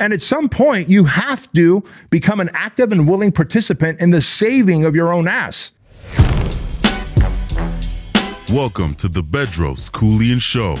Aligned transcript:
And 0.00 0.14
at 0.14 0.22
some 0.22 0.48
point, 0.48 0.88
you 0.88 1.04
have 1.04 1.52
to 1.52 1.84
become 2.08 2.40
an 2.40 2.48
active 2.54 2.90
and 2.90 3.06
willing 3.06 3.32
participant 3.32 4.00
in 4.00 4.10
the 4.10 4.22
saving 4.22 4.86
of 4.86 4.94
your 4.94 5.12
own 5.12 5.28
ass. 5.28 5.72
Welcome 8.50 8.94
to 8.94 9.08
the 9.08 9.22
Bedros 9.22 9.90
Keuilian 9.90 10.40
Show. 10.40 10.78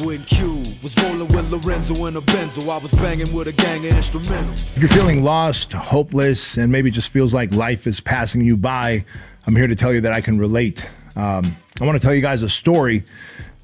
When 0.00 0.22
Q 0.24 0.62
was 0.82 0.96
rolling 1.02 1.28
with 1.28 1.50
Lorenzo 1.52 2.06
in 2.06 2.16
a 2.16 2.20
Benzo, 2.20 2.68
I 2.68 2.78
was 2.78 2.92
banging 2.94 3.32
with 3.32 3.48
a 3.48 3.52
gang 3.52 3.86
of 3.86 3.92
instrumentals. 3.92 4.76
If 4.76 4.78
you're 4.78 4.88
feeling 4.88 5.22
lost, 5.22 5.72
hopeless, 5.72 6.56
and 6.56 6.72
maybe 6.72 6.90
just 6.90 7.08
feels 7.08 7.34
like 7.34 7.52
life 7.52 7.86
is 7.86 8.00
passing 8.00 8.40
you 8.40 8.56
by, 8.56 9.04
I'm 9.46 9.56
here 9.56 9.66
to 9.66 9.76
tell 9.76 9.92
you 9.92 10.00
that 10.02 10.12
I 10.12 10.20
can 10.20 10.38
relate. 10.38 10.86
Um, 11.16 11.56
I 11.80 11.84
want 11.84 12.00
to 12.00 12.04
tell 12.04 12.14
you 12.14 12.22
guys 12.22 12.42
a 12.42 12.48
story 12.48 13.04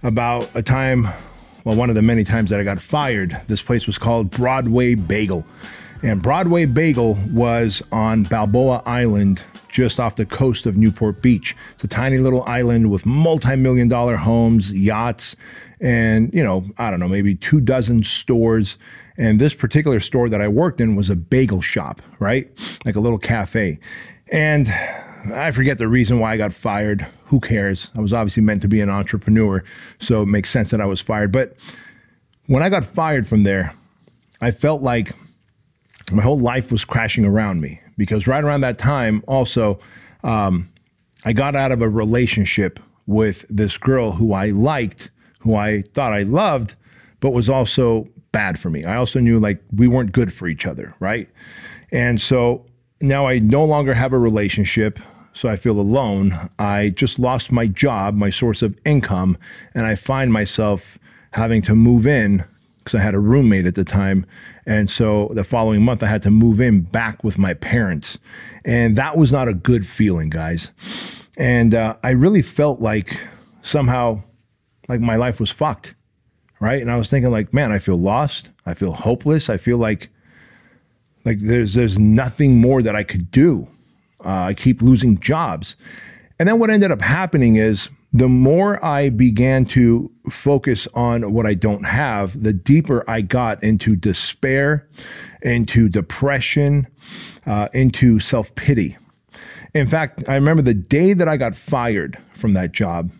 about 0.02 0.48
a 0.54 0.62
time, 0.62 1.08
well, 1.64 1.76
one 1.76 1.88
of 1.88 1.94
the 1.96 2.02
many 2.02 2.24
times 2.24 2.50
that 2.50 2.60
I 2.60 2.64
got 2.64 2.80
fired. 2.80 3.40
This 3.48 3.62
place 3.62 3.86
was 3.86 3.98
called 3.98 4.30
Broadway 4.30 4.94
Bagel. 4.94 5.44
And 6.02 6.22
Broadway 6.22 6.66
Bagel 6.66 7.18
was 7.32 7.82
on 7.90 8.24
Balboa 8.24 8.82
Island, 8.84 9.42
just 9.68 9.98
off 9.98 10.16
the 10.16 10.26
coast 10.26 10.66
of 10.66 10.76
Newport 10.76 11.22
Beach. 11.22 11.56
It's 11.74 11.84
a 11.84 11.88
tiny 11.88 12.18
little 12.18 12.42
island 12.44 12.90
with 12.90 13.06
multi 13.06 13.56
million 13.56 13.88
dollar 13.88 14.16
homes, 14.16 14.72
yachts, 14.72 15.36
and, 15.80 16.32
you 16.32 16.42
know, 16.42 16.64
I 16.78 16.90
don't 16.90 17.00
know, 17.00 17.08
maybe 17.08 17.34
two 17.34 17.60
dozen 17.60 18.02
stores. 18.02 18.78
And 19.18 19.40
this 19.40 19.54
particular 19.54 20.00
store 20.00 20.28
that 20.28 20.40
I 20.40 20.48
worked 20.48 20.80
in 20.80 20.96
was 20.96 21.10
a 21.10 21.16
bagel 21.16 21.60
shop, 21.60 22.02
right? 22.18 22.50
Like 22.84 22.96
a 22.96 23.00
little 23.00 23.18
cafe. 23.18 23.78
And 24.30 24.68
I 25.34 25.50
forget 25.50 25.78
the 25.78 25.88
reason 25.88 26.18
why 26.18 26.32
I 26.32 26.36
got 26.36 26.52
fired. 26.52 27.06
Who 27.26 27.40
cares? 27.40 27.90
I 27.96 28.00
was 28.00 28.12
obviously 28.12 28.42
meant 28.42 28.62
to 28.62 28.68
be 28.68 28.80
an 28.80 28.90
entrepreneur, 28.90 29.64
so 29.98 30.22
it 30.22 30.26
makes 30.26 30.50
sense 30.50 30.70
that 30.70 30.80
I 30.80 30.86
was 30.86 31.00
fired. 31.00 31.32
But 31.32 31.56
when 32.46 32.62
I 32.62 32.68
got 32.68 32.84
fired 32.84 33.26
from 33.26 33.42
there, 33.42 33.74
I 34.40 34.50
felt 34.50 34.82
like 34.82 35.14
my 36.12 36.22
whole 36.22 36.38
life 36.38 36.70
was 36.70 36.84
crashing 36.84 37.24
around 37.24 37.60
me 37.60 37.80
because 37.96 38.26
right 38.26 38.44
around 38.44 38.60
that 38.60 38.78
time, 38.78 39.24
also, 39.26 39.80
um, 40.22 40.70
I 41.24 41.32
got 41.32 41.56
out 41.56 41.72
of 41.72 41.82
a 41.82 41.88
relationship 41.88 42.78
with 43.06 43.44
this 43.48 43.76
girl 43.76 44.12
who 44.12 44.32
I 44.32 44.50
liked, 44.50 45.10
who 45.40 45.54
I 45.54 45.82
thought 45.94 46.12
I 46.12 46.22
loved, 46.22 46.74
but 47.20 47.30
was 47.30 47.48
also 47.48 48.08
bad 48.32 48.58
for 48.58 48.70
me. 48.70 48.84
I 48.84 48.96
also 48.96 49.20
knew 49.20 49.38
like 49.38 49.62
we 49.74 49.88
weren't 49.88 50.12
good 50.12 50.32
for 50.32 50.46
each 50.48 50.66
other, 50.66 50.94
right? 51.00 51.28
And 51.92 52.20
so 52.20 52.66
now 53.00 53.26
I 53.26 53.38
no 53.38 53.64
longer 53.64 53.94
have 53.94 54.12
a 54.12 54.18
relationship. 54.18 54.98
So 55.32 55.48
I 55.48 55.56
feel 55.56 55.78
alone. 55.78 56.50
I 56.58 56.90
just 56.90 57.18
lost 57.18 57.52
my 57.52 57.66
job, 57.66 58.14
my 58.14 58.30
source 58.30 58.62
of 58.62 58.78
income, 58.86 59.36
and 59.74 59.84
I 59.84 59.94
find 59.94 60.32
myself 60.32 60.98
having 61.32 61.60
to 61.62 61.74
move 61.74 62.06
in 62.06 62.44
because 62.78 62.98
I 62.98 63.02
had 63.02 63.14
a 63.14 63.18
roommate 63.18 63.66
at 63.66 63.74
the 63.74 63.84
time. 63.84 64.24
And 64.64 64.88
so 64.88 65.30
the 65.34 65.44
following 65.44 65.82
month, 65.82 66.02
I 66.02 66.06
had 66.06 66.22
to 66.22 66.30
move 66.30 66.60
in 66.60 66.82
back 66.82 67.24
with 67.24 67.36
my 67.36 67.52
parents. 67.52 68.18
And 68.64 68.96
that 68.96 69.16
was 69.16 69.32
not 69.32 69.48
a 69.48 69.54
good 69.54 69.86
feeling, 69.86 70.30
guys. 70.30 70.70
And 71.36 71.74
uh, 71.74 71.96
I 72.02 72.10
really 72.10 72.42
felt 72.42 72.80
like 72.80 73.20
somehow, 73.60 74.22
like 74.88 75.00
my 75.00 75.16
life 75.16 75.40
was 75.40 75.50
fucked, 75.50 75.94
right? 76.60 76.80
And 76.80 76.90
I 76.90 76.96
was 76.96 77.08
thinking, 77.08 77.30
like, 77.30 77.52
man, 77.52 77.72
I 77.72 77.78
feel 77.78 77.96
lost. 77.96 78.50
I 78.64 78.74
feel 78.74 78.92
hopeless. 78.92 79.50
I 79.50 79.56
feel 79.56 79.78
like, 79.78 80.08
like 81.24 81.38
there's 81.40 81.74
there's 81.74 81.98
nothing 81.98 82.60
more 82.60 82.82
that 82.82 82.96
I 82.96 83.02
could 83.02 83.30
do. 83.30 83.68
Uh, 84.24 84.30
I 84.30 84.54
keep 84.54 84.82
losing 84.82 85.18
jobs. 85.20 85.76
And 86.38 86.48
then 86.48 86.58
what 86.58 86.70
ended 86.70 86.90
up 86.90 87.00
happening 87.00 87.56
is 87.56 87.88
the 88.12 88.28
more 88.28 88.82
I 88.84 89.10
began 89.10 89.64
to 89.66 90.10
focus 90.30 90.88
on 90.94 91.32
what 91.32 91.46
I 91.46 91.54
don't 91.54 91.84
have, 91.84 92.42
the 92.42 92.52
deeper 92.52 93.04
I 93.08 93.20
got 93.20 93.62
into 93.62 93.94
despair, 93.94 94.88
into 95.42 95.88
depression, 95.88 96.86
uh, 97.44 97.68
into 97.74 98.18
self 98.18 98.54
pity. 98.54 98.96
In 99.74 99.86
fact, 99.86 100.24
I 100.28 100.34
remember 100.34 100.62
the 100.62 100.74
day 100.74 101.12
that 101.12 101.28
I 101.28 101.36
got 101.36 101.54
fired 101.54 102.18
from 102.32 102.54
that 102.54 102.72
job, 102.72 103.10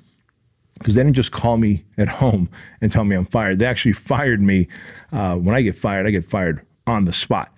because 0.78 0.94
they 0.94 1.03
didn't 1.03 1.16
just 1.16 1.32
call 1.32 1.56
me 1.56 1.84
at 1.98 2.09
home 2.09 2.48
and 2.81 2.92
tell 2.92 3.04
me 3.04 3.16
I'm 3.16 3.26
fired. 3.26 3.59
They 3.59 3.66
actually 3.66 3.94
fired 3.94 4.41
me. 4.41 4.69
Uh, 5.12 5.37
when 5.37 5.54
I 5.54 5.62
get 5.62 5.76
fired, 5.76 6.06
I 6.06 6.10
get 6.10 6.25
fired 6.25 6.64
on 6.87 7.04
the 7.04 7.12
spot. 7.12 7.53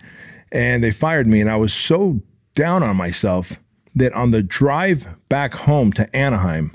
And 0.51 0.83
they 0.83 0.93
fired 0.93 1.27
me, 1.27 1.41
and 1.41 1.51
I 1.51 1.57
was 1.57 1.75
so 1.75 2.21
down 2.55 2.83
on 2.83 2.97
myself 2.97 3.59
that 3.95 4.13
on 4.15 4.31
the 4.31 4.43
drive 4.43 5.09
back 5.29 5.55
home 5.55 5.93
to 5.95 6.17
Anaheim, 6.17 6.75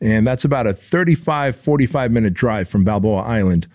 and 0.00 0.26
that's 0.26 0.44
about 0.44 0.66
a 0.66 0.72
35, 0.72 1.56
45 1.56 2.12
minute 2.12 2.34
drive 2.34 2.68
from 2.68 2.84
Balboa 2.84 3.22
Island. 3.22 3.66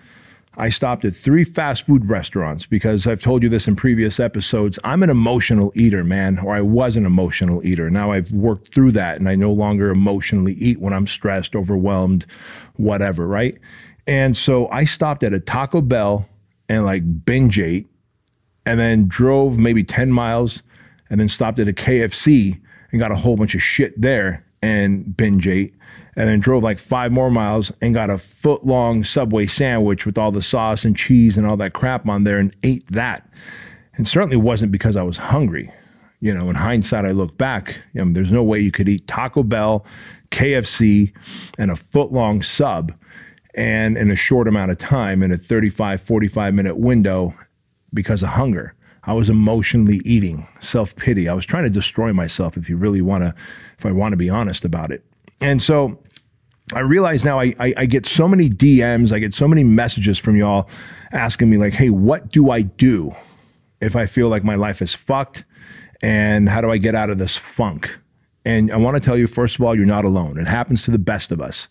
I 0.55 0.69
stopped 0.69 1.03
at 1.03 1.15
three 1.15 1.43
fast 1.43 1.83
food 1.83 2.07
restaurants 2.07 2.67
because 2.67 3.07
I've 3.07 3.21
told 3.21 3.41
you 3.41 3.49
this 3.49 3.67
in 3.67 3.75
previous 3.75 4.19
episodes. 4.19 4.77
I'm 4.83 5.01
an 5.01 5.09
emotional 5.09 5.71
eater, 5.75 6.03
man, 6.03 6.37
or 6.39 6.53
I 6.53 6.61
was 6.61 6.95
an 6.95 7.07
emotional 7.07 7.65
eater. 7.65 7.89
Now 7.89 8.11
I've 8.11 8.31
worked 8.31 8.73
through 8.73 8.91
that 8.91 9.17
and 9.17 9.27
I 9.27 9.35
no 9.35 9.51
longer 9.51 9.89
emotionally 9.89 10.53
eat 10.53 10.79
when 10.79 10.93
I'm 10.93 11.07
stressed, 11.07 11.55
overwhelmed, 11.55 12.27
whatever, 12.75 13.27
right? 13.27 13.57
And 14.05 14.37
so 14.37 14.67
I 14.69 14.85
stopped 14.85 15.23
at 15.23 15.33
a 15.33 15.39
Taco 15.39 15.81
Bell 15.81 16.27
and 16.69 16.85
like 16.85 17.25
binge 17.25 17.59
ate 17.59 17.87
and 18.65 18.79
then 18.79 19.07
drove 19.07 19.57
maybe 19.57 19.83
10 19.83 20.11
miles 20.11 20.61
and 21.09 21.19
then 21.19 21.29
stopped 21.29 21.57
at 21.57 21.67
a 21.67 21.73
KFC 21.73 22.59
and 22.91 22.99
got 22.99 23.11
a 23.11 23.15
whole 23.15 23.35
bunch 23.35 23.55
of 23.55 23.61
shit 23.63 23.99
there 23.99 24.45
and 24.61 25.17
binge 25.17 25.47
ate 25.47 25.73
and 26.15 26.29
then 26.29 26.39
drove 26.39 26.63
like 26.63 26.79
five 26.79 27.11
more 27.11 27.31
miles 27.31 27.71
and 27.81 27.93
got 27.93 28.09
a 28.09 28.17
foot 28.17 28.65
long 28.65 29.03
Subway 29.03 29.47
sandwich 29.47 30.05
with 30.05 30.17
all 30.17 30.31
the 30.31 30.41
sauce 30.41 30.85
and 30.85 30.95
cheese 30.95 31.37
and 31.37 31.49
all 31.49 31.57
that 31.57 31.73
crap 31.73 32.07
on 32.07 32.23
there 32.23 32.37
and 32.37 32.55
ate 32.63 32.87
that. 32.91 33.27
And 33.95 34.07
certainly 34.07 34.37
wasn't 34.37 34.71
because 34.71 34.95
I 34.95 35.03
was 35.03 35.17
hungry. 35.17 35.71
You 36.19 36.33
know, 36.33 36.49
in 36.49 36.55
hindsight, 36.55 37.05
I 37.05 37.11
look 37.11 37.37
back, 37.37 37.81
there's 37.93 38.31
no 38.31 38.43
way 38.43 38.59
you 38.59 38.71
could 38.71 38.87
eat 38.87 39.07
Taco 39.07 39.43
Bell, 39.43 39.85
KFC, 40.31 41.11
and 41.57 41.69
a 41.69 41.75
foot 41.75 42.11
long 42.11 42.41
sub 42.41 42.93
and 43.53 43.97
in 43.97 44.09
a 44.09 44.15
short 44.15 44.47
amount 44.47 44.71
of 44.71 44.77
time 44.77 45.21
in 45.21 45.31
a 45.31 45.37
35, 45.37 46.01
45 46.01 46.53
minute 46.53 46.77
window 46.77 47.33
because 47.93 48.23
of 48.23 48.29
hunger. 48.29 48.75
I 49.05 49.13
was 49.13 49.29
emotionally 49.29 50.01
eating, 50.05 50.47
self 50.61 50.95
pity. 50.95 51.27
I 51.27 51.33
was 51.33 51.45
trying 51.45 51.63
to 51.63 51.69
destroy 51.69 52.13
myself 52.13 52.55
if 52.55 52.69
you 52.69 52.77
really 52.77 53.01
want 53.01 53.23
to, 53.23 53.35
if 53.77 53.85
I 53.85 53.91
want 53.91 54.13
to 54.13 54.17
be 54.17 54.29
honest 54.29 54.63
about 54.63 54.91
it. 54.91 55.03
And 55.41 55.61
so 55.61 55.99
I 56.73 56.79
realize 56.79 57.25
now 57.25 57.39
I, 57.39 57.53
I, 57.59 57.73
I, 57.77 57.85
get 57.85 58.05
so 58.05 58.27
many 58.27 58.49
DMs, 58.49 59.11
I 59.11 59.19
get 59.19 59.33
so 59.33 59.47
many 59.47 59.63
messages 59.63 60.17
from 60.17 60.35
y'all 60.35 60.69
asking 61.11 61.49
me, 61.49 61.57
like, 61.57 61.73
hey, 61.73 61.89
what 61.89 62.29
do 62.29 62.49
I 62.49 62.61
do 62.61 63.13
if 63.81 63.95
I 63.95 64.05
feel 64.05 64.29
like 64.29 64.43
my 64.43 64.55
life 64.55 64.81
is 64.81 64.93
fucked? 64.93 65.43
And 66.01 66.49
how 66.49 66.61
do 66.61 66.69
I 66.69 66.77
get 66.77 66.95
out 66.95 67.09
of 67.09 67.17
this 67.17 67.37
funk? 67.37 67.97
And 68.45 68.71
I 68.71 68.77
want 68.77 68.95
to 68.95 68.99
tell 68.99 69.17
you, 69.17 69.27
first 69.27 69.55
of 69.55 69.61
all, 69.61 69.75
you're 69.75 69.85
not 69.85 70.05
alone. 70.05 70.37
It 70.37 70.47
happens 70.47 70.83
to 70.83 70.91
the 70.91 70.99
best 70.99 71.31
of 71.31 71.41
us. 71.41 71.67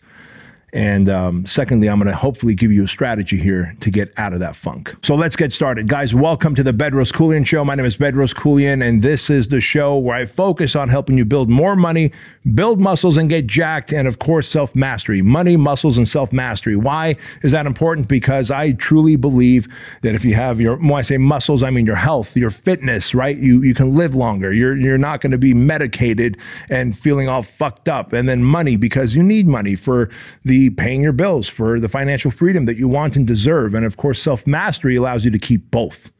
And 0.73 1.07
um, 1.07 1.45
secondly, 1.45 1.87
I'm 1.87 1.99
going 1.99 2.09
to 2.09 2.15
hopefully 2.17 2.55
give 2.55 2.71
you 2.71 2.83
a 2.83 2.87
strategy 2.87 3.37
here 3.37 3.75
to 3.81 3.91
get 3.91 4.11
out 4.17 4.33
of 4.33 4.39
that 4.39 4.55
funk. 4.55 4.95
So 5.03 5.13
let's 5.13 5.35
get 5.35 5.53
started. 5.53 5.87
Guys, 5.87 6.15
welcome 6.15 6.55
to 6.55 6.63
the 6.63 6.73
Bedros 6.73 7.13
Keuilian 7.13 7.45
Show. 7.45 7.63
My 7.63 7.75
name 7.75 7.85
is 7.85 7.95
Bedros 7.95 8.33
Keuilian, 8.33 8.83
and 8.83 9.03
this 9.03 9.29
is 9.29 9.49
the 9.49 9.61
show 9.61 9.95
where 9.95 10.17
I 10.17 10.25
focus 10.25 10.75
on 10.75 10.89
helping 10.89 11.15
you 11.15 11.25
build 11.25 11.47
more 11.47 11.75
money, 11.75 12.11
build 12.55 12.79
muscles, 12.79 13.17
and 13.17 13.29
get 13.29 13.45
jacked, 13.45 13.93
and 13.93 14.07
of 14.07 14.17
course, 14.17 14.49
self 14.49 14.75
mastery. 14.75 15.21
Money, 15.21 15.57
muscles, 15.57 15.95
and 15.95 16.09
self 16.09 16.33
mastery. 16.33 16.75
Why 16.75 17.17
is 17.43 17.51
that 17.51 17.67
important? 17.67 18.07
Because 18.07 18.49
I 18.49 18.71
truly 18.71 19.15
believe 19.15 19.67
that 20.01 20.15
if 20.15 20.25
you 20.25 20.33
have 20.33 20.59
your, 20.59 20.77
when 20.77 20.93
I 20.93 21.03
say 21.03 21.19
muscles, 21.19 21.61
I 21.61 21.69
mean 21.69 21.85
your 21.85 21.97
health, 21.97 22.35
your 22.35 22.49
fitness, 22.49 23.13
right? 23.13 23.37
You, 23.37 23.61
you 23.61 23.75
can 23.75 23.95
live 23.95 24.15
longer. 24.15 24.51
You're, 24.51 24.75
you're 24.75 24.97
not 24.97 25.21
going 25.21 25.31
to 25.33 25.37
be 25.37 25.53
medicated 25.53 26.39
and 26.71 26.97
feeling 26.97 27.29
all 27.29 27.43
fucked 27.43 27.87
up. 27.87 28.11
And 28.11 28.27
then 28.27 28.43
money, 28.43 28.75
because 28.75 29.13
you 29.13 29.21
need 29.21 29.47
money 29.47 29.75
for 29.75 30.09
the 30.43 30.62
paying 30.69 31.01
your 31.01 31.11
bills, 31.11 31.47
for 31.47 31.79
the 31.79 31.89
financial 31.89 32.31
freedom 32.31 32.65
that 32.65 32.77
you 32.77 32.87
want 32.87 33.15
and 33.15 33.25
deserve. 33.25 33.73
And 33.73 33.85
of 33.85 33.97
course, 33.97 34.21
self 34.21 34.45
mastery 34.47 34.95
allows 34.95 35.25
you 35.25 35.31
to 35.31 35.39
keep 35.39 35.71
both. 35.71 36.11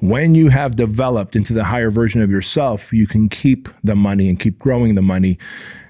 When 0.00 0.34
you 0.34 0.48
have 0.50 0.76
developed 0.76 1.34
into 1.34 1.52
the 1.52 1.64
higher 1.64 1.90
version 1.90 2.22
of 2.22 2.30
yourself, 2.30 2.92
you 2.92 3.06
can 3.06 3.28
keep 3.28 3.68
the 3.82 3.96
money 3.96 4.28
and 4.28 4.38
keep 4.38 4.58
growing 4.58 4.94
the 4.94 5.02
money 5.02 5.38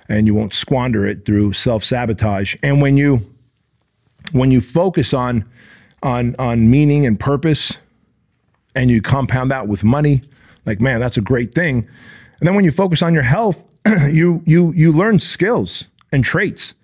and 0.08 0.26
you 0.26 0.34
won't 0.34 0.54
squander 0.54 1.06
it 1.06 1.24
through 1.24 1.52
self 1.52 1.84
sabotage. 1.84 2.56
And 2.62 2.80
when 2.80 2.96
you 2.96 3.34
when 4.32 4.50
you 4.50 4.60
focus 4.60 5.12
on 5.12 5.44
on 6.02 6.34
on 6.38 6.70
meaning 6.70 7.06
and 7.06 7.18
purpose 7.18 7.78
and 8.74 8.90
you 8.90 9.02
compound 9.02 9.50
that 9.50 9.68
with 9.68 9.84
money, 9.84 10.22
like 10.64 10.80
man, 10.80 11.00
that's 11.00 11.16
a 11.16 11.20
great 11.22 11.52
thing. 11.52 11.88
And 12.40 12.46
then 12.46 12.54
when 12.54 12.64
you 12.64 12.72
focus 12.72 13.02
on 13.02 13.12
your 13.12 13.22
health, 13.22 13.64
you 14.08 14.42
you 14.46 14.72
you 14.72 14.92
learn 14.92 15.18
skills 15.18 15.86
and 16.12 16.24
traits 16.24 16.74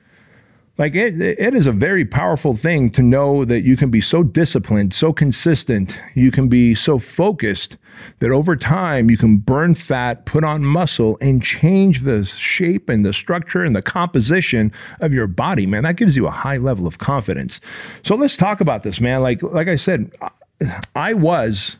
Like 0.76 0.96
it, 0.96 1.20
it 1.20 1.54
is 1.54 1.66
a 1.68 1.72
very 1.72 2.04
powerful 2.04 2.56
thing 2.56 2.90
to 2.90 3.02
know 3.02 3.44
that 3.44 3.60
you 3.60 3.76
can 3.76 3.90
be 3.90 4.00
so 4.00 4.24
disciplined, 4.24 4.92
so 4.92 5.12
consistent, 5.12 5.98
you 6.14 6.32
can 6.32 6.48
be 6.48 6.74
so 6.74 6.98
focused 6.98 7.76
that 8.18 8.32
over 8.32 8.56
time 8.56 9.08
you 9.08 9.16
can 9.16 9.36
burn 9.36 9.76
fat, 9.76 10.26
put 10.26 10.42
on 10.42 10.64
muscle, 10.64 11.16
and 11.20 11.44
change 11.44 12.00
the 12.00 12.24
shape 12.24 12.88
and 12.88 13.06
the 13.06 13.12
structure 13.12 13.62
and 13.62 13.76
the 13.76 13.82
composition 13.82 14.72
of 15.00 15.12
your 15.12 15.28
body. 15.28 15.64
Man, 15.64 15.84
that 15.84 15.94
gives 15.94 16.16
you 16.16 16.26
a 16.26 16.32
high 16.32 16.56
level 16.56 16.88
of 16.88 16.98
confidence. 16.98 17.60
So 18.02 18.16
let's 18.16 18.36
talk 18.36 18.60
about 18.60 18.82
this, 18.82 19.00
man. 19.00 19.22
Like, 19.22 19.42
like 19.44 19.68
I 19.68 19.76
said, 19.76 20.10
I 20.96 21.14
was, 21.14 21.76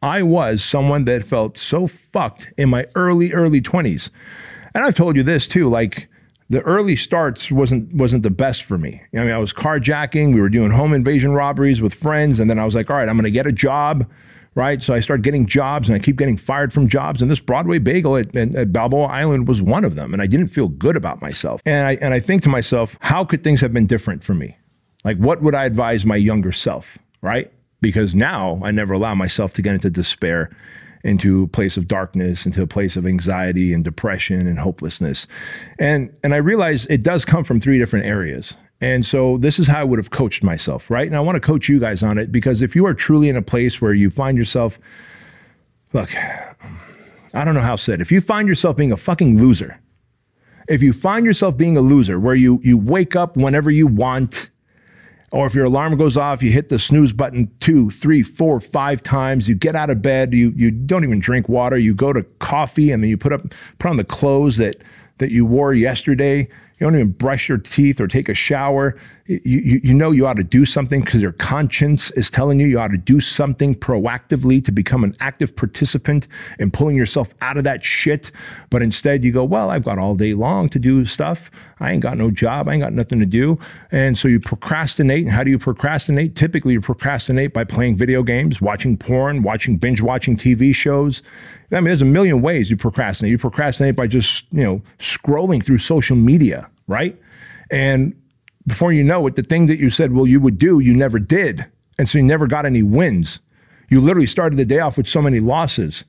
I 0.00 0.22
was 0.22 0.62
someone 0.62 1.06
that 1.06 1.24
felt 1.24 1.58
so 1.58 1.88
fucked 1.88 2.52
in 2.56 2.68
my 2.68 2.86
early, 2.94 3.32
early 3.32 3.60
20s. 3.60 4.10
And 4.74 4.84
I've 4.84 4.94
told 4.94 5.16
you 5.16 5.24
this 5.24 5.48
too, 5.48 5.68
like 5.68 6.08
the 6.50 6.62
early 6.62 6.96
starts 6.96 7.50
wasn't 7.50 7.92
wasn't 7.94 8.22
the 8.22 8.30
best 8.30 8.62
for 8.62 8.78
me. 8.78 9.02
I 9.14 9.18
mean, 9.18 9.30
I 9.30 9.38
was 9.38 9.52
carjacking, 9.52 10.34
we 10.34 10.40
were 10.40 10.48
doing 10.48 10.70
home 10.70 10.94
invasion 10.94 11.32
robberies 11.32 11.80
with 11.80 11.94
friends, 11.94 12.40
and 12.40 12.48
then 12.48 12.58
I 12.58 12.64
was 12.64 12.74
like, 12.74 12.90
all 12.90 12.96
right, 12.96 13.08
I'm 13.08 13.16
gonna 13.16 13.30
get 13.30 13.46
a 13.46 13.52
job, 13.52 14.10
right? 14.54 14.82
So 14.82 14.94
I 14.94 15.00
started 15.00 15.22
getting 15.22 15.46
jobs 15.46 15.88
and 15.88 15.96
I 15.96 15.98
keep 15.98 16.16
getting 16.16 16.36
fired 16.36 16.72
from 16.72 16.88
jobs. 16.88 17.20
And 17.20 17.30
this 17.30 17.40
Broadway 17.40 17.78
bagel 17.78 18.16
at, 18.16 18.34
at, 18.34 18.54
at 18.54 18.72
Balboa 18.72 19.06
Island 19.06 19.46
was 19.46 19.60
one 19.60 19.84
of 19.84 19.94
them. 19.94 20.12
And 20.12 20.22
I 20.22 20.26
didn't 20.26 20.48
feel 20.48 20.68
good 20.68 20.96
about 20.96 21.20
myself. 21.20 21.60
And 21.66 21.86
I 21.86 21.94
and 22.00 22.14
I 22.14 22.20
think 22.20 22.42
to 22.44 22.48
myself, 22.48 22.96
how 23.00 23.24
could 23.24 23.44
things 23.44 23.60
have 23.60 23.72
been 23.72 23.86
different 23.86 24.24
for 24.24 24.34
me? 24.34 24.56
Like 25.04 25.18
what 25.18 25.42
would 25.42 25.54
I 25.54 25.64
advise 25.64 26.06
my 26.06 26.16
younger 26.16 26.52
self, 26.52 26.98
right? 27.20 27.52
Because 27.80 28.14
now 28.14 28.60
I 28.64 28.70
never 28.70 28.94
allow 28.94 29.14
myself 29.14 29.54
to 29.54 29.62
get 29.62 29.74
into 29.74 29.90
despair 29.90 30.50
into 31.08 31.44
a 31.44 31.48
place 31.48 31.76
of 31.76 31.86
darkness, 31.86 32.46
into 32.46 32.62
a 32.62 32.66
place 32.66 32.96
of 32.96 33.06
anxiety 33.06 33.72
and 33.72 33.84
depression 33.84 34.46
and 34.46 34.58
hopelessness. 34.58 35.26
And 35.78 36.16
and 36.22 36.34
I 36.34 36.38
realize 36.38 36.86
it 36.86 37.02
does 37.02 37.24
come 37.24 37.44
from 37.44 37.60
three 37.60 37.78
different 37.78 38.06
areas. 38.06 38.54
And 38.80 39.04
so 39.04 39.38
this 39.38 39.58
is 39.58 39.66
how 39.66 39.80
I 39.80 39.84
would 39.84 39.98
have 39.98 40.10
coached 40.10 40.44
myself, 40.44 40.88
right? 40.88 41.06
And 41.06 41.16
I 41.16 41.20
want 41.20 41.34
to 41.36 41.40
coach 41.40 41.68
you 41.68 41.80
guys 41.80 42.02
on 42.02 42.16
it 42.16 42.30
because 42.30 42.62
if 42.62 42.76
you 42.76 42.86
are 42.86 42.94
truly 42.94 43.28
in 43.28 43.36
a 43.36 43.42
place 43.42 43.82
where 43.82 43.92
you 43.92 44.08
find 44.08 44.38
yourself, 44.38 44.78
look, 45.92 46.10
I 47.34 47.44
don't 47.44 47.54
know 47.54 47.60
how 47.60 47.74
say. 47.74 47.94
If 47.94 48.12
you 48.12 48.20
find 48.20 48.46
yourself 48.46 48.76
being 48.76 48.92
a 48.92 48.96
fucking 48.96 49.40
loser, 49.40 49.80
if 50.68 50.82
you 50.82 50.92
find 50.92 51.26
yourself 51.26 51.56
being 51.56 51.76
a 51.76 51.80
loser 51.80 52.20
where 52.20 52.34
you 52.34 52.60
you 52.62 52.76
wake 52.76 53.16
up 53.16 53.36
whenever 53.36 53.70
you 53.70 53.86
want, 53.86 54.50
or 55.30 55.46
if 55.46 55.54
your 55.54 55.66
alarm 55.66 55.96
goes 55.96 56.16
off, 56.16 56.42
you 56.42 56.50
hit 56.50 56.68
the 56.68 56.78
snooze 56.78 57.12
button 57.12 57.50
two, 57.60 57.90
three, 57.90 58.22
four, 58.22 58.60
five 58.60 59.02
times. 59.02 59.48
You 59.48 59.54
get 59.54 59.74
out 59.74 59.90
of 59.90 60.00
bed. 60.00 60.32
You 60.32 60.52
you 60.56 60.70
don't 60.70 61.04
even 61.04 61.20
drink 61.20 61.48
water. 61.48 61.76
You 61.76 61.94
go 61.94 62.12
to 62.12 62.22
coffee, 62.38 62.90
and 62.90 63.02
then 63.02 63.10
you 63.10 63.18
put 63.18 63.32
up 63.32 63.42
put 63.78 63.90
on 63.90 63.96
the 63.96 64.04
clothes 64.04 64.56
that 64.56 64.76
that 65.18 65.30
you 65.30 65.44
wore 65.44 65.74
yesterday. 65.74 66.40
You 66.40 66.86
don't 66.86 66.94
even 66.94 67.12
brush 67.12 67.48
your 67.48 67.58
teeth 67.58 68.00
or 68.00 68.06
take 68.06 68.28
a 68.28 68.34
shower. 68.34 68.96
You, 69.28 69.80
you, 69.82 69.92
know 69.92 70.10
you 70.10 70.26
ought 70.26 70.38
to 70.38 70.42
do 70.42 70.64
something 70.64 71.02
because 71.02 71.20
your 71.20 71.32
conscience 71.32 72.10
is 72.12 72.30
telling 72.30 72.58
you 72.58 72.66
you 72.66 72.80
ought 72.80 72.92
to 72.92 72.96
do 72.96 73.20
something 73.20 73.74
proactively 73.74 74.64
to 74.64 74.72
become 74.72 75.04
an 75.04 75.12
active 75.20 75.54
participant 75.54 76.26
in 76.58 76.70
pulling 76.70 76.96
yourself 76.96 77.34
out 77.42 77.58
of 77.58 77.64
that 77.64 77.84
shit. 77.84 78.30
But 78.70 78.82
instead, 78.82 79.24
you 79.24 79.30
go, 79.30 79.44
Well, 79.44 79.68
I've 79.68 79.84
got 79.84 79.98
all 79.98 80.14
day 80.14 80.32
long 80.32 80.70
to 80.70 80.78
do 80.78 81.04
stuff. 81.04 81.50
I 81.78 81.92
ain't 81.92 82.02
got 82.02 82.16
no 82.16 82.30
job. 82.30 82.68
I 82.68 82.72
ain't 82.72 82.82
got 82.82 82.94
nothing 82.94 83.20
to 83.20 83.26
do. 83.26 83.58
And 83.92 84.16
so 84.16 84.28
you 84.28 84.40
procrastinate. 84.40 85.24
And 85.24 85.32
how 85.32 85.44
do 85.44 85.50
you 85.50 85.58
procrastinate? 85.58 86.34
Typically, 86.34 86.72
you 86.72 86.80
procrastinate 86.80 87.52
by 87.52 87.64
playing 87.64 87.98
video 87.98 88.22
games, 88.22 88.62
watching 88.62 88.96
porn, 88.96 89.42
watching 89.42 89.76
binge 89.76 90.00
watching 90.00 90.38
TV 90.38 90.74
shows. 90.74 91.22
I 91.70 91.76
mean, 91.76 91.84
there's 91.84 92.00
a 92.00 92.06
million 92.06 92.40
ways 92.40 92.70
you 92.70 92.78
procrastinate. 92.78 93.30
You 93.30 93.38
procrastinate 93.38 93.94
by 93.94 94.06
just, 94.06 94.46
you 94.52 94.64
know, 94.64 94.80
scrolling 94.98 95.62
through 95.62 95.78
social 95.78 96.16
media, 96.16 96.70
right? 96.86 97.14
And 97.70 98.17
before 98.68 98.92
you 98.92 99.02
know 99.02 99.26
it, 99.26 99.34
the 99.36 99.42
thing 99.42 99.66
that 99.66 99.78
you 99.78 99.90
said, 99.90 100.12
well, 100.12 100.26
you 100.26 100.40
would 100.40 100.58
do, 100.58 100.78
you 100.78 100.94
never 100.94 101.18
did. 101.18 101.66
And 101.98 102.08
so 102.08 102.18
you 102.18 102.24
never 102.24 102.46
got 102.46 102.64
any 102.64 102.82
wins. 102.82 103.40
You 103.90 104.00
literally 104.00 104.26
started 104.26 104.56
the 104.56 104.64
day 104.64 104.78
off 104.78 104.96
with 104.96 105.08
so 105.08 105.20
many 105.20 105.40
losses. 105.40 106.04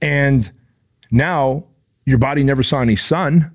And 0.00 0.50
now 1.10 1.64
your 2.04 2.18
body 2.18 2.44
never 2.44 2.62
saw 2.62 2.80
any 2.80 2.96
sun 2.96 3.54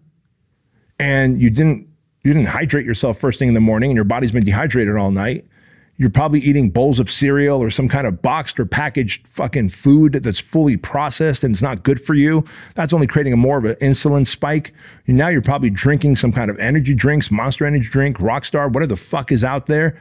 and 0.99 1.41
you 1.41 1.49
didn't 1.49 1.87
you 2.23 2.33
didn't 2.33 2.49
hydrate 2.49 2.85
yourself 2.85 3.17
first 3.17 3.39
thing 3.39 3.47
in 3.47 3.53
the 3.55 3.59
morning 3.59 3.89
and 3.89 3.95
your 3.95 4.05
body's 4.05 4.31
been 4.31 4.43
dehydrated 4.43 4.95
all 4.95 5.09
night 5.09 5.45
you're 6.01 6.09
probably 6.09 6.39
eating 6.39 6.71
bowls 6.71 6.99
of 6.99 7.11
cereal 7.11 7.61
or 7.61 7.69
some 7.69 7.87
kind 7.87 8.07
of 8.07 8.23
boxed 8.23 8.59
or 8.59 8.65
packaged 8.65 9.27
fucking 9.27 9.69
food 9.69 10.13
that's 10.13 10.39
fully 10.39 10.75
processed 10.75 11.43
and 11.43 11.53
it's 11.53 11.61
not 11.61 11.83
good 11.83 12.01
for 12.01 12.15
you. 12.15 12.43
That's 12.73 12.91
only 12.91 13.05
creating 13.05 13.33
a 13.33 13.37
more 13.37 13.59
of 13.59 13.65
an 13.65 13.75
insulin 13.75 14.25
spike. 14.25 14.73
Now 15.05 15.27
you're 15.27 15.43
probably 15.43 15.69
drinking 15.69 16.15
some 16.15 16.31
kind 16.31 16.49
of 16.49 16.57
energy 16.57 16.95
drinks, 16.95 17.29
monster 17.29 17.67
energy 17.67 17.87
drink, 17.87 18.17
rockstar, 18.17 18.73
whatever 18.73 18.87
the 18.87 18.95
fuck 18.95 19.31
is 19.31 19.43
out 19.43 19.67
there. 19.67 19.95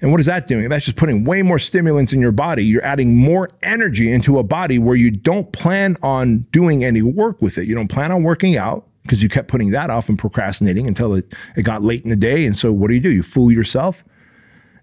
And 0.00 0.12
what 0.12 0.20
is 0.20 0.26
that 0.26 0.46
doing? 0.46 0.68
That's 0.68 0.84
just 0.84 0.96
putting 0.96 1.24
way 1.24 1.42
more 1.42 1.58
stimulants 1.58 2.12
in 2.12 2.20
your 2.20 2.30
body. 2.30 2.64
You're 2.64 2.84
adding 2.84 3.16
more 3.16 3.48
energy 3.64 4.12
into 4.12 4.38
a 4.38 4.44
body 4.44 4.78
where 4.78 4.94
you 4.94 5.10
don't 5.10 5.50
plan 5.50 5.96
on 6.00 6.46
doing 6.52 6.84
any 6.84 7.02
work 7.02 7.42
with 7.42 7.58
it. 7.58 7.66
You 7.66 7.74
don't 7.74 7.88
plan 7.88 8.12
on 8.12 8.22
working 8.22 8.56
out 8.56 8.86
because 9.02 9.20
you 9.20 9.28
kept 9.28 9.48
putting 9.48 9.72
that 9.72 9.90
off 9.90 10.08
and 10.08 10.16
procrastinating 10.16 10.86
until 10.86 11.12
it, 11.12 11.34
it 11.56 11.62
got 11.64 11.82
late 11.82 12.04
in 12.04 12.10
the 12.10 12.14
day. 12.14 12.46
And 12.46 12.56
so 12.56 12.70
what 12.70 12.86
do 12.86 12.94
you 12.94 13.00
do? 13.00 13.10
You 13.10 13.24
fool 13.24 13.50
yourself 13.50 14.04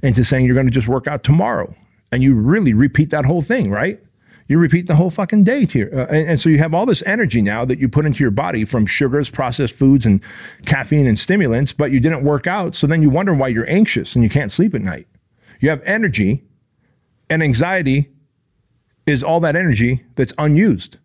into 0.01 0.23
saying 0.23 0.45
you're 0.45 0.55
going 0.55 0.67
to 0.67 0.71
just 0.71 0.87
work 0.87 1.07
out 1.07 1.23
tomorrow. 1.23 1.73
And 2.11 2.23
you 2.23 2.33
really 2.33 2.73
repeat 2.73 3.09
that 3.09 3.25
whole 3.25 3.41
thing, 3.41 3.69
right? 3.69 4.01
You 4.47 4.57
repeat 4.57 4.87
the 4.87 4.95
whole 4.95 5.09
fucking 5.09 5.43
day 5.43 5.65
here. 5.65 5.89
Uh, 5.93 6.05
and, 6.05 6.29
and, 6.29 6.41
so 6.41 6.47
you 6.47 6.57
have 6.59 6.73
all 6.73 6.85
this 6.85 7.03
energy 7.05 7.41
now 7.41 7.65
that 7.65 7.79
you 7.79 7.89
put 7.89 8.05
into 8.05 8.23
your 8.23 8.31
body 8.31 8.63
from 8.63 8.85
sugars, 8.85 9.29
processed 9.29 9.75
foods, 9.75 10.05
and 10.05 10.21
caffeine 10.65 11.05
and 11.05 11.19
stimulants, 11.19 11.73
but 11.73 11.91
you 11.91 11.99
didn't 11.99 12.23
work 12.23 12.47
out. 12.47 12.75
So 12.75 12.87
then 12.87 13.01
you 13.01 13.09
wonder 13.09 13.33
why 13.33 13.49
you're 13.49 13.69
anxious 13.69 14.15
and 14.15 14.23
you 14.23 14.29
can't 14.29 14.51
sleep 14.51 14.73
at 14.73 14.81
night. 14.81 15.07
You 15.59 15.69
have 15.69 15.81
energy, 15.83 16.43
and 17.29 17.43
anxiety 17.43 18.11
is 19.05 19.23
all 19.23 19.39
that 19.41 19.55
energy 19.55 20.05
that's 20.15 20.33
unused. 20.37 20.97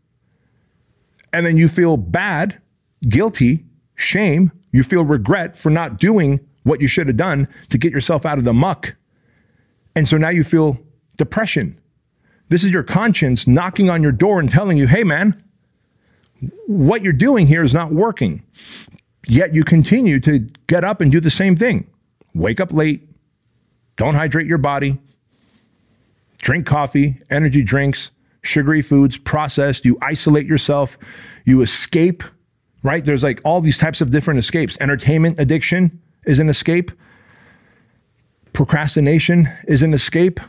And 1.32 1.46
then 1.46 1.56
you 1.56 1.68
feel 1.68 1.96
bad, 1.96 2.60
guilty, 3.08 3.64
shame. 3.96 4.52
You 4.70 4.84
feel 4.84 5.04
regret 5.04 5.56
for 5.56 5.70
not 5.70 5.98
doing 5.98 6.46
what 6.62 6.81
you 6.81 6.88
should 6.88 7.06
have 7.06 7.17
done 7.17 7.49
to 7.70 7.79
get 7.79 7.93
yourself 7.93 8.25
out 8.25 8.38
of 8.38 8.44
the 8.44 8.53
muck. 8.53 8.94
And 9.94 10.09
so 10.09 10.17
now 10.17 10.29
you 10.31 10.44
feel 10.44 10.79
depression. 11.17 11.79
This 12.49 12.64
is 12.64 12.70
your 12.70 12.82
conscience 12.82 13.47
knocking 13.47 13.88
on 13.88 14.03
your 14.03 14.12
door 14.12 14.38
and 14.38 14.50
telling 14.50 14.76
you, 14.76 14.87
hey, 14.87 15.05
man, 15.05 15.43
what 16.67 17.03
you're 17.03 17.12
doing 17.12 17.47
here 17.47 17.62
is 17.62 17.73
not 17.73 17.93
working. 17.93 18.43
Yet 19.26 19.55
you 19.55 19.64
continue 19.64 20.20
to 20.20 20.41
get 20.67 20.85
up 20.85 21.00
and 21.00 21.11
do 21.11 21.20
the 21.20 21.31
same 21.31 21.56
thing. 21.56 21.88
Wake 22.35 22.61
up 22.61 22.73
late, 22.73 23.09
don't 23.97 24.14
hydrate 24.14 24.47
your 24.47 24.59
body, 24.59 24.99
drink 26.43 26.67
coffee, 26.67 27.19
energy 27.31 27.62
drinks, 27.62 28.11
sugary 28.43 28.82
foods, 28.82 29.17
processed. 29.17 29.85
You 29.85 29.97
isolate 30.03 30.47
yourself, 30.47 30.99
you 31.44 31.62
escape, 31.62 32.23
right? 32.82 33.05
There's 33.05 33.23
like 33.23 33.41
all 33.44 33.61
these 33.61 33.79
types 33.79 34.00
of 34.00 34.11
different 34.11 34.41
escapes. 34.41 34.76
Entertainment 34.81 35.38
addiction, 35.38 36.01
is 36.26 36.38
an 36.38 36.49
escape. 36.49 36.91
Procrastination 38.52 39.49
is 39.67 39.83
an 39.83 39.95
escape. 39.95 40.41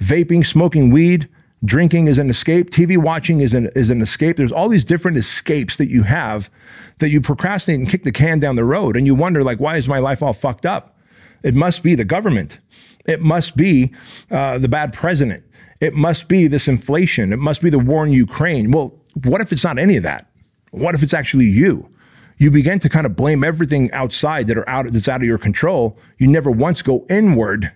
Vaping, 0.00 0.44
smoking 0.46 0.90
weed, 0.90 1.28
drinking 1.64 2.08
is 2.08 2.18
an 2.18 2.28
escape. 2.28 2.70
TV 2.70 2.98
watching 2.98 3.40
is 3.40 3.54
an, 3.54 3.70
is 3.74 3.90
an 3.90 4.02
escape. 4.02 4.36
There's 4.36 4.52
all 4.52 4.68
these 4.68 4.84
different 4.84 5.16
escapes 5.16 5.76
that 5.76 5.88
you 5.88 6.02
have 6.02 6.50
that 6.98 7.08
you 7.08 7.20
procrastinate 7.20 7.80
and 7.80 7.88
kick 7.88 8.04
the 8.04 8.12
can 8.12 8.38
down 8.38 8.56
the 8.56 8.64
road. 8.64 8.96
And 8.96 9.06
you 9.06 9.14
wonder, 9.14 9.42
like, 9.42 9.60
why 9.60 9.76
is 9.76 9.88
my 9.88 9.98
life 9.98 10.22
all 10.22 10.32
fucked 10.32 10.66
up? 10.66 10.98
It 11.42 11.54
must 11.54 11.82
be 11.82 11.94
the 11.94 12.04
government. 12.04 12.58
It 13.06 13.20
must 13.20 13.56
be 13.56 13.92
uh, 14.30 14.58
the 14.58 14.68
bad 14.68 14.92
president. 14.92 15.44
It 15.80 15.94
must 15.94 16.28
be 16.28 16.46
this 16.46 16.68
inflation. 16.68 17.32
It 17.32 17.38
must 17.38 17.60
be 17.60 17.70
the 17.70 17.78
war 17.78 18.06
in 18.06 18.12
Ukraine. 18.12 18.70
Well, 18.70 18.94
what 19.24 19.40
if 19.40 19.52
it's 19.52 19.64
not 19.64 19.78
any 19.78 19.96
of 19.96 20.02
that? 20.02 20.30
What 20.70 20.94
if 20.94 21.02
it's 21.02 21.14
actually 21.14 21.46
you? 21.46 21.93
You 22.38 22.50
begin 22.50 22.78
to 22.80 22.88
kind 22.88 23.06
of 23.06 23.16
blame 23.16 23.44
everything 23.44 23.90
outside 23.92 24.46
that 24.48 24.58
are 24.58 24.68
out 24.68 24.86
that's 24.90 25.08
out 25.08 25.20
of 25.20 25.26
your 25.26 25.38
control. 25.38 25.98
You 26.18 26.26
never 26.26 26.50
once 26.50 26.82
go 26.82 27.06
inward 27.08 27.72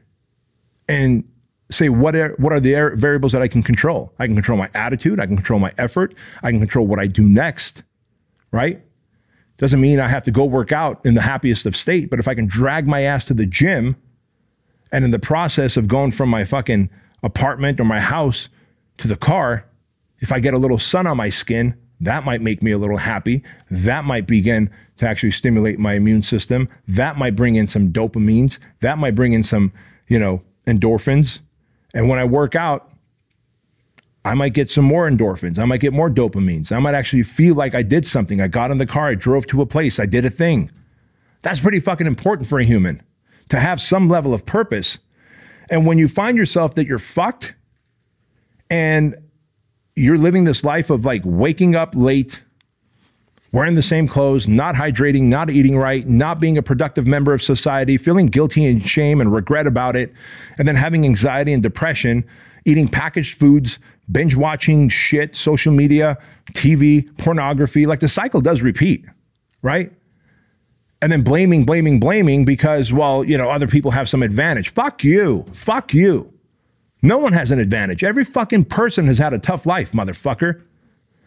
and 0.88 1.24
say 1.70 1.88
what 1.88 2.16
are, 2.16 2.34
what 2.38 2.52
are 2.52 2.60
the 2.60 2.72
variables 2.94 3.32
that 3.32 3.42
I 3.42 3.48
can 3.48 3.62
control? 3.62 4.12
I 4.18 4.26
can 4.26 4.34
control 4.34 4.58
my 4.58 4.70
attitude, 4.74 5.20
I 5.20 5.26
can 5.26 5.36
control 5.36 5.60
my 5.60 5.72
effort, 5.78 6.14
I 6.42 6.50
can 6.50 6.60
control 6.60 6.86
what 6.86 6.98
I 6.98 7.06
do 7.06 7.22
next, 7.22 7.82
right? 8.50 8.82
Doesn't 9.58 9.80
mean 9.80 10.00
I 10.00 10.08
have 10.08 10.22
to 10.24 10.30
go 10.30 10.44
work 10.44 10.72
out 10.72 11.04
in 11.04 11.14
the 11.14 11.20
happiest 11.20 11.66
of 11.66 11.76
state, 11.76 12.10
but 12.10 12.18
if 12.18 12.28
I 12.28 12.34
can 12.34 12.46
drag 12.46 12.86
my 12.86 13.02
ass 13.02 13.24
to 13.26 13.34
the 13.34 13.46
gym 13.46 13.96
and 14.90 15.04
in 15.04 15.10
the 15.10 15.18
process 15.18 15.76
of 15.76 15.88
going 15.88 16.12
from 16.12 16.28
my 16.28 16.44
fucking 16.44 16.90
apartment 17.22 17.80
or 17.80 17.84
my 17.84 18.00
house 18.00 18.48
to 18.98 19.08
the 19.08 19.16
car, 19.16 19.66
if 20.20 20.32
I 20.32 20.40
get 20.40 20.54
a 20.54 20.58
little 20.58 20.78
sun 20.78 21.06
on 21.06 21.16
my 21.16 21.28
skin, 21.28 21.76
that 22.00 22.24
might 22.24 22.40
make 22.40 22.62
me 22.62 22.70
a 22.70 22.78
little 22.78 22.98
happy. 22.98 23.42
That 23.70 24.04
might 24.04 24.26
begin 24.26 24.70
to 24.98 25.08
actually 25.08 25.32
stimulate 25.32 25.78
my 25.78 25.94
immune 25.94 26.22
system. 26.22 26.68
That 26.86 27.16
might 27.16 27.36
bring 27.36 27.56
in 27.56 27.68
some 27.68 27.90
dopamines. 27.90 28.58
That 28.80 28.98
might 28.98 29.14
bring 29.14 29.32
in 29.32 29.42
some, 29.42 29.72
you 30.06 30.18
know, 30.18 30.42
endorphins. 30.66 31.40
And 31.94 32.08
when 32.08 32.18
I 32.18 32.24
work 32.24 32.54
out, 32.54 32.90
I 34.24 34.34
might 34.34 34.52
get 34.52 34.68
some 34.68 34.84
more 34.84 35.08
endorphins. 35.08 35.58
I 35.58 35.64
might 35.64 35.80
get 35.80 35.92
more 35.92 36.10
dopamines. 36.10 36.70
I 36.70 36.78
might 36.78 36.94
actually 36.94 37.22
feel 37.22 37.54
like 37.54 37.74
I 37.74 37.82
did 37.82 38.06
something. 38.06 38.40
I 38.40 38.48
got 38.48 38.70
in 38.70 38.78
the 38.78 38.86
car, 38.86 39.08
I 39.08 39.14
drove 39.14 39.46
to 39.46 39.62
a 39.62 39.66
place, 39.66 39.98
I 39.98 40.06
did 40.06 40.24
a 40.24 40.30
thing. 40.30 40.70
That's 41.42 41.60
pretty 41.60 41.80
fucking 41.80 42.06
important 42.06 42.48
for 42.48 42.58
a 42.58 42.64
human 42.64 43.02
to 43.48 43.60
have 43.60 43.80
some 43.80 44.08
level 44.08 44.34
of 44.34 44.44
purpose. 44.44 44.98
And 45.70 45.86
when 45.86 45.98
you 45.98 46.08
find 46.08 46.36
yourself 46.36 46.74
that 46.74 46.86
you're 46.86 46.98
fucked 46.98 47.54
and 48.68 49.14
you're 49.98 50.18
living 50.18 50.44
this 50.44 50.64
life 50.64 50.90
of 50.90 51.04
like 51.04 51.22
waking 51.24 51.74
up 51.76 51.94
late, 51.94 52.42
wearing 53.52 53.74
the 53.74 53.82
same 53.82 54.06
clothes, 54.08 54.48
not 54.48 54.74
hydrating, 54.74 55.24
not 55.24 55.50
eating 55.50 55.76
right, 55.76 56.06
not 56.06 56.40
being 56.40 56.58
a 56.58 56.62
productive 56.62 57.06
member 57.06 57.32
of 57.32 57.42
society, 57.42 57.96
feeling 57.96 58.26
guilty 58.26 58.66
and 58.66 58.88
shame 58.88 59.20
and 59.20 59.32
regret 59.32 59.66
about 59.66 59.96
it, 59.96 60.12
and 60.58 60.68
then 60.68 60.76
having 60.76 61.04
anxiety 61.04 61.52
and 61.52 61.62
depression, 61.62 62.24
eating 62.64 62.88
packaged 62.88 63.36
foods, 63.36 63.78
binge 64.10 64.34
watching 64.34 64.88
shit, 64.88 65.36
social 65.36 65.72
media, 65.72 66.18
TV, 66.52 67.06
pornography. 67.18 67.86
Like 67.86 68.00
the 68.00 68.08
cycle 68.08 68.40
does 68.40 68.60
repeat, 68.62 69.06
right? 69.62 69.92
And 71.00 71.12
then 71.12 71.22
blaming, 71.22 71.64
blaming, 71.64 72.00
blaming 72.00 72.44
because, 72.44 72.92
well, 72.92 73.24
you 73.24 73.38
know, 73.38 73.50
other 73.50 73.68
people 73.68 73.92
have 73.92 74.08
some 74.08 74.22
advantage. 74.22 74.70
Fuck 74.70 75.04
you. 75.04 75.44
Fuck 75.52 75.94
you. 75.94 76.32
No 77.02 77.18
one 77.18 77.32
has 77.32 77.50
an 77.50 77.58
advantage. 77.58 78.02
Every 78.02 78.24
fucking 78.24 78.64
person 78.66 79.06
has 79.06 79.18
had 79.18 79.32
a 79.32 79.38
tough 79.38 79.66
life, 79.66 79.92
motherfucker. 79.92 80.62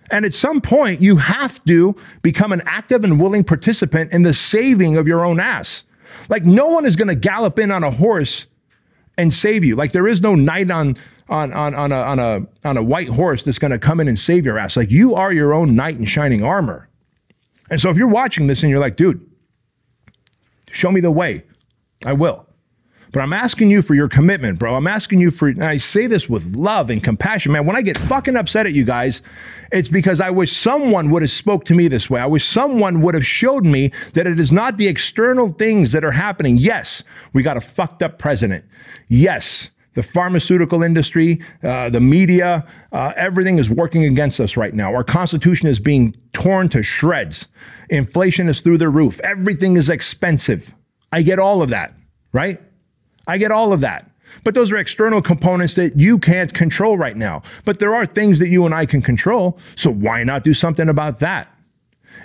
And 0.09 0.25
at 0.25 0.33
some 0.33 0.59
point, 0.59 1.01
you 1.01 1.17
have 1.17 1.63
to 1.65 1.95
become 2.21 2.51
an 2.51 2.61
active 2.65 3.03
and 3.03 3.19
willing 3.19 3.45
participant 3.45 4.11
in 4.11 4.23
the 4.23 4.33
saving 4.33 4.97
of 4.97 5.07
your 5.07 5.23
own 5.23 5.39
ass. 5.39 5.85
Like, 6.27 6.43
no 6.43 6.67
one 6.67 6.85
is 6.85 6.97
going 6.97 7.07
to 7.07 7.15
gallop 7.15 7.57
in 7.57 7.71
on 7.71 7.83
a 7.83 7.91
horse 7.91 8.47
and 9.17 9.33
save 9.33 9.63
you. 9.63 9.77
Like, 9.77 9.93
there 9.93 10.07
is 10.07 10.21
no 10.21 10.35
knight 10.35 10.69
on, 10.69 10.97
on, 11.29 11.53
on, 11.53 11.73
on, 11.73 11.91
a, 11.93 11.95
on, 11.95 12.19
a, 12.19 12.47
on 12.65 12.75
a 12.75 12.83
white 12.83 13.07
horse 13.07 13.43
that's 13.43 13.59
going 13.59 13.71
to 13.71 13.79
come 13.79 14.01
in 14.01 14.09
and 14.09 14.19
save 14.19 14.45
your 14.45 14.57
ass. 14.57 14.75
Like, 14.75 14.91
you 14.91 15.15
are 15.15 15.31
your 15.31 15.53
own 15.53 15.75
knight 15.75 15.97
in 15.97 16.03
shining 16.03 16.43
armor. 16.43 16.89
And 17.69 17.79
so, 17.79 17.89
if 17.89 17.95
you're 17.95 18.09
watching 18.09 18.47
this 18.47 18.63
and 18.63 18.69
you're 18.69 18.79
like, 18.81 18.97
dude, 18.97 19.25
show 20.71 20.91
me 20.91 20.99
the 20.99 21.11
way, 21.11 21.45
I 22.05 22.11
will. 22.11 22.45
But 23.11 23.19
I'm 23.19 23.33
asking 23.33 23.69
you 23.71 23.81
for 23.81 23.93
your 23.93 24.07
commitment, 24.07 24.57
bro. 24.57 24.75
I'm 24.75 24.87
asking 24.87 25.19
you 25.19 25.31
for, 25.31 25.49
and 25.49 25.63
I 25.63 25.77
say 25.77 26.07
this 26.07 26.29
with 26.29 26.55
love 26.55 26.89
and 26.89 27.03
compassion, 27.03 27.51
man. 27.51 27.65
When 27.65 27.75
I 27.75 27.81
get 27.81 27.97
fucking 27.97 28.37
upset 28.37 28.65
at 28.65 28.73
you 28.73 28.85
guys, 28.85 29.21
it's 29.71 29.89
because 29.89 30.21
I 30.21 30.29
wish 30.29 30.55
someone 30.55 31.09
would 31.09 31.21
have 31.21 31.31
spoke 31.31 31.65
to 31.65 31.75
me 31.75 31.89
this 31.89 32.09
way. 32.09 32.21
I 32.21 32.25
wish 32.25 32.45
someone 32.45 33.01
would 33.01 33.13
have 33.13 33.25
showed 33.25 33.65
me 33.65 33.91
that 34.13 34.27
it 34.27 34.39
is 34.39 34.51
not 34.51 34.77
the 34.77 34.87
external 34.87 35.49
things 35.49 35.91
that 35.91 36.05
are 36.05 36.11
happening. 36.11 36.57
Yes, 36.57 37.03
we 37.33 37.43
got 37.43 37.57
a 37.57 37.61
fucked 37.61 38.01
up 38.01 38.17
president. 38.17 38.63
Yes, 39.09 39.71
the 39.93 40.03
pharmaceutical 40.03 40.81
industry, 40.81 41.41
uh, 41.63 41.89
the 41.89 41.99
media, 41.99 42.65
uh, 42.93 43.11
everything 43.17 43.59
is 43.59 43.69
working 43.69 44.05
against 44.05 44.39
us 44.39 44.55
right 44.55 44.73
now. 44.73 44.93
Our 44.95 45.03
Constitution 45.03 45.67
is 45.67 45.79
being 45.79 46.15
torn 46.31 46.69
to 46.69 46.81
shreds. 46.81 47.49
Inflation 47.89 48.47
is 48.47 48.61
through 48.61 48.77
the 48.77 48.87
roof. 48.87 49.19
Everything 49.21 49.75
is 49.75 49.89
expensive. 49.89 50.73
I 51.11 51.23
get 51.23 51.39
all 51.39 51.61
of 51.61 51.69
that, 51.71 51.93
right? 52.31 52.61
I 53.27 53.37
get 53.37 53.51
all 53.51 53.73
of 53.73 53.81
that. 53.81 54.09
But 54.43 54.53
those 54.53 54.71
are 54.71 54.77
external 54.77 55.21
components 55.21 55.73
that 55.75 55.99
you 55.99 56.17
can't 56.17 56.53
control 56.53 56.97
right 56.97 57.17
now. 57.17 57.43
But 57.65 57.79
there 57.79 57.93
are 57.93 58.05
things 58.05 58.39
that 58.39 58.47
you 58.47 58.65
and 58.65 58.73
I 58.73 58.85
can 58.85 59.01
control. 59.01 59.59
So 59.75 59.91
why 59.91 60.23
not 60.23 60.43
do 60.43 60.53
something 60.53 60.89
about 60.89 61.19
that? 61.19 61.53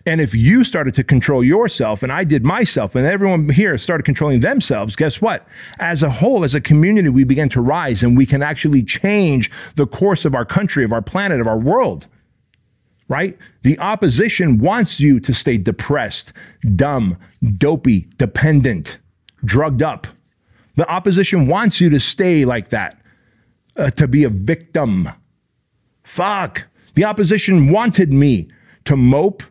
And 0.04 0.20
if 0.20 0.34
you 0.34 0.62
started 0.62 0.94
to 0.94 1.04
control 1.04 1.42
yourself, 1.42 2.02
and 2.02 2.12
I 2.12 2.22
did 2.22 2.44
myself, 2.44 2.94
and 2.94 3.04
everyone 3.04 3.48
here 3.48 3.76
started 3.76 4.04
controlling 4.04 4.40
themselves, 4.40 4.94
guess 4.94 5.20
what? 5.20 5.46
As 5.80 6.02
a 6.02 6.10
whole, 6.10 6.44
as 6.44 6.54
a 6.54 6.60
community, 6.60 7.08
we 7.08 7.24
begin 7.24 7.48
to 7.50 7.60
rise 7.60 8.04
and 8.04 8.16
we 8.16 8.24
can 8.24 8.42
actually 8.42 8.84
change 8.84 9.50
the 9.74 9.86
course 9.86 10.24
of 10.24 10.34
our 10.34 10.44
country, 10.44 10.84
of 10.84 10.92
our 10.92 11.02
planet, 11.02 11.40
of 11.40 11.48
our 11.48 11.58
world. 11.58 12.06
Right? 13.08 13.36
The 13.62 13.78
opposition 13.78 14.58
wants 14.58 15.00
you 15.00 15.18
to 15.20 15.32
stay 15.32 15.58
depressed, 15.58 16.32
dumb, 16.74 17.18
dopey, 17.56 18.08
dependent, 18.16 18.98
drugged 19.44 19.82
up. 19.82 20.06
The 20.76 20.88
opposition 20.90 21.46
wants 21.46 21.80
you 21.80 21.90
to 21.90 22.00
stay 22.00 22.44
like 22.44 22.68
that, 22.68 23.00
uh, 23.76 23.90
to 23.90 24.06
be 24.06 24.24
a 24.24 24.28
victim. 24.28 25.08
Fuck. 26.04 26.66
The 26.94 27.04
opposition 27.04 27.70
wanted 27.70 28.12
me 28.12 28.48
to 28.84 28.96
mope 28.96 29.42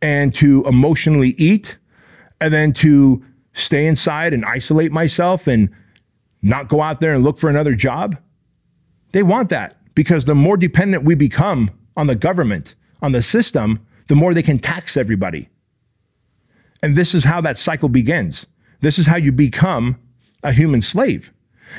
and 0.00 0.34
to 0.34 0.64
emotionally 0.66 1.34
eat 1.36 1.76
and 2.40 2.52
then 2.54 2.72
to 2.72 3.24
stay 3.52 3.86
inside 3.86 4.32
and 4.32 4.44
isolate 4.44 4.92
myself 4.92 5.46
and 5.46 5.70
not 6.42 6.68
go 6.68 6.80
out 6.80 7.00
there 7.00 7.12
and 7.12 7.22
look 7.22 7.38
for 7.38 7.50
another 7.50 7.74
job. 7.74 8.16
They 9.12 9.22
want 9.22 9.48
that 9.50 9.76
because 9.94 10.24
the 10.24 10.34
more 10.34 10.56
dependent 10.56 11.04
we 11.04 11.14
become 11.14 11.70
on 11.96 12.06
the 12.06 12.14
government, 12.14 12.74
on 13.02 13.12
the 13.12 13.22
system, 13.22 13.86
the 14.08 14.16
more 14.16 14.32
they 14.32 14.42
can 14.42 14.58
tax 14.58 14.96
everybody. 14.96 15.48
And 16.82 16.96
this 16.96 17.14
is 17.14 17.24
how 17.24 17.40
that 17.42 17.58
cycle 17.58 17.88
begins. 17.88 18.46
This 18.80 18.98
is 18.98 19.06
how 19.06 19.16
you 19.16 19.32
become 19.32 19.98
a 20.42 20.52
human 20.52 20.82
slave. 20.82 21.32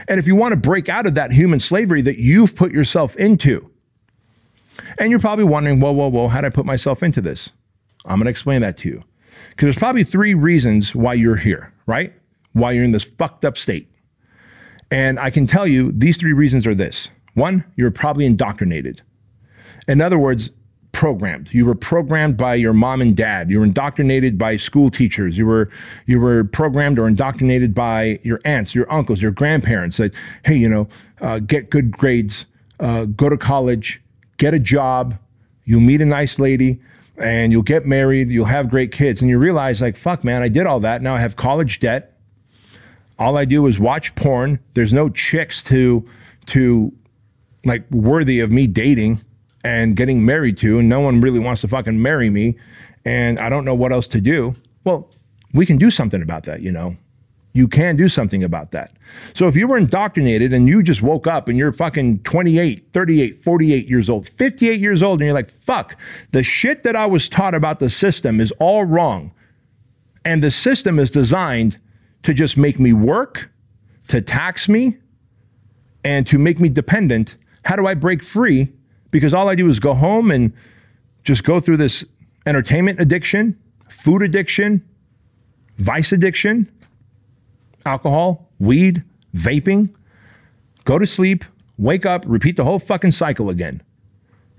And 0.07 0.19
if 0.19 0.27
you 0.27 0.35
want 0.35 0.53
to 0.53 0.57
break 0.57 0.89
out 0.89 1.05
of 1.05 1.15
that 1.15 1.31
human 1.31 1.59
slavery 1.59 2.01
that 2.01 2.17
you've 2.17 2.55
put 2.55 2.71
yourself 2.71 3.15
into, 3.17 3.69
and 4.97 5.09
you're 5.09 5.19
probably 5.19 5.43
wondering, 5.43 5.79
whoa, 5.79 5.91
whoa, 5.91 6.07
whoa, 6.07 6.27
how 6.27 6.41
did 6.41 6.47
I 6.47 6.49
put 6.49 6.65
myself 6.65 7.03
into 7.03 7.21
this? 7.21 7.49
I'm 8.05 8.17
going 8.17 8.25
to 8.25 8.31
explain 8.31 8.61
that 8.61 8.77
to 8.77 8.89
you. 8.89 9.03
Because 9.49 9.65
there's 9.67 9.77
probably 9.77 10.03
three 10.03 10.33
reasons 10.33 10.95
why 10.95 11.13
you're 11.13 11.35
here, 11.35 11.73
right? 11.85 12.13
Why 12.53 12.71
you're 12.71 12.83
in 12.83 12.91
this 12.91 13.03
fucked 13.03 13.45
up 13.45 13.57
state. 13.57 13.89
And 14.89 15.19
I 15.19 15.29
can 15.29 15.47
tell 15.47 15.67
you 15.67 15.91
these 15.91 16.17
three 16.17 16.33
reasons 16.33 16.67
are 16.67 16.75
this 16.75 17.09
one, 17.33 17.63
you're 17.75 17.91
probably 17.91 18.25
indoctrinated. 18.25 19.01
In 19.87 20.01
other 20.01 20.19
words, 20.19 20.51
programmed. 20.91 21.53
You 21.53 21.65
were 21.65 21.75
programmed 21.75 22.37
by 22.37 22.55
your 22.55 22.73
mom 22.73 23.01
and 23.01 23.15
dad. 23.15 23.49
You 23.49 23.59
were 23.59 23.65
indoctrinated 23.65 24.37
by 24.37 24.57
school 24.57 24.89
teachers. 24.89 25.37
You 25.37 25.45
were 25.45 25.69
you 26.05 26.19
were 26.19 26.43
programmed 26.43 26.99
or 26.99 27.07
indoctrinated 27.07 27.73
by 27.73 28.19
your 28.23 28.39
aunts, 28.45 28.75
your 28.75 28.91
uncles, 28.91 29.21
your 29.21 29.31
grandparents. 29.31 29.97
That 29.97 30.13
hey, 30.45 30.55
you 30.55 30.69
know, 30.69 30.87
uh, 31.21 31.39
get 31.39 31.69
good 31.69 31.91
grades, 31.91 32.45
uh, 32.79 33.05
go 33.05 33.29
to 33.29 33.37
college, 33.37 34.01
get 34.37 34.53
a 34.53 34.59
job. 34.59 35.17
You'll 35.63 35.81
meet 35.81 36.01
a 36.01 36.05
nice 36.05 36.39
lady, 36.39 36.81
and 37.17 37.51
you'll 37.51 37.61
get 37.61 37.85
married. 37.85 38.29
You'll 38.29 38.45
have 38.45 38.69
great 38.69 38.91
kids, 38.91 39.21
and 39.21 39.29
you 39.29 39.37
realize 39.37 39.81
like, 39.81 39.95
fuck, 39.95 40.23
man, 40.23 40.41
I 40.41 40.49
did 40.49 40.65
all 40.65 40.79
that. 40.81 41.01
Now 41.01 41.15
I 41.15 41.19
have 41.19 41.35
college 41.35 41.79
debt. 41.79 42.17
All 43.17 43.37
I 43.37 43.45
do 43.45 43.67
is 43.67 43.79
watch 43.79 44.15
porn. 44.15 44.59
There's 44.73 44.93
no 44.93 45.09
chicks 45.09 45.63
to 45.63 46.07
to 46.47 46.91
like 47.63 47.89
worthy 47.91 48.39
of 48.39 48.51
me 48.51 48.65
dating 48.67 49.21
and 49.63 49.95
getting 49.95 50.25
married 50.25 50.57
to, 50.57 50.79
and 50.79 50.89
no 50.89 50.99
one 50.99 51.21
really 51.21 51.39
wants 51.39 51.61
to 51.61 51.67
fucking 51.67 52.01
marry 52.01 52.29
me, 52.29 52.57
and 53.05 53.39
I 53.39 53.49
don't 53.49 53.65
know 53.65 53.75
what 53.75 53.91
else 53.91 54.07
to 54.09 54.21
do. 54.21 54.55
Well, 54.83 55.11
we 55.53 55.65
can 55.65 55.77
do 55.77 55.91
something 55.91 56.21
about 56.21 56.43
that, 56.43 56.61
you 56.61 56.71
know. 56.71 56.97
You 57.53 57.67
can 57.67 57.97
do 57.97 58.07
something 58.07 58.43
about 58.43 58.71
that. 58.71 58.93
So 59.33 59.47
if 59.47 59.57
you 59.57 59.67
were 59.67 59.77
indoctrinated 59.77 60.53
and 60.53 60.69
you 60.69 60.81
just 60.81 61.01
woke 61.01 61.27
up 61.27 61.49
and 61.49 61.57
you're 61.57 61.73
fucking 61.73 62.19
28, 62.19 62.93
38, 62.93 63.43
48 63.43 63.89
years 63.89 64.09
old, 64.09 64.29
58 64.29 64.79
years 64.79 65.03
old, 65.03 65.19
and 65.19 65.25
you're 65.25 65.33
like, 65.33 65.49
fuck, 65.49 65.97
the 66.31 66.43
shit 66.43 66.83
that 66.83 66.95
I 66.95 67.07
was 67.07 67.27
taught 67.27 67.53
about 67.53 67.79
the 67.79 67.89
system 67.89 68.39
is 68.39 68.51
all 68.53 68.85
wrong. 68.85 69.33
And 70.23 70.41
the 70.41 70.51
system 70.51 70.97
is 70.97 71.11
designed 71.11 71.77
to 72.23 72.33
just 72.33 72.55
make 72.55 72.79
me 72.79 72.93
work, 72.93 73.51
to 74.07 74.21
tax 74.21 74.69
me, 74.69 74.97
and 76.05 76.25
to 76.27 76.39
make 76.39 76.59
me 76.59 76.69
dependent. 76.69 77.35
How 77.65 77.75
do 77.75 77.85
I 77.85 77.95
break 77.95 78.23
free 78.23 78.69
because 79.11 79.33
all 79.33 79.49
I 79.49 79.55
do 79.55 79.67
is 79.67 79.79
go 79.79 79.93
home 79.93 80.31
and 80.31 80.53
just 81.23 81.43
go 81.43 81.59
through 81.59 81.77
this 81.77 82.05
entertainment 82.45 82.99
addiction, 82.99 83.59
food 83.89 84.23
addiction, 84.23 84.83
vice 85.77 86.11
addiction, 86.11 86.71
alcohol, 87.85 88.49
weed, 88.59 89.03
vaping, 89.35 89.89
go 90.85 90.97
to 90.97 91.05
sleep, 91.05 91.45
wake 91.77 92.05
up, 92.05 92.23
repeat 92.27 92.55
the 92.55 92.63
whole 92.63 92.79
fucking 92.79 93.11
cycle 93.11 93.49
again. 93.49 93.81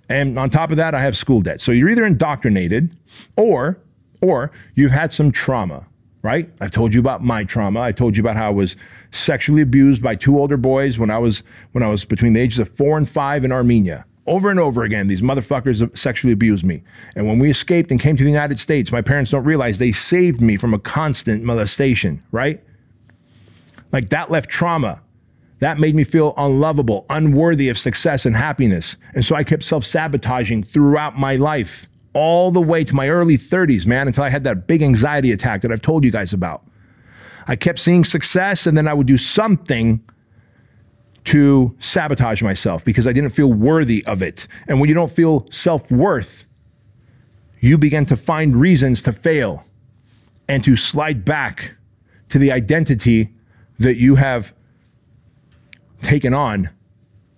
And 0.08 0.38
on 0.38 0.50
top 0.50 0.70
of 0.70 0.76
that, 0.76 0.94
I 0.94 1.00
have 1.00 1.16
school 1.16 1.40
debt. 1.40 1.60
So 1.60 1.72
you're 1.72 1.88
either 1.88 2.04
indoctrinated 2.04 2.94
or 3.36 3.78
or 4.20 4.52
you've 4.74 4.92
had 4.92 5.12
some 5.12 5.32
trauma, 5.32 5.86
right? 6.22 6.48
I've 6.60 6.70
told 6.70 6.94
you 6.94 7.00
about 7.00 7.24
my 7.24 7.42
trauma. 7.44 7.80
I 7.80 7.92
told 7.92 8.16
you 8.16 8.22
about 8.22 8.36
how 8.36 8.48
I 8.48 8.50
was 8.50 8.76
sexually 9.10 9.62
abused 9.62 10.02
by 10.02 10.14
two 10.14 10.38
older 10.38 10.56
boys 10.56 10.98
when 10.98 11.10
I 11.10 11.18
was 11.18 11.42
when 11.72 11.82
I 11.82 11.88
was 11.88 12.04
between 12.04 12.34
the 12.34 12.40
ages 12.40 12.58
of 12.58 12.68
4 12.68 12.98
and 12.98 13.08
5 13.08 13.44
in 13.44 13.52
Armenia 13.52 14.04
over 14.26 14.50
and 14.50 14.60
over 14.60 14.82
again, 14.84 15.08
these 15.08 15.22
motherfuckers 15.22 15.96
sexually 15.98 16.32
abused 16.32 16.64
me. 16.64 16.82
And 17.16 17.26
when 17.26 17.38
we 17.38 17.50
escaped 17.50 17.90
and 17.90 18.00
came 18.00 18.16
to 18.16 18.22
the 18.22 18.30
United 18.30 18.60
States, 18.60 18.92
my 18.92 19.02
parents 19.02 19.32
don't 19.32 19.44
realize 19.44 19.78
they 19.78 19.92
saved 19.92 20.40
me 20.40 20.56
from 20.56 20.72
a 20.74 20.78
constant 20.78 21.42
molestation, 21.42 22.22
right? 22.30 22.62
Like 23.90 24.10
that 24.10 24.30
left 24.30 24.48
trauma. 24.48 25.02
That 25.58 25.78
made 25.78 25.94
me 25.94 26.02
feel 26.02 26.34
unlovable, 26.36 27.06
unworthy 27.08 27.68
of 27.68 27.78
success 27.78 28.26
and 28.26 28.36
happiness. 28.36 28.96
And 29.14 29.24
so 29.24 29.36
I 29.36 29.44
kept 29.44 29.62
self 29.62 29.84
sabotaging 29.84 30.64
throughout 30.64 31.18
my 31.18 31.36
life, 31.36 31.86
all 32.14 32.50
the 32.50 32.60
way 32.60 32.84
to 32.84 32.94
my 32.94 33.08
early 33.08 33.38
30s, 33.38 33.86
man, 33.86 34.06
until 34.06 34.24
I 34.24 34.28
had 34.28 34.44
that 34.44 34.66
big 34.66 34.82
anxiety 34.82 35.30
attack 35.30 35.62
that 35.62 35.70
I've 35.70 35.82
told 35.82 36.04
you 36.04 36.10
guys 36.10 36.32
about. 36.32 36.64
I 37.46 37.56
kept 37.56 37.78
seeing 37.78 38.04
success, 38.04 38.66
and 38.66 38.76
then 38.76 38.88
I 38.88 38.94
would 38.94 39.06
do 39.06 39.18
something 39.18 40.00
to 41.24 41.76
sabotage 41.78 42.42
myself 42.42 42.84
because 42.84 43.06
I 43.06 43.12
didn't 43.12 43.30
feel 43.30 43.52
worthy 43.52 44.04
of 44.06 44.22
it. 44.22 44.46
And 44.66 44.80
when 44.80 44.88
you 44.88 44.94
don't 44.94 45.10
feel 45.10 45.46
self 45.50 45.90
worth, 45.90 46.44
you 47.60 47.78
begin 47.78 48.06
to 48.06 48.16
find 48.16 48.56
reasons 48.56 49.02
to 49.02 49.12
fail 49.12 49.64
and 50.48 50.64
to 50.64 50.74
slide 50.74 51.24
back 51.24 51.74
to 52.28 52.38
the 52.38 52.50
identity 52.50 53.30
that 53.78 53.96
you 53.96 54.16
have 54.16 54.52
taken 56.02 56.34
on 56.34 56.70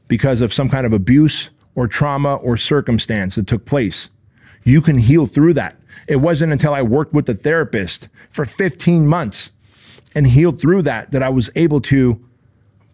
because 0.08 0.40
of 0.40 0.52
some 0.52 0.68
kind 0.68 0.86
of 0.86 0.92
abuse 0.92 1.50
or 1.74 1.86
trauma 1.86 2.36
or 2.36 2.56
circumstance 2.56 3.34
that 3.34 3.46
took 3.46 3.66
place. 3.66 4.08
You 4.64 4.80
can 4.80 4.98
heal 4.98 5.26
through 5.26 5.54
that. 5.54 5.76
It 6.08 6.16
wasn't 6.16 6.52
until 6.52 6.72
I 6.72 6.82
worked 6.82 7.12
with 7.12 7.26
the 7.26 7.34
therapist 7.34 8.08
for 8.30 8.44
15 8.44 9.06
months 9.06 9.50
and 10.14 10.26
healed 10.26 10.60
through 10.60 10.82
that 10.82 11.10
that 11.10 11.22
I 11.22 11.28
was 11.28 11.50
able 11.54 11.80
to 11.82 12.24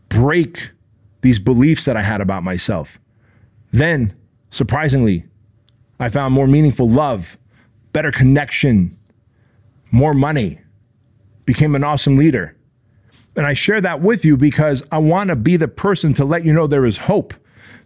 break 0.09 0.71
these 1.23 1.39
beliefs 1.39 1.85
that 1.85 1.97
I 1.97 2.03
had 2.03 2.21
about 2.21 2.43
myself. 2.43 2.99
Then, 3.73 4.15
surprisingly, 4.51 5.25
I 5.99 6.09
found 6.09 6.35
more 6.35 6.47
meaningful 6.47 6.89
love, 6.89 7.37
better 7.93 8.11
connection, 8.11 8.97
more 9.91 10.15
money, 10.15 10.61
became 11.45 11.75
an 11.75 11.85
awesome 11.85 12.17
leader. 12.17 12.57
And 13.37 13.47
I 13.47 13.55
share 13.55 13.81
that 13.81 14.01
with 14.01 14.25
you 14.25 14.37
because 14.37 14.83
I 14.91 14.99
want 14.99 15.29
to 15.29 15.37
be 15.37 15.57
the 15.57 15.69
person 15.69 16.15
to 16.15 16.25
let 16.25 16.45
you 16.45 16.53
know 16.53 16.67
there 16.67 16.85
is 16.85 16.99
hope. 16.99 17.35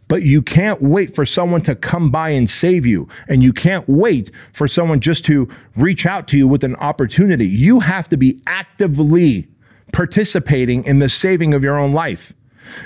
But 0.07 0.23
you 0.23 0.43
can't 0.43 0.83
wait 0.83 1.15
for 1.15 1.25
someone 1.25 1.63
to 1.63 1.75
come 1.75 2.11
by 2.11 2.31
and 2.31 2.49
save 2.49 2.85
you. 2.85 3.09
And 3.27 3.43
you 3.43 3.53
can't 3.53 3.89
wait 3.89 4.31
for 4.53 4.69
someone 4.69 5.01
just 5.01 5.25
to 5.27 5.49
reach 5.77 6.05
out 6.05 6.29
to 6.29 6.37
you 6.37 6.47
with 6.47 6.63
an 6.63 6.77
opportunity. 6.77 7.47
You 7.47 7.81
have 7.81 8.09
to 8.11 8.17
be 8.17 8.41
actively 8.47 9.49
participating 9.93 10.85
in 10.85 10.99
the 10.99 11.09
saving 11.09 11.55
of 11.55 11.63
your 11.63 11.79
own 11.79 11.93
life. 11.93 12.33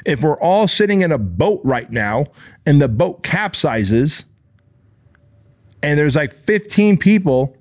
If 0.04 0.22
we're 0.22 0.40
all 0.40 0.68
sitting 0.68 1.02
in 1.02 1.12
a 1.12 1.18
boat 1.18 1.60
right 1.64 1.90
now 1.90 2.26
and 2.66 2.80
the 2.80 2.88
boat 2.88 3.22
capsizes 3.22 4.24
and 5.82 5.98
there's 5.98 6.16
like 6.16 6.32
15 6.32 6.96
people 6.98 7.56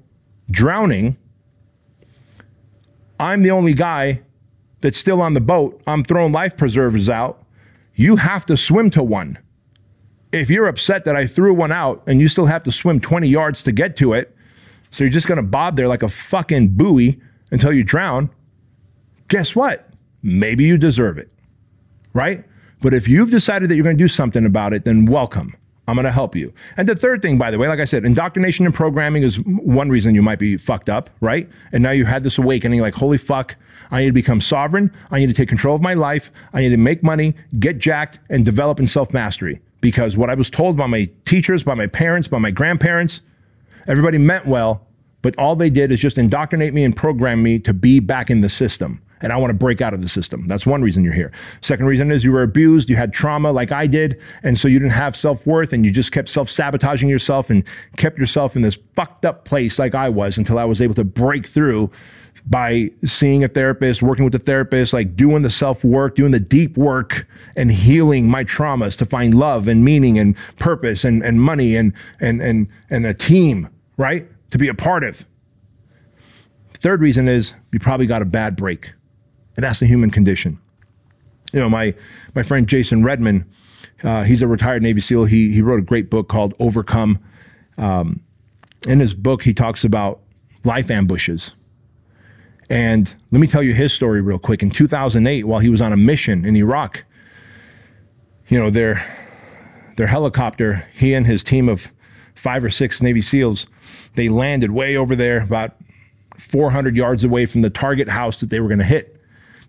drowning, 0.50 1.18
I'm 3.20 3.44
the 3.44 3.52
only 3.52 3.74
guy 3.74 4.22
that's 4.82 4.98
still 4.98 5.22
on 5.22 5.34
the 5.34 5.42
boat. 5.42 5.82
I'm 5.88 6.04
throwing 6.04 6.32
life 6.32 6.56
preservers 6.56 7.10
out. 7.10 7.44
You 7.96 8.18
have 8.18 8.46
to 8.46 8.58
swim 8.58 8.90
to 8.92 9.04
one. 9.04 9.40
If 10.32 10.50
you're 10.50 10.68
upset 10.68 11.04
that 11.06 11.16
I 11.16 11.26
threw 11.26 11.54
one 11.54 11.72
out 11.72 12.04
and 12.06 12.22
you 12.22 12.28
still 12.28 12.46
have 12.46 12.64
to 12.64 12.72
swim 12.72 13.00
20 13.00 13.28
yards 13.28 13.64
to 13.64 13.72
get 13.72 13.96
to 13.98 14.14
it, 14.14 14.36
so 14.92 15.04
you're 15.04 15.12
just 15.12 15.28
going 15.28 15.38
to 15.38 15.44
bob 15.44 15.76
there 15.76 15.88
like 15.88 16.04
a 16.04 16.10
fucking 16.10 16.70
buoy 16.70 17.20
until 17.52 17.74
you 17.74 17.84
drown, 17.84 18.30
guess 19.30 19.56
what? 19.56 19.90
Maybe 20.22 20.64
you 20.66 20.78
deserve 20.78 21.18
it, 21.18 21.34
right? 22.14 22.44
But 22.82 22.94
if 22.94 23.08
you've 23.08 23.32
decided 23.32 23.70
that 23.70 23.76
you're 23.76 23.84
going 23.84 23.98
to 23.98 24.04
do 24.04 24.08
something 24.08 24.46
about 24.46 24.74
it, 24.74 24.86
then 24.86 25.06
welcome. 25.06 25.56
I'm 25.88 25.96
going 25.96 26.06
to 26.06 26.12
help 26.12 26.36
you. 26.36 26.54
And 26.76 26.88
the 26.88 26.96
third 26.96 27.22
thing, 27.22 27.38
by 27.38 27.50
the 27.50 27.58
way, 27.58 27.70
like 27.70 27.80
I 27.80 27.86
said, 27.86 28.04
indoctrination 28.04 28.66
and 28.66 28.76
programming 28.76 29.24
is 29.24 29.38
one 29.46 29.90
reason 29.90 30.14
you 30.16 30.22
might 30.22 30.38
be 30.38 30.58
fucked 30.58 30.90
up, 30.90 31.10
right? 31.22 31.50
And 31.72 31.82
now 31.82 31.92
you 31.92 32.04
had 32.04 32.26
this 32.26 32.38
awakening 32.38 32.82
like, 32.82 32.94
holy 32.94 33.18
fuck, 33.18 33.56
I 33.90 34.02
need 34.02 34.08
to 34.08 34.14
become 34.14 34.42
sovereign. 34.42 34.94
I 35.12 35.20
need 35.20 35.28
to 35.28 35.34
take 35.34 35.48
control 35.48 35.76
of 35.76 35.82
my 35.82 35.94
life. 35.94 36.30
I 36.52 36.60
need 36.60 36.70
to 36.70 36.78
make 36.78 37.04
money, 37.04 37.36
get 37.58 37.80
jacked, 37.80 38.20
and 38.30 38.44
develop 38.44 38.82
in 38.82 38.88
self 38.88 39.14
mastery. 39.14 39.62
Because 39.80 40.18
what 40.18 40.30
I 40.30 40.34
was 40.34 40.50
told 40.50 40.76
by 40.76 40.88
my 40.88 41.10
teachers, 41.24 41.64
by 41.64 41.74
my 41.74 41.88
parents, 41.88 42.28
by 42.28 42.40
my 42.40 42.52
grandparents, 42.52 43.22
everybody 43.88 44.18
meant 44.18 44.46
well, 44.46 44.86
but 45.22 45.38
all 45.38 45.56
they 45.56 45.70
did 45.70 45.94
is 45.94 46.02
just 46.02 46.18
indoctrinate 46.18 46.74
me 46.74 46.84
and 46.84 46.96
program 46.96 47.42
me 47.42 47.60
to 47.60 47.74
be 47.74 48.02
back 48.02 48.30
in 48.30 48.42
the 48.42 48.50
system 48.50 49.02
and 49.22 49.32
I 49.32 49.38
want 49.38 49.50
to 49.50 49.56
break 49.56 49.82
out 49.82 49.94
of 49.94 50.02
the 50.02 50.10
system. 50.10 50.48
That's 50.48 50.66
one 50.66 50.82
reason 50.82 51.04
you're 51.04 51.14
here. 51.14 51.32
Second 51.62 51.86
reason 51.86 52.12
is 52.12 52.24
you 52.24 52.32
were 52.32 52.44
abused, 52.44 52.90
you 52.90 52.96
had 52.96 53.14
trauma 53.14 53.52
like 53.52 53.72
I 53.72 53.88
did, 53.88 54.20
and 54.44 54.60
so 54.60 54.68
you 54.68 54.80
didn't 54.80 54.94
have 54.94 55.16
self 55.16 55.46
worth 55.48 55.74
and 55.74 55.86
you 55.86 55.92
just 55.92 56.12
kept 56.12 56.30
self 56.30 56.50
sabotaging 56.50 57.10
yourself 57.10 57.50
and 57.50 57.68
kept 57.98 58.18
yourself 58.18 58.56
in 58.56 58.62
this 58.62 58.78
fucked 58.94 59.26
up 59.26 59.46
place 59.46 59.80
like 59.80 59.96
I 59.96 60.10
was 60.10 60.38
until 60.38 60.60
I 60.60 60.66
was 60.66 60.82
able 60.82 60.96
to 60.96 61.04
break 61.04 61.48
through 61.48 61.92
by 62.50 62.90
seeing 63.06 63.44
a 63.44 63.48
therapist, 63.48 64.02
working 64.02 64.24
with 64.24 64.34
a 64.36 64.40
therapist, 64.40 64.94
like 64.94 65.16
doing 65.16 65.42
the 65.42 65.50
self 65.50 65.84
work, 65.84 66.16
doing 66.16 66.32
the 66.32 66.40
deep 66.40 66.78
work 66.78 67.28
and 67.56 67.72
healing 67.72 68.30
my 68.30 68.44
traumas 68.44 68.98
to 68.98 69.06
find 69.06 69.36
love 69.36 69.68
and 69.68 69.84
meaning 69.84 70.18
and 70.18 70.36
purpose 70.58 71.04
and, 71.04 71.24
and 71.24 71.42
money 71.42 71.76
and, 71.76 71.94
and, 72.20 72.42
and, 72.42 72.68
and 72.90 73.06
a 73.06 73.14
team, 73.14 73.70
right? 73.98 74.28
To 74.52 74.58
be 74.58 74.68
a 74.68 74.74
part 74.74 75.04
of. 75.04 75.26
Third 76.80 77.02
reason 77.02 77.28
is 77.28 77.54
you 77.74 77.80
probably 77.80 78.06
got 78.06 78.22
a 78.22 78.26
bad 78.26 78.56
break 78.56 78.94
and 79.57 79.63
that's 79.63 79.79
the 79.79 79.87
human 79.87 80.11
condition. 80.11 80.59
You 81.51 81.59
know, 81.59 81.70
my 81.70 81.93
my 82.35 82.43
friend 82.43 82.67
Jason 82.67 83.03
Redman, 83.03 83.46
uh, 84.03 84.24
he's 84.24 84.41
a 84.41 84.48
retired 84.48 84.83
Navy 84.83 85.01
SEAL. 85.01 85.25
He 85.25 85.51
he 85.51 85.61
wrote 85.61 85.79
a 85.79 85.83
great 85.83 86.09
book 86.09 86.29
called 86.29 86.53
Overcome. 86.59 87.20
Um, 87.77 88.22
in 88.87 89.00
his 89.00 89.13
book, 89.13 89.43
he 89.43 89.53
talks 89.53 89.83
about 89.83 90.20
life 90.63 90.89
ambushes. 90.89 91.51
And 92.70 93.13
let 93.31 93.39
me 93.39 93.48
tell 93.48 93.63
you 93.63 93.74
his 93.74 93.93
story 93.93 94.22
real 94.22 94.39
quick. 94.39 94.61
In 94.61 94.70
2008, 94.70 95.46
while 95.46 95.59
he 95.59 95.70
was 95.70 95.81
on 95.81 95.93
a 95.93 95.98
mission 95.98 96.46
in 96.46 96.55
Iraq, 96.55 97.05
you 98.48 98.59
know, 98.59 98.70
their 98.70 99.03
their 99.96 100.07
helicopter, 100.07 100.85
he 100.93 101.13
and 101.13 101.25
his 101.25 101.43
team 101.43 101.67
of 101.67 101.89
five 102.35 102.63
or 102.63 102.70
six 102.70 103.01
Navy 103.01 103.22
SEALs, 103.22 103.65
they 104.15 104.29
landed 104.29 104.72
way 104.72 104.96
over 104.96 105.15
there, 105.15 105.41
about 105.41 105.75
400 106.37 106.96
yards 106.96 107.24
away 107.24 107.48
from 107.48 107.61
the 107.61 107.70
target 107.72 108.09
house 108.09 108.39
that 108.41 108.51
they 108.51 108.59
were 108.59 108.67
going 108.67 108.77
to 108.77 108.85
hit 108.85 109.17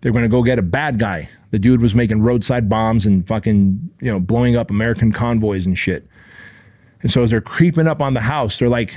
they're 0.01 0.11
going 0.11 0.23
to 0.23 0.29
go 0.29 0.43
get 0.43 0.59
a 0.59 0.63
bad 0.63 0.99
guy. 0.99 1.29
The 1.51 1.59
dude 1.59 1.81
was 1.81 1.95
making 1.95 2.21
roadside 2.21 2.69
bombs 2.69 3.05
and 3.05 3.27
fucking, 3.27 3.89
you 4.01 4.11
know, 4.11 4.19
blowing 4.19 4.55
up 4.55 4.69
American 4.69 5.11
convoys 5.11 5.65
and 5.65 5.77
shit. 5.77 6.07
And 7.01 7.11
so 7.11 7.23
as 7.23 7.31
they're 7.31 7.41
creeping 7.41 7.87
up 7.87 8.01
on 8.01 8.13
the 8.13 8.21
house, 8.21 8.59
they're 8.59 8.69
like 8.69 8.93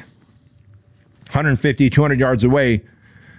150, 1.26 1.90
200 1.90 2.20
yards 2.20 2.44
away. 2.44 2.82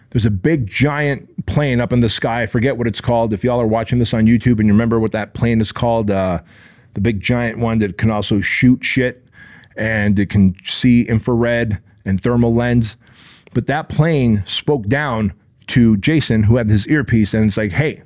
There's 0.09 0.25
a 0.25 0.31
big 0.31 0.67
giant 0.67 1.45
plane 1.45 1.81
up 1.81 1.91
in 1.91 2.01
the 2.01 2.09
sky. 2.09 2.43
I 2.43 2.45
forget 2.45 2.77
what 2.77 2.87
it's 2.87 3.01
called. 3.01 3.33
If 3.33 3.43
y'all 3.43 3.59
are 3.59 3.67
watching 3.67 3.99
this 3.99 4.13
on 4.13 4.25
YouTube 4.25 4.59
and 4.59 4.67
you 4.67 4.73
remember 4.73 4.99
what 4.99 5.11
that 5.11 5.33
plane 5.33 5.59
is 5.59 5.71
called, 5.71 6.11
uh, 6.11 6.41
the 6.93 7.01
big 7.01 7.19
giant 7.19 7.57
one 7.57 7.79
that 7.79 7.97
can 7.97 8.11
also 8.11 8.39
shoot 8.41 8.83
shit 8.83 9.25
and 9.75 10.17
it 10.19 10.29
can 10.29 10.55
see 10.65 11.01
infrared 11.01 11.81
and 12.05 12.21
thermal 12.21 12.53
lens. 12.53 12.95
But 13.53 13.67
that 13.67 13.89
plane 13.89 14.43
spoke 14.45 14.85
down 14.85 15.33
to 15.67 15.97
Jason, 15.97 16.43
who 16.43 16.57
had 16.57 16.69
his 16.69 16.87
earpiece, 16.87 17.33
and 17.33 17.45
it's 17.45 17.57
like, 17.57 17.71
hey, 17.71 18.03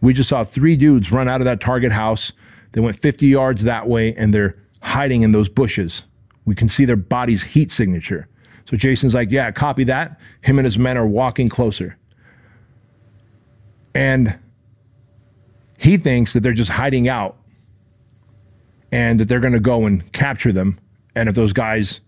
we 0.00 0.12
just 0.12 0.28
saw 0.28 0.44
three 0.44 0.76
dudes 0.76 1.10
run 1.10 1.28
out 1.28 1.40
of 1.40 1.44
that 1.46 1.60
target 1.60 1.92
house. 1.92 2.32
They 2.72 2.80
went 2.80 2.96
50 2.96 3.26
yards 3.26 3.64
that 3.64 3.88
way, 3.88 4.14
and 4.14 4.34
they're 4.34 4.56
hiding 4.82 5.22
in 5.22 5.32
those 5.32 5.48
bushes. 5.48 6.04
We 6.44 6.54
can 6.54 6.68
see 6.68 6.84
their 6.84 6.96
body's 6.96 7.42
heat 7.42 7.70
signature. 7.70 8.28
So 8.66 8.76
Jason's 8.76 9.14
like, 9.14 9.30
yeah, 9.30 9.50
copy 9.50 9.84
that. 9.84 10.20
Him 10.42 10.58
and 10.58 10.64
his 10.64 10.78
men 10.78 10.96
are 10.96 11.06
walking 11.06 11.48
closer. 11.48 11.96
And 13.94 14.38
he 15.78 15.96
thinks 15.96 16.32
that 16.32 16.40
they're 16.40 16.52
just 16.52 16.70
hiding 16.70 17.08
out 17.08 17.36
and 18.90 19.20
that 19.20 19.28
they're 19.28 19.40
going 19.40 19.52
to 19.52 19.60
go 19.60 19.86
and 19.86 20.10
capture 20.12 20.52
them. 20.52 20.78
And 21.14 21.28
if 21.28 21.34
those 21.34 21.52
guys, 21.52 22.00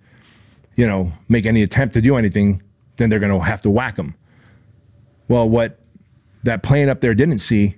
you 0.76 0.86
know, 0.86 1.12
make 1.28 1.46
any 1.46 1.62
attempt 1.62 1.94
to 1.94 2.00
do 2.00 2.16
anything, 2.16 2.62
then 2.96 3.10
they're 3.10 3.18
going 3.18 3.32
to 3.32 3.44
have 3.44 3.62
to 3.62 3.70
whack 3.70 3.96
them. 3.96 4.14
Well, 5.28 5.48
what 5.48 5.78
that 6.42 6.62
plane 6.62 6.88
up 6.88 7.00
there 7.00 7.14
didn't 7.14 7.40
see, 7.40 7.76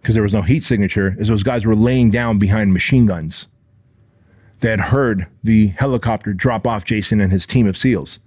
because 0.00 0.14
there 0.14 0.22
was 0.22 0.34
no 0.34 0.42
heat 0.42 0.64
signature, 0.64 1.14
is 1.18 1.28
those 1.28 1.42
guys 1.42 1.66
were 1.66 1.74
laying 1.74 2.10
down 2.10 2.38
behind 2.38 2.72
machine 2.72 3.06
guns. 3.06 3.46
They 4.60 4.70
had 4.70 4.80
heard 4.80 5.26
the 5.42 5.68
helicopter 5.68 6.32
drop 6.32 6.66
off 6.66 6.84
Jason 6.84 7.20
and 7.20 7.32
his 7.32 7.46
team 7.46 7.66
of 7.66 7.76
SEALs. 7.76 8.18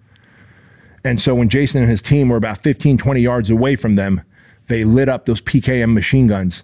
And 1.03 1.21
so 1.21 1.33
when 1.33 1.49
Jason 1.49 1.81
and 1.81 1.89
his 1.89 2.01
team 2.01 2.29
were 2.29 2.37
about 2.37 2.61
15, 2.63 2.97
20 2.97 3.21
yards 3.21 3.49
away 3.49 3.75
from 3.75 3.95
them, 3.95 4.21
they 4.67 4.83
lit 4.83 5.09
up 5.09 5.25
those 5.25 5.41
PKM 5.41 5.93
machine 5.93 6.27
guns 6.27 6.63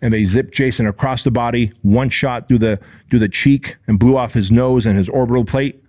and 0.00 0.12
they 0.12 0.24
zipped 0.24 0.54
Jason 0.54 0.86
across 0.86 1.24
the 1.24 1.30
body, 1.30 1.72
one 1.82 2.08
shot 2.08 2.48
through 2.48 2.58
the 2.58 2.78
through 3.10 3.18
the 3.18 3.28
cheek 3.28 3.76
and 3.86 3.98
blew 3.98 4.16
off 4.16 4.34
his 4.34 4.52
nose 4.52 4.86
and 4.86 4.96
his 4.96 5.08
orbital 5.08 5.44
plate. 5.44 5.83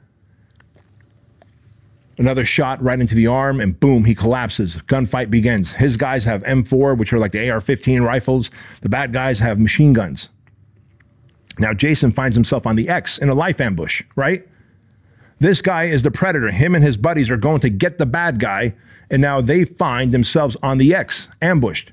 Another 2.18 2.46
shot 2.46 2.82
right 2.82 3.00
into 3.00 3.16
the 3.16 3.28
arm, 3.28 3.60
and 3.60 3.78
boom, 3.78 4.06
he 4.06 4.16
collapses. 4.16 4.78
Gunfight 4.78 5.30
begins. 5.30 5.74
His 5.74 5.98
guys 5.98 6.24
have 6.26 6.44
M4, 6.44 6.98
which 6.98 7.12
are 7.12 7.20
like 7.20 7.34
the 7.34 7.50
AR 7.50 7.60
15 7.60 8.02
rifles. 8.04 8.50
The 8.82 8.90
bad 8.90 9.12
guys 9.12 9.40
have 9.40 9.60
machine 9.60 9.92
guns. 9.92 10.30
Now, 11.60 11.74
Jason 11.74 12.12
finds 12.12 12.36
himself 12.36 12.66
on 12.66 12.78
the 12.78 12.88
X 12.88 13.18
in 13.18 13.30
a 13.30 13.34
life 13.34 13.60
ambush, 13.60 14.04
right? 14.16 14.48
This 15.40 15.62
guy 15.62 15.86
is 15.86 16.04
the 16.04 16.12
predator. 16.12 16.52
Him 16.52 16.74
and 16.74 16.84
his 16.84 16.96
buddies 16.96 17.30
are 17.30 17.38
going 17.38 17.60
to 17.62 17.70
get 17.70 17.98
the 17.98 18.06
bad 18.06 18.40
guy, 18.40 18.76
and 19.10 19.22
now 19.22 19.42
they 19.42 19.66
find 19.66 20.12
themselves 20.12 20.56
on 20.64 20.78
the 20.78 20.96
X, 20.96 21.28
ambushed. 21.42 21.92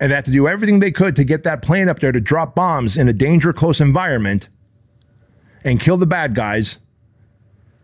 And 0.00 0.10
they 0.10 0.14
have 0.14 0.24
to 0.24 0.30
do 0.30 0.48
everything 0.48 0.80
they 0.80 0.90
could 0.90 1.14
to 1.16 1.24
get 1.24 1.42
that 1.42 1.62
plane 1.62 1.88
up 1.88 1.98
there 1.98 2.12
to 2.12 2.20
drop 2.20 2.54
bombs 2.54 2.96
in 2.96 3.08
a 3.08 3.12
danger 3.12 3.52
close 3.52 3.80
environment 3.80 4.48
and 5.62 5.78
kill 5.78 5.98
the 5.98 6.06
bad 6.06 6.34
guys 6.34 6.78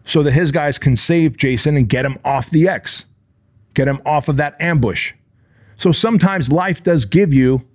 so 0.06 0.22
that 0.22 0.32
his 0.32 0.52
guys 0.52 0.78
can 0.78 0.96
save 0.96 1.36
Jason 1.36 1.76
and 1.76 1.88
get 1.88 2.06
him 2.06 2.18
off 2.24 2.48
the 2.48 2.66
X, 2.68 3.04
get 3.74 3.88
him 3.88 4.00
off 4.06 4.28
of 4.28 4.36
that 4.36 4.58
ambush. 4.60 5.12
So 5.76 5.92
sometimes 5.92 6.50
life 6.50 6.82
does 6.82 7.04
give 7.04 7.34
you 7.34 7.66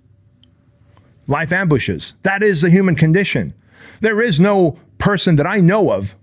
life 1.28 1.52
ambushes. 1.52 2.14
That 2.22 2.42
is 2.42 2.62
the 2.62 2.70
human 2.70 2.96
condition. 2.96 3.54
There 4.00 4.20
is 4.20 4.40
no 4.40 4.78
person 4.98 5.36
that 5.36 5.46
I 5.46 5.60
know 5.60 5.92
of 5.92 6.16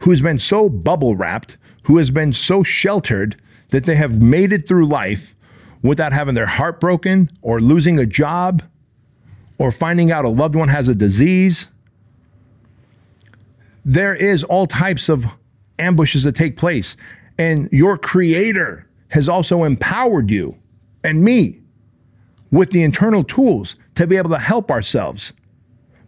who 0.00 0.10
has 0.10 0.22
been 0.22 0.38
so 0.38 0.68
bubble 0.68 1.14
wrapped, 1.14 1.58
who 1.84 1.98
has 1.98 2.10
been 2.10 2.32
so 2.32 2.62
sheltered 2.62 3.40
that 3.68 3.84
they 3.84 3.94
have 3.94 4.20
made 4.20 4.52
it 4.52 4.66
through 4.66 4.86
life 4.86 5.34
without 5.82 6.12
having 6.12 6.34
their 6.34 6.46
heart 6.46 6.80
broken 6.80 7.28
or 7.42 7.60
losing 7.60 7.98
a 7.98 8.06
job 8.06 8.62
or 9.58 9.70
finding 9.70 10.10
out 10.10 10.24
a 10.24 10.28
loved 10.28 10.54
one 10.54 10.68
has 10.68 10.88
a 10.88 10.94
disease. 10.94 11.68
There 13.84 14.14
is 14.14 14.42
all 14.44 14.66
types 14.66 15.08
of 15.08 15.26
ambushes 15.82 16.22
that 16.24 16.34
take 16.34 16.56
place. 16.56 16.96
And 17.38 17.68
your 17.72 17.98
creator 17.98 18.86
has 19.08 19.28
also 19.28 19.64
empowered 19.64 20.30
you 20.30 20.56
and 21.04 21.22
me 21.22 21.60
with 22.50 22.70
the 22.70 22.82
internal 22.82 23.24
tools 23.24 23.76
to 23.94 24.06
be 24.06 24.16
able 24.16 24.30
to 24.30 24.38
help 24.38 24.70
ourselves. 24.70 25.32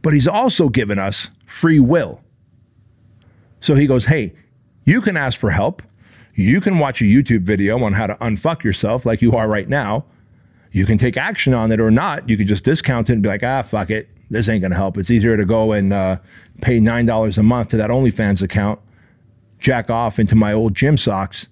But 0.02 0.12
he's 0.12 0.28
also 0.28 0.68
given 0.68 0.98
us 0.98 1.30
free 1.46 1.80
will. 1.80 2.20
So 3.60 3.74
he 3.74 3.86
goes, 3.86 4.06
Hey, 4.06 4.34
you 4.84 5.00
can 5.00 5.16
ask 5.16 5.38
for 5.38 5.50
help. 5.50 5.82
You 6.34 6.60
can 6.60 6.78
watch 6.78 7.00
a 7.00 7.04
YouTube 7.04 7.42
video 7.42 7.82
on 7.82 7.94
how 7.94 8.06
to 8.06 8.14
unfuck 8.16 8.62
yourself 8.62 9.06
like 9.06 9.22
you 9.22 9.32
are 9.36 9.48
right 9.48 9.68
now. 9.68 10.04
You 10.72 10.84
can 10.84 10.98
take 10.98 11.16
action 11.16 11.54
on 11.54 11.70
it 11.70 11.78
or 11.80 11.90
not. 11.90 12.28
You 12.28 12.36
can 12.36 12.46
just 12.46 12.64
discount 12.64 13.08
it 13.08 13.14
and 13.14 13.22
be 13.22 13.28
like, 13.28 13.44
ah, 13.44 13.62
fuck 13.62 13.90
it. 13.90 14.10
This 14.28 14.48
ain't 14.48 14.64
to 14.64 14.74
help. 14.74 14.98
It's 14.98 15.10
easier 15.10 15.36
to 15.36 15.44
go 15.44 15.72
and 15.72 15.92
uh, 15.92 16.16
pay 16.60 16.78
$9 16.78 17.38
a 17.38 17.42
month 17.42 17.68
to 17.68 17.76
that 17.76 17.90
OnlyFans 17.90 18.42
account, 18.42 18.80
jack 19.64 19.90
off 19.90 20.18
into 20.18 20.36
my 20.36 20.52
old 20.52 20.74
gym 20.74 20.96
socks, 20.96 21.48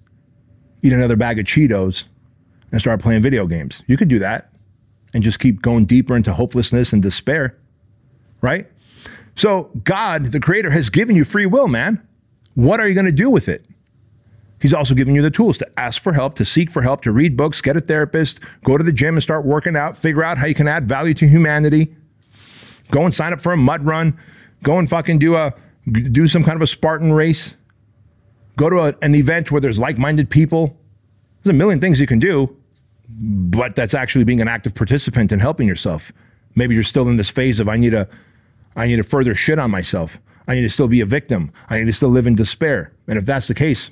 eat 0.81 0.93
another 0.93 1.15
bag 1.15 1.39
of 1.39 1.45
Cheetos, 1.45 2.05
and 2.71 2.79
start 2.79 3.01
playing 3.01 3.21
video 3.21 3.47
games. 3.47 3.83
You 3.87 3.97
could 3.97 4.07
do 4.07 4.19
that 4.19 4.51
and 5.13 5.23
just 5.23 5.39
keep 5.39 5.61
going 5.61 5.85
deeper 5.85 6.15
into 6.15 6.33
hopelessness 6.33 6.93
and 6.93 7.01
despair, 7.01 7.57
right? 8.41 8.67
So, 9.35 9.71
God, 9.83 10.27
the 10.27 10.39
Creator, 10.39 10.69
has 10.69 10.89
given 10.89 11.15
you 11.15 11.25
free 11.25 11.47
will, 11.47 11.67
man. 11.67 12.05
What 12.53 12.79
are 12.79 12.87
you 12.87 12.93
going 12.93 13.07
to 13.07 13.11
do 13.11 13.29
with 13.29 13.49
it? 13.49 13.65
He's 14.61 14.73
also 14.73 14.93
giving 14.93 15.15
you 15.15 15.21
the 15.21 15.31
tools 15.31 15.57
to 15.57 15.79
ask 15.79 16.01
for 16.01 16.13
help, 16.13 16.35
to 16.35 16.45
seek 16.45 16.69
for 16.69 16.83
help, 16.83 17.01
to 17.01 17.11
read 17.11 17.35
books, 17.35 17.59
get 17.61 17.75
a 17.75 17.81
therapist, 17.81 18.39
go 18.63 18.77
to 18.77 18.83
the 18.83 18.93
gym 18.93 19.15
and 19.15 19.23
start 19.23 19.43
working 19.43 19.75
out, 19.75 19.97
figure 19.97 20.23
out 20.23 20.37
how 20.37 20.45
you 20.45 20.53
can 20.53 20.67
add 20.67 20.87
value 20.87 21.13
to 21.15 21.27
humanity. 21.27 21.95
Go 22.91 23.03
and 23.03 23.13
sign 23.13 23.33
up 23.33 23.41
for 23.41 23.51
a 23.51 23.57
mud 23.57 23.85
run. 23.85 24.17
Go 24.61 24.77
and 24.77 24.89
fucking 24.89 25.19
do 25.19 25.35
a 25.35 25.53
do 25.91 26.27
some 26.29 26.43
kind 26.43 26.55
of 26.55 26.61
a 26.61 26.67
Spartan 26.67 27.11
race. 27.11 27.55
Go 28.55 28.69
to 28.69 28.79
a, 28.79 28.95
an 29.01 29.15
event 29.15 29.51
where 29.51 29.61
there's 29.61 29.79
like-minded 29.79 30.29
people. 30.29 30.77
There's 31.41 31.53
a 31.53 31.57
million 31.57 31.79
things 31.79 31.99
you 31.99 32.07
can 32.07 32.19
do, 32.19 32.55
but 33.09 33.75
that's 33.75 33.93
actually 33.93 34.23
being 34.23 34.41
an 34.41 34.47
active 34.47 34.75
participant 34.75 35.31
and 35.31 35.41
helping 35.41 35.67
yourself. 35.67 36.11
Maybe 36.55 36.75
you're 36.75 36.83
still 36.83 37.07
in 37.09 37.17
this 37.17 37.29
phase 37.29 37.59
of 37.59 37.67
I 37.67 37.77
need 37.77 37.91
to 37.91 38.07
I 38.75 38.87
need 38.87 38.97
to 38.97 39.03
further 39.03 39.35
shit 39.35 39.59
on 39.59 39.71
myself. 39.71 40.17
I 40.47 40.55
need 40.55 40.61
to 40.61 40.69
still 40.69 40.87
be 40.87 41.01
a 41.01 41.05
victim. 41.05 41.51
I 41.69 41.79
need 41.79 41.85
to 41.85 41.93
still 41.93 42.09
live 42.09 42.27
in 42.27 42.35
despair. 42.35 42.91
And 43.07 43.17
if 43.17 43.25
that's 43.25 43.47
the 43.47 43.53
case, 43.53 43.91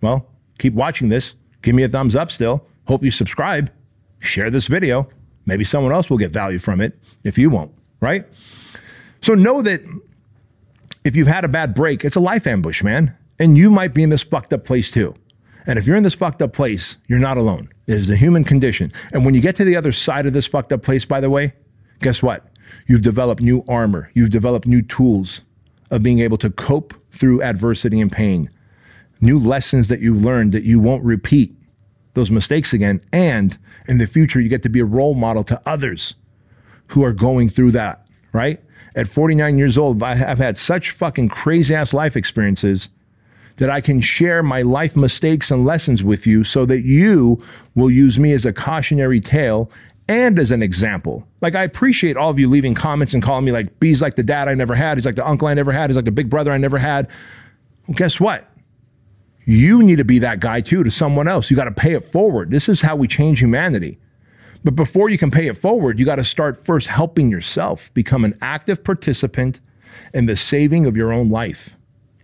well, 0.00 0.26
keep 0.58 0.74
watching 0.74 1.08
this. 1.08 1.34
Give 1.62 1.74
me 1.74 1.82
a 1.82 1.88
thumbs 1.88 2.16
up 2.16 2.30
still. 2.30 2.66
Hope 2.86 3.02
you 3.04 3.10
subscribe. 3.10 3.70
Share 4.20 4.50
this 4.50 4.68
video. 4.68 5.08
Maybe 5.44 5.64
someone 5.64 5.92
else 5.92 6.10
will 6.10 6.18
get 6.18 6.32
value 6.32 6.58
from 6.58 6.80
it 6.80 6.98
if 7.24 7.38
you 7.38 7.50
won't, 7.50 7.72
right? 8.00 8.26
So 9.20 9.34
know 9.34 9.62
that 9.62 9.82
if 11.04 11.14
you've 11.14 11.28
had 11.28 11.44
a 11.44 11.48
bad 11.48 11.74
break, 11.74 12.04
it's 12.04 12.16
a 12.16 12.20
life 12.20 12.46
ambush, 12.46 12.82
man. 12.82 13.16
And 13.38 13.56
you 13.56 13.70
might 13.70 13.94
be 13.94 14.02
in 14.02 14.10
this 14.10 14.22
fucked 14.22 14.52
up 14.52 14.64
place 14.64 14.90
too. 14.90 15.14
And 15.66 15.78
if 15.78 15.86
you're 15.86 15.96
in 15.96 16.02
this 16.02 16.14
fucked 16.14 16.42
up 16.42 16.52
place, 16.52 16.96
you're 17.06 17.18
not 17.18 17.36
alone. 17.36 17.68
It 17.86 17.94
is 17.94 18.08
a 18.08 18.16
human 18.16 18.44
condition. 18.44 18.92
And 19.12 19.24
when 19.24 19.34
you 19.34 19.40
get 19.40 19.56
to 19.56 19.64
the 19.64 19.76
other 19.76 19.92
side 19.92 20.26
of 20.26 20.32
this 20.32 20.46
fucked 20.46 20.72
up 20.72 20.82
place, 20.82 21.04
by 21.04 21.20
the 21.20 21.30
way, 21.30 21.54
guess 22.00 22.22
what? 22.22 22.46
You've 22.86 23.02
developed 23.02 23.42
new 23.42 23.64
armor. 23.68 24.10
You've 24.14 24.30
developed 24.30 24.66
new 24.66 24.82
tools 24.82 25.42
of 25.90 26.02
being 26.02 26.20
able 26.20 26.38
to 26.38 26.50
cope 26.50 26.94
through 27.10 27.42
adversity 27.42 28.00
and 28.00 28.10
pain 28.10 28.48
new 29.20 29.38
lessons 29.38 29.88
that 29.88 30.00
you've 30.00 30.22
learned 30.22 30.52
that 30.52 30.64
you 30.64 30.78
won't 30.80 31.04
repeat 31.04 31.54
those 32.14 32.30
mistakes 32.30 32.72
again. 32.72 33.00
And 33.12 33.56
in 33.86 33.98
the 33.98 34.06
future, 34.06 34.40
you 34.40 34.48
get 34.48 34.62
to 34.62 34.68
be 34.68 34.80
a 34.80 34.84
role 34.84 35.14
model 35.14 35.44
to 35.44 35.60
others 35.66 36.14
who 36.88 37.04
are 37.04 37.12
going 37.12 37.48
through 37.48 37.72
that, 37.72 38.08
right? 38.32 38.60
At 38.94 39.08
49 39.08 39.58
years 39.58 39.76
old, 39.76 40.02
I've 40.02 40.38
had 40.38 40.56
such 40.56 40.90
fucking 40.90 41.28
crazy 41.28 41.74
ass 41.74 41.92
life 41.92 42.16
experiences 42.16 42.88
that 43.56 43.70
I 43.70 43.80
can 43.80 44.00
share 44.00 44.42
my 44.42 44.62
life 44.62 44.96
mistakes 44.96 45.50
and 45.50 45.64
lessons 45.64 46.04
with 46.04 46.26
you 46.26 46.44
so 46.44 46.66
that 46.66 46.82
you 46.82 47.42
will 47.74 47.90
use 47.90 48.18
me 48.18 48.32
as 48.32 48.44
a 48.44 48.52
cautionary 48.52 49.20
tale 49.20 49.70
and 50.08 50.38
as 50.38 50.50
an 50.50 50.62
example. 50.62 51.26
Like, 51.40 51.54
I 51.54 51.62
appreciate 51.64 52.16
all 52.16 52.30
of 52.30 52.38
you 52.38 52.48
leaving 52.48 52.74
comments 52.74 53.14
and 53.14 53.22
calling 53.22 53.44
me 53.44 53.52
like, 53.52 53.80
B's 53.80 54.02
like 54.02 54.14
the 54.14 54.22
dad 54.22 54.48
I 54.48 54.54
never 54.54 54.74
had. 54.74 54.98
He's 54.98 55.06
like 55.06 55.16
the 55.16 55.26
uncle 55.26 55.48
I 55.48 55.54
never 55.54 55.72
had. 55.72 55.90
He's 55.90 55.96
like 55.96 56.04
the 56.04 56.12
big 56.12 56.30
brother 56.30 56.52
I 56.52 56.58
never 56.58 56.78
had. 56.78 57.08
Well, 57.86 57.96
guess 57.96 58.20
what? 58.20 58.48
You 59.44 59.82
need 59.82 59.96
to 59.96 60.04
be 60.04 60.18
that 60.20 60.40
guy 60.40 60.60
too 60.60 60.84
to 60.84 60.90
someone 60.90 61.28
else. 61.28 61.50
You 61.50 61.56
got 61.56 61.64
to 61.64 61.72
pay 61.72 61.94
it 61.94 62.04
forward. 62.04 62.50
This 62.50 62.68
is 62.68 62.82
how 62.82 62.96
we 62.96 63.08
change 63.08 63.40
humanity. 63.40 63.98
But 64.64 64.74
before 64.74 65.08
you 65.08 65.18
can 65.18 65.30
pay 65.30 65.46
it 65.46 65.56
forward, 65.56 65.98
you 65.98 66.04
got 66.04 66.16
to 66.16 66.24
start 66.24 66.64
first 66.64 66.88
helping 66.88 67.30
yourself 67.30 67.94
become 67.94 68.24
an 68.24 68.36
active 68.42 68.82
participant 68.82 69.60
in 70.12 70.26
the 70.26 70.36
saving 70.36 70.86
of 70.86 70.96
your 70.96 71.12
own 71.12 71.30
life, 71.30 71.76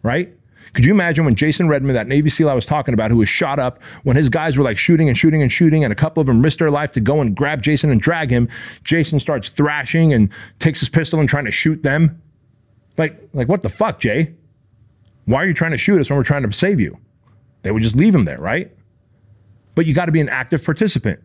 right? 0.03 0.35
Could 0.73 0.87
you 0.87 0.93
imagine 0.93 1.25
when 1.25 1.35
Jason 1.35 1.69
Redman, 1.69 1.95
that 1.95 2.09
Navy 2.09 2.31
SEAL 2.31 2.49
I 2.49 2.55
was 2.55 2.65
talking 2.65 2.95
about, 2.95 3.11
who 3.11 3.19
was 3.19 3.29
shot 3.29 3.59
up, 3.59 3.83
when 4.05 4.17
his 4.17 4.29
guys 4.29 4.57
were 4.57 4.65
like 4.65 4.79
shooting 4.79 5.09
and 5.09 5.19
shooting 5.19 5.43
and 5.43 5.53
shooting, 5.53 5.85
and 5.85 5.93
a 5.93 5.97
couple 5.97 6.21
of 6.21 6.27
them 6.27 6.41
risked 6.41 6.61
their 6.61 6.71
life 6.71 6.93
to 6.93 7.01
go 7.01 7.21
and 7.21 7.37
grab 7.37 7.61
Jason 7.63 7.91
and 7.91 8.01
drag 8.01 8.31
him, 8.31 8.49
Jason 8.83 9.21
starts 9.21 9.51
thrashing 9.51 10.13
and 10.13 10.31
takes 10.59 10.81
his 10.81 10.89
pistol 10.89 11.21
and 11.21 11.29
trying 11.29 11.45
to 11.45 11.51
shoot 11.51 11.83
them. 11.83 12.23
Like, 12.97 13.29
like 13.35 13.49
what 13.49 13.63
the 13.63 13.69
fuck, 13.69 14.01
Jay? 14.01 14.35
Why 15.27 15.43
are 15.43 15.47
you 15.47 15.55
trying 15.55 15.71
to 15.73 15.79
shoot 15.79 16.01
us 16.01 16.09
when 16.09 16.17
we're 16.17 16.25
trying 16.25 16.49
to 16.49 16.53
save 16.53 16.81
you? 16.81 16.99
They 17.63 17.71
would 17.71 17.83
just 17.83 17.97
leave 17.97 18.15
him 18.15 18.25
there, 18.25 18.41
right? 18.41 18.73
But 19.75 19.87
you 19.87 19.95
got 19.95 20.07
to 20.07 20.13
be 20.13 20.21
an 20.21 20.29
active 20.29 20.65
participant 20.65 21.21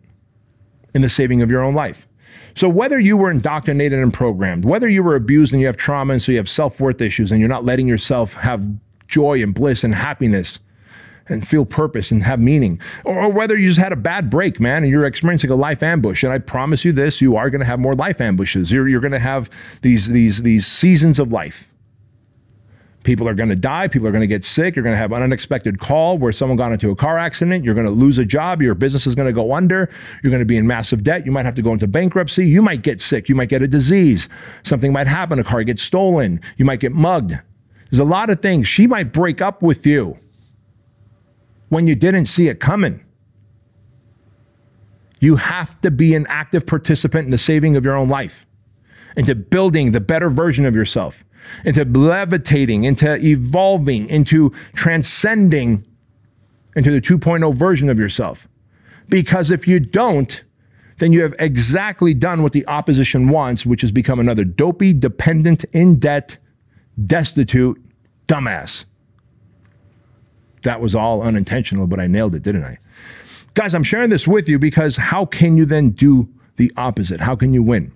in 0.93 1.01
the 1.01 1.09
saving 1.09 1.41
of 1.41 1.49
your 1.49 1.63
own 1.63 1.73
life. 1.73 2.07
So, 2.53 2.67
whether 2.69 2.99
you 2.99 3.17
were 3.17 3.31
indoctrinated 3.31 3.99
and 3.99 4.13
programmed, 4.13 4.65
whether 4.65 4.87
you 4.87 5.03
were 5.03 5.15
abused 5.15 5.53
and 5.53 5.61
you 5.61 5.67
have 5.67 5.77
trauma 5.77 6.13
and 6.13 6.21
so 6.21 6.31
you 6.31 6.37
have 6.37 6.49
self 6.49 6.79
worth 6.79 7.01
issues 7.01 7.31
and 7.31 7.39
you're 7.39 7.49
not 7.49 7.65
letting 7.65 7.87
yourself 7.87 8.33
have 8.33 8.67
joy 9.07 9.41
and 9.41 9.53
bliss 9.53 9.83
and 9.83 9.95
happiness 9.95 10.59
and 11.29 11.45
feel 11.45 11.65
purpose 11.65 12.09
and 12.09 12.23
have 12.23 12.39
meaning, 12.39 12.79
or, 13.03 13.23
or 13.23 13.29
whether 13.29 13.57
you 13.57 13.67
just 13.67 13.79
had 13.81 13.91
a 13.91 13.97
bad 13.97 14.29
break, 14.29 14.59
man, 14.61 14.83
and 14.83 14.91
you're 14.91 15.05
experiencing 15.05 15.49
a 15.49 15.55
life 15.55 15.83
ambush. 15.83 16.23
And 16.23 16.31
I 16.31 16.39
promise 16.39 16.85
you 16.85 16.93
this, 16.93 17.19
you 17.19 17.35
are 17.35 17.49
going 17.49 17.59
to 17.59 17.65
have 17.65 17.79
more 17.79 17.95
life 17.95 18.21
ambushes. 18.21 18.71
You're, 18.71 18.87
you're 18.87 19.01
going 19.01 19.11
to 19.11 19.19
have 19.19 19.49
these, 19.81 20.07
these, 20.07 20.41
these 20.41 20.65
seasons 20.65 21.19
of 21.19 21.31
life 21.31 21.67
People 23.07 23.25
are 23.29 23.33
going 23.33 23.47
to 23.47 23.55
die. 23.55 23.87
People 23.87 24.05
are 24.05 24.11
going 24.11 24.19
to 24.19 24.27
get 24.27 24.43
sick. 24.43 24.75
You're 24.75 24.83
going 24.83 24.93
to 24.93 24.97
have 24.97 25.13
an 25.13 25.23
unexpected 25.23 25.79
call 25.79 26.17
where 26.17 26.33
someone 26.33 26.57
got 26.57 26.73
into 26.73 26.91
a 26.91 26.95
car 26.95 27.17
accident. 27.17 27.63
You're 27.63 27.73
going 27.73 27.87
to 27.87 27.91
lose 27.91 28.17
a 28.17 28.25
job. 28.25 28.61
Your 28.61 28.75
business 28.75 29.07
is 29.07 29.15
going 29.15 29.27
to 29.27 29.33
go 29.33 29.53
under. 29.53 29.89
You're 30.21 30.29
going 30.29 30.41
to 30.41 30.45
be 30.45 30.57
in 30.57 30.67
massive 30.67 31.03
debt. 31.03 31.25
You 31.25 31.31
might 31.31 31.45
have 31.45 31.55
to 31.55 31.61
go 31.61 31.71
into 31.71 31.87
bankruptcy. 31.87 32.45
You 32.45 32.61
might 32.61 32.81
get 32.81 32.99
sick. 32.99 33.29
You 33.29 33.35
might 33.35 33.47
get 33.47 33.61
a 33.61 33.67
disease. 33.67 34.27
Something 34.63 34.91
might 34.91 35.07
happen. 35.07 35.39
A 35.39 35.43
car 35.45 35.63
gets 35.63 35.83
stolen. 35.83 36.41
You 36.57 36.65
might 36.65 36.81
get 36.81 36.91
mugged. 36.91 37.39
There's 37.89 37.99
a 37.99 38.05
lot 38.05 38.29
of 38.29 38.41
things. 38.41 38.67
She 38.67 38.87
might 38.87 39.13
break 39.13 39.41
up 39.41 39.61
with 39.61 39.85
you 39.85 40.17
when 41.69 41.87
you 41.87 41.95
didn't 41.95 42.25
see 42.25 42.47
it 42.47 42.59
coming. 42.59 43.03
You 45.19 45.37
have 45.37 45.79
to 45.81 45.91
be 45.91 46.13
an 46.13 46.25
active 46.29 46.67
participant 46.67 47.25
in 47.25 47.31
the 47.31 47.37
saving 47.37 47.75
of 47.75 47.83
your 47.83 47.95
own 47.95 48.09
life, 48.09 48.45
into 49.15 49.33
building 49.35 49.91
the 49.91 49.99
better 49.99 50.29
version 50.29 50.65
of 50.65 50.75
yourself 50.75 51.23
into 51.65 51.85
levitating, 51.85 52.83
into 52.83 53.15
evolving, 53.25 54.07
into 54.09 54.51
transcending 54.73 55.83
into 56.75 56.91
the 56.91 57.01
2.0 57.01 57.55
version 57.55 57.89
of 57.89 57.97
yourself. 57.97 58.47
Because 59.09 59.49
if 59.49 59.67
you 59.67 59.79
don't, 59.79 60.43
then 60.99 61.11
you 61.11 61.21
have 61.21 61.33
exactly 61.39 62.13
done 62.13 62.43
what 62.43 62.51
the 62.51 62.67
opposition 62.67 63.29
wants, 63.29 63.65
which 63.65 63.83
is 63.83 63.91
become 63.91 64.19
another 64.19 64.43
dopey, 64.43 64.93
dependent, 64.93 65.63
in 65.73 65.97
debt, 65.97 66.37
destitute 67.03 67.81
dumbass. 68.27 68.85
That 70.63 70.81
was 70.81 70.95
all 70.95 71.21
unintentional, 71.21 71.87
but 71.87 71.99
I 71.99 72.07
nailed 72.07 72.35
it, 72.35 72.43
didn't 72.43 72.63
I? 72.63 72.79
Guys, 73.53 73.73
I'm 73.73 73.83
sharing 73.83 74.09
this 74.09 74.27
with 74.27 74.47
you 74.49 74.59
because 74.59 74.97
how 74.97 75.25
can 75.25 75.57
you 75.57 75.65
then 75.65 75.91
do 75.91 76.27
the 76.57 76.71
opposite? 76.77 77.19
How 77.19 77.35
can 77.35 77.53
you 77.53 77.63
win? 77.63 77.91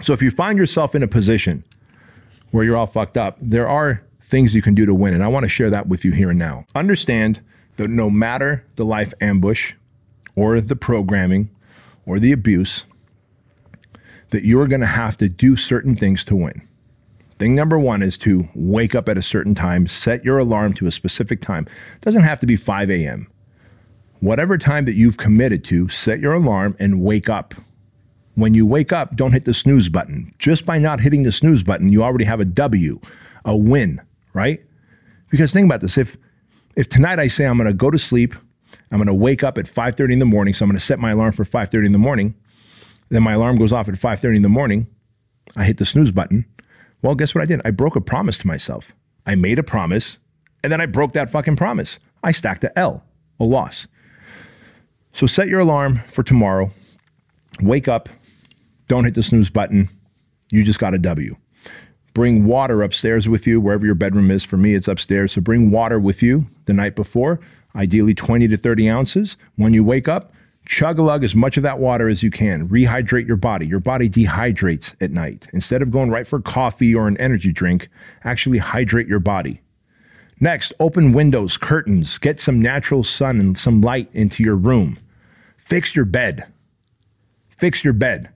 So 0.00 0.12
if 0.12 0.22
you 0.22 0.30
find 0.30 0.58
yourself 0.58 0.94
in 0.94 1.02
a 1.02 1.08
position 1.08 1.64
where 2.50 2.64
you're 2.64 2.76
all 2.76 2.86
fucked 2.86 3.18
up, 3.18 3.36
there 3.40 3.68
are 3.68 4.02
things 4.20 4.54
you 4.54 4.62
can 4.62 4.74
do 4.74 4.86
to 4.86 4.94
win. 4.94 5.14
And 5.14 5.22
I 5.22 5.28
want 5.28 5.44
to 5.44 5.48
share 5.48 5.70
that 5.70 5.88
with 5.88 6.04
you 6.04 6.12
here 6.12 6.30
and 6.30 6.38
now. 6.38 6.66
Understand 6.74 7.40
that 7.76 7.88
no 7.88 8.10
matter 8.10 8.64
the 8.76 8.84
life 8.84 9.14
ambush 9.20 9.74
or 10.36 10.60
the 10.60 10.76
programming 10.76 11.50
or 12.06 12.18
the 12.18 12.32
abuse, 12.32 12.84
that 14.30 14.44
you're 14.44 14.66
going 14.66 14.80
to 14.80 14.86
have 14.86 15.16
to 15.18 15.28
do 15.28 15.56
certain 15.56 15.96
things 15.96 16.24
to 16.26 16.36
win. 16.36 16.68
Thing 17.38 17.54
number 17.54 17.78
one 17.78 18.02
is 18.02 18.18
to 18.18 18.48
wake 18.54 18.94
up 18.94 19.08
at 19.08 19.16
a 19.16 19.22
certain 19.22 19.54
time, 19.54 19.86
set 19.86 20.24
your 20.24 20.38
alarm 20.38 20.74
to 20.74 20.86
a 20.86 20.90
specific 20.90 21.40
time. 21.40 21.68
It 21.96 22.02
doesn't 22.02 22.22
have 22.22 22.40
to 22.40 22.46
be 22.46 22.56
5 22.56 22.90
a.m. 22.90 23.28
Whatever 24.20 24.58
time 24.58 24.84
that 24.86 24.94
you've 24.94 25.16
committed 25.16 25.64
to, 25.66 25.88
set 25.88 26.18
your 26.18 26.32
alarm 26.32 26.76
and 26.80 27.00
wake 27.02 27.28
up 27.28 27.54
when 28.38 28.54
you 28.54 28.64
wake 28.64 28.92
up, 28.92 29.16
don't 29.16 29.32
hit 29.32 29.46
the 29.46 29.52
snooze 29.52 29.88
button. 29.88 30.32
Just 30.38 30.64
by 30.64 30.78
not 30.78 31.00
hitting 31.00 31.24
the 31.24 31.32
snooze 31.32 31.64
button, 31.64 31.88
you 31.88 32.04
already 32.04 32.24
have 32.24 32.38
a 32.38 32.44
W, 32.44 33.00
a 33.44 33.56
win, 33.56 34.00
right? 34.32 34.62
Because 35.28 35.52
think 35.52 35.64
about 35.64 35.80
this. 35.80 35.98
If 35.98 36.16
if 36.76 36.88
tonight 36.88 37.18
I 37.18 37.26
say 37.26 37.46
I'm 37.46 37.58
gonna 37.58 37.72
go 37.72 37.90
to 37.90 37.98
sleep, 37.98 38.36
I'm 38.92 38.98
gonna 38.98 39.12
wake 39.12 39.42
up 39.42 39.58
at 39.58 39.66
5:30 39.66 40.12
in 40.12 40.18
the 40.20 40.24
morning, 40.24 40.54
so 40.54 40.64
I'm 40.64 40.70
gonna 40.70 40.78
set 40.78 41.00
my 41.00 41.10
alarm 41.10 41.32
for 41.32 41.44
5:30 41.44 41.86
in 41.86 41.92
the 41.92 41.98
morning, 41.98 42.36
then 43.08 43.24
my 43.24 43.32
alarm 43.32 43.58
goes 43.58 43.72
off 43.72 43.88
at 43.88 43.98
5:30 43.98 44.36
in 44.36 44.42
the 44.42 44.48
morning, 44.48 44.86
I 45.56 45.64
hit 45.64 45.78
the 45.78 45.84
snooze 45.84 46.12
button. 46.12 46.44
Well, 47.02 47.14
guess 47.14 47.34
what 47.34 47.42
I 47.42 47.46
did? 47.46 47.60
I 47.64 47.70
broke 47.70 47.96
a 47.96 48.00
promise 48.00 48.38
to 48.38 48.46
myself. 48.46 48.92
I 49.26 49.34
made 49.34 49.58
a 49.58 49.62
promise, 49.62 50.18
and 50.62 50.72
then 50.72 50.80
I 50.80 50.86
broke 50.86 51.12
that 51.12 51.30
fucking 51.30 51.56
promise. 51.56 51.98
I 52.22 52.32
stacked 52.32 52.64
a 52.64 52.76
L, 52.78 53.04
a 53.38 53.44
loss. 53.44 53.86
So 55.12 55.26
set 55.26 55.48
your 55.48 55.60
alarm 55.60 56.00
for 56.08 56.22
tomorrow. 56.22 56.70
Wake 57.60 57.88
up. 57.88 58.08
Don't 58.88 59.04
hit 59.04 59.14
the 59.14 59.22
snooze 59.22 59.50
button. 59.50 59.88
You 60.50 60.64
just 60.64 60.78
got 60.78 60.94
a 60.94 60.98
W. 60.98 61.36
Bring 62.14 62.46
water 62.46 62.82
upstairs 62.82 63.28
with 63.28 63.46
you, 63.46 63.60
wherever 63.60 63.86
your 63.86 63.94
bedroom 63.94 64.30
is. 64.30 64.44
For 64.44 64.56
me, 64.56 64.74
it's 64.74 64.88
upstairs. 64.88 65.32
So 65.32 65.40
bring 65.40 65.70
water 65.70 66.00
with 66.00 66.22
you 66.22 66.46
the 66.64 66.72
night 66.72 66.96
before, 66.96 67.38
ideally 67.76 68.14
20 68.14 68.48
to 68.48 68.56
30 68.56 68.88
ounces. 68.88 69.36
When 69.56 69.74
you 69.74 69.84
wake 69.84 70.08
up, 70.08 70.32
chug 70.68 70.98
a 70.98 71.02
lug 71.02 71.24
as 71.24 71.34
much 71.34 71.56
of 71.56 71.62
that 71.62 71.78
water 71.78 72.08
as 72.08 72.22
you 72.22 72.30
can. 72.30 72.68
Rehydrate 72.68 73.26
your 73.26 73.38
body. 73.38 73.66
Your 73.66 73.80
body 73.80 74.08
dehydrates 74.08 74.94
at 75.00 75.10
night. 75.10 75.48
Instead 75.52 75.82
of 75.82 75.90
going 75.90 76.10
right 76.10 76.26
for 76.26 76.40
coffee 76.40 76.94
or 76.94 77.08
an 77.08 77.16
energy 77.16 77.52
drink, 77.52 77.88
actually 78.22 78.58
hydrate 78.58 79.08
your 79.08 79.18
body. 79.18 79.62
Next, 80.38 80.72
open 80.78 81.12
windows, 81.12 81.56
curtains, 81.56 82.18
get 82.18 82.38
some 82.38 82.62
natural 82.62 83.02
sun 83.02 83.40
and 83.40 83.58
some 83.58 83.80
light 83.80 84.08
into 84.12 84.44
your 84.44 84.54
room. 84.54 84.98
Fix 85.56 85.96
your 85.96 86.04
bed. 86.04 86.46
Fix 87.56 87.82
your 87.82 87.94
bed. 87.94 88.28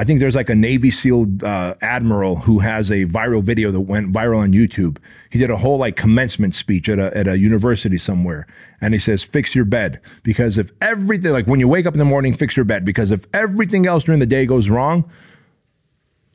I 0.00 0.04
think 0.04 0.18
there's 0.18 0.34
like 0.34 0.48
a 0.48 0.54
Navy 0.54 0.90
SEAL 0.90 1.26
uh, 1.44 1.74
admiral 1.82 2.36
who 2.36 2.60
has 2.60 2.90
a 2.90 3.04
viral 3.04 3.42
video 3.42 3.70
that 3.70 3.80
went 3.80 4.10
viral 4.10 4.38
on 4.38 4.54
YouTube. 4.54 4.96
He 5.28 5.38
did 5.38 5.50
a 5.50 5.58
whole 5.58 5.76
like 5.76 5.94
commencement 5.94 6.54
speech 6.54 6.88
at 6.88 6.98
a, 6.98 7.14
at 7.14 7.28
a 7.28 7.36
university 7.36 7.98
somewhere. 7.98 8.46
And 8.80 8.94
he 8.94 8.98
says, 8.98 9.22
fix 9.22 9.54
your 9.54 9.66
bed. 9.66 10.00
Because 10.22 10.56
if 10.56 10.72
everything, 10.80 11.32
like 11.32 11.46
when 11.46 11.60
you 11.60 11.68
wake 11.68 11.84
up 11.84 11.92
in 11.92 11.98
the 11.98 12.06
morning, 12.06 12.34
fix 12.34 12.56
your 12.56 12.64
bed. 12.64 12.82
Because 12.82 13.10
if 13.10 13.26
everything 13.34 13.86
else 13.86 14.04
during 14.04 14.20
the 14.20 14.26
day 14.26 14.46
goes 14.46 14.70
wrong, 14.70 15.04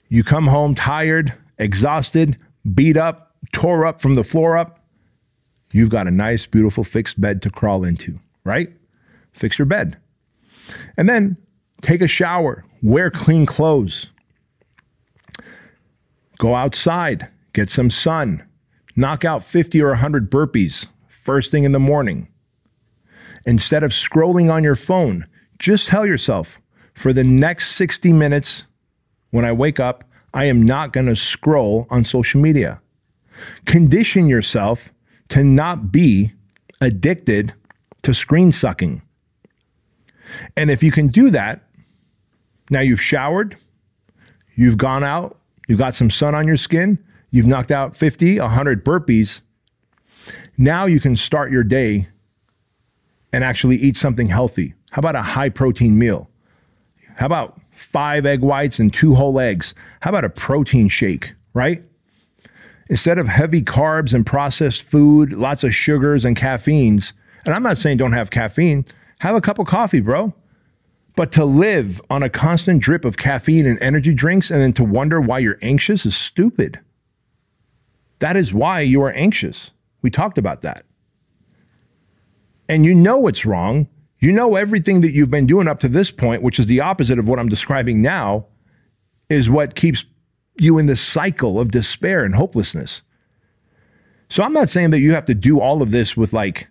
you 0.09 0.23
come 0.23 0.45
home 0.45 0.75
tired, 0.75 1.33
exhausted, 1.57 2.37
beat 2.71 2.97
up, 2.97 3.35
tore 3.51 3.83
up 3.83 3.99
from 3.99 4.13
the 4.13 4.23
floor 4.23 4.55
up, 4.55 4.79
you've 5.71 5.89
got 5.89 6.07
a 6.07 6.11
nice, 6.11 6.45
beautiful 6.45 6.83
fixed 6.83 7.19
bed 7.19 7.41
to 7.41 7.49
crawl 7.49 7.83
into, 7.83 8.19
right? 8.43 8.69
Fix 9.33 9.57
your 9.57 9.65
bed. 9.65 9.97
And 10.97 11.09
then 11.09 11.37
take 11.81 12.01
a 12.01 12.07
shower, 12.07 12.65
wear 12.81 13.09
clean 13.09 13.45
clothes, 13.45 14.07
go 16.37 16.55
outside, 16.55 17.27
get 17.53 17.69
some 17.69 17.89
sun, 17.89 18.43
knock 18.95 19.25
out 19.25 19.43
50 19.43 19.81
or 19.81 19.89
100 19.89 20.29
burpees 20.31 20.87
first 21.07 21.51
thing 21.51 21.63
in 21.63 21.71
the 21.71 21.79
morning. 21.79 22.27
Instead 23.45 23.83
of 23.83 23.91
scrolling 23.91 24.51
on 24.51 24.63
your 24.63 24.75
phone, 24.75 25.25
just 25.59 25.87
tell 25.87 26.05
yourself 26.05 26.59
for 26.93 27.13
the 27.13 27.23
next 27.23 27.71
60 27.71 28.11
minutes 28.13 28.63
when 29.31 29.45
I 29.45 29.51
wake 29.51 29.79
up, 29.79 30.03
I 30.33 30.45
am 30.45 30.63
not 30.63 30.93
going 30.93 31.07
to 31.07 31.15
scroll 31.15 31.87
on 31.89 32.03
social 32.03 32.41
media. 32.41 32.81
Condition 33.65 34.27
yourself 34.27 34.89
to 35.29 35.43
not 35.43 35.91
be 35.91 36.33
addicted 36.81 37.53
to 38.03 38.13
screen 38.13 38.51
sucking. 38.51 39.01
And 40.55 40.71
if 40.71 40.83
you 40.83 40.91
can 40.91 41.07
do 41.07 41.29
that, 41.31 41.64
now 42.69 42.79
you've 42.79 43.01
showered, 43.01 43.57
you've 44.55 44.77
gone 44.77 45.03
out, 45.03 45.39
you've 45.67 45.79
got 45.79 45.95
some 45.95 46.09
sun 46.09 46.35
on 46.35 46.47
your 46.47 46.57
skin, 46.57 46.99
you've 47.31 47.45
knocked 47.45 47.71
out 47.71 47.95
50, 47.95 48.39
100 48.39 48.85
burpees. 48.85 49.41
Now 50.57 50.85
you 50.85 50.99
can 50.99 51.15
start 51.15 51.51
your 51.51 51.63
day 51.63 52.07
and 53.31 53.43
actually 53.43 53.75
eat 53.75 53.97
something 53.97 54.27
healthy. 54.27 54.73
How 54.91 55.01
about 55.01 55.15
a 55.15 55.21
high 55.21 55.49
protein 55.49 55.99
meal? 55.99 56.29
How 57.17 57.25
about 57.25 57.59
five 57.71 58.25
egg 58.25 58.41
whites 58.41 58.79
and 58.79 58.93
two 58.93 59.15
whole 59.15 59.39
eggs? 59.39 59.73
How 60.01 60.09
about 60.09 60.23
a 60.23 60.29
protein 60.29 60.89
shake, 60.89 61.33
right? 61.53 61.83
Instead 62.89 63.17
of 63.17 63.27
heavy 63.27 63.61
carbs 63.61 64.13
and 64.13 64.25
processed 64.25 64.83
food, 64.83 65.33
lots 65.33 65.63
of 65.63 65.73
sugars 65.73 66.23
and 66.23 66.35
caffeines, 66.35 67.13
and 67.45 67.53
I'm 67.53 67.63
not 67.63 67.77
saying 67.77 67.97
don't 67.97 68.13
have 68.13 68.31
caffeine, 68.31 68.85
have 69.19 69.35
a 69.35 69.41
cup 69.41 69.59
of 69.59 69.67
coffee, 69.67 70.01
bro. 70.01 70.33
But 71.15 71.31
to 71.33 71.45
live 71.45 72.01
on 72.09 72.23
a 72.23 72.29
constant 72.29 72.81
drip 72.81 73.05
of 73.05 73.17
caffeine 73.17 73.65
and 73.65 73.81
energy 73.81 74.13
drinks 74.13 74.51
and 74.51 74.61
then 74.61 74.73
to 74.73 74.83
wonder 74.83 75.21
why 75.21 75.39
you're 75.39 75.59
anxious 75.61 76.05
is 76.05 76.15
stupid. 76.15 76.79
That 78.19 78.35
is 78.35 78.53
why 78.53 78.81
you 78.81 79.01
are 79.01 79.11
anxious. 79.11 79.71
We 80.01 80.09
talked 80.09 80.37
about 80.37 80.61
that. 80.61 80.85
And 82.67 82.85
you 82.85 82.93
know 82.93 83.27
it's 83.27 83.45
wrong. 83.45 83.87
You 84.19 84.31
know 84.31 84.55
everything 84.55 85.01
that 85.01 85.11
you've 85.11 85.31
been 85.31 85.45
doing 85.45 85.67
up 85.67 85.79
to 85.81 85.87
this 85.87 86.11
point, 86.11 86.41
which 86.41 86.59
is 86.59 86.67
the 86.67 86.81
opposite 86.81 87.19
of 87.19 87.27
what 87.27 87.39
I'm 87.39 87.49
describing 87.49 88.01
now, 88.01 88.47
is 89.29 89.49
what 89.49 89.75
keeps 89.75 90.05
you 90.59 90.77
in 90.77 90.85
this 90.85 91.01
cycle 91.01 91.59
of 91.59 91.71
despair 91.71 92.23
and 92.23 92.35
hopelessness. 92.35 93.01
So 94.29 94.43
I'm 94.43 94.53
not 94.53 94.69
saying 94.69 94.89
that 94.91 94.99
you 94.99 95.13
have 95.13 95.25
to 95.25 95.35
do 95.35 95.59
all 95.59 95.81
of 95.81 95.91
this 95.91 96.17
with 96.17 96.33
like, 96.33 96.69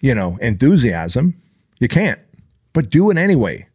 you 0.00 0.14
know, 0.14 0.38
enthusiasm. 0.40 1.40
You 1.78 1.88
can't 1.88 2.20
but 2.72 2.90
do 2.90 3.10
it 3.10 3.18
anyway. 3.18 3.68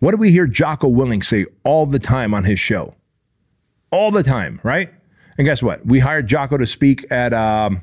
What 0.00 0.12
do 0.12 0.16
we 0.16 0.30
hear 0.30 0.46
Jocko 0.46 0.88
Willink 0.88 1.24
say 1.24 1.46
all 1.62 1.86
the 1.86 1.98
time 1.98 2.32
on 2.32 2.44
his 2.44 2.58
show? 2.58 2.94
All 3.90 4.10
the 4.10 4.22
time, 4.22 4.60
right? 4.62 4.92
And 5.36 5.46
guess 5.46 5.62
what? 5.62 5.84
We 5.84 6.00
hired 6.00 6.26
Jocko 6.26 6.58
to 6.58 6.66
speak 6.66 7.10
at 7.10 7.32
um, 7.32 7.82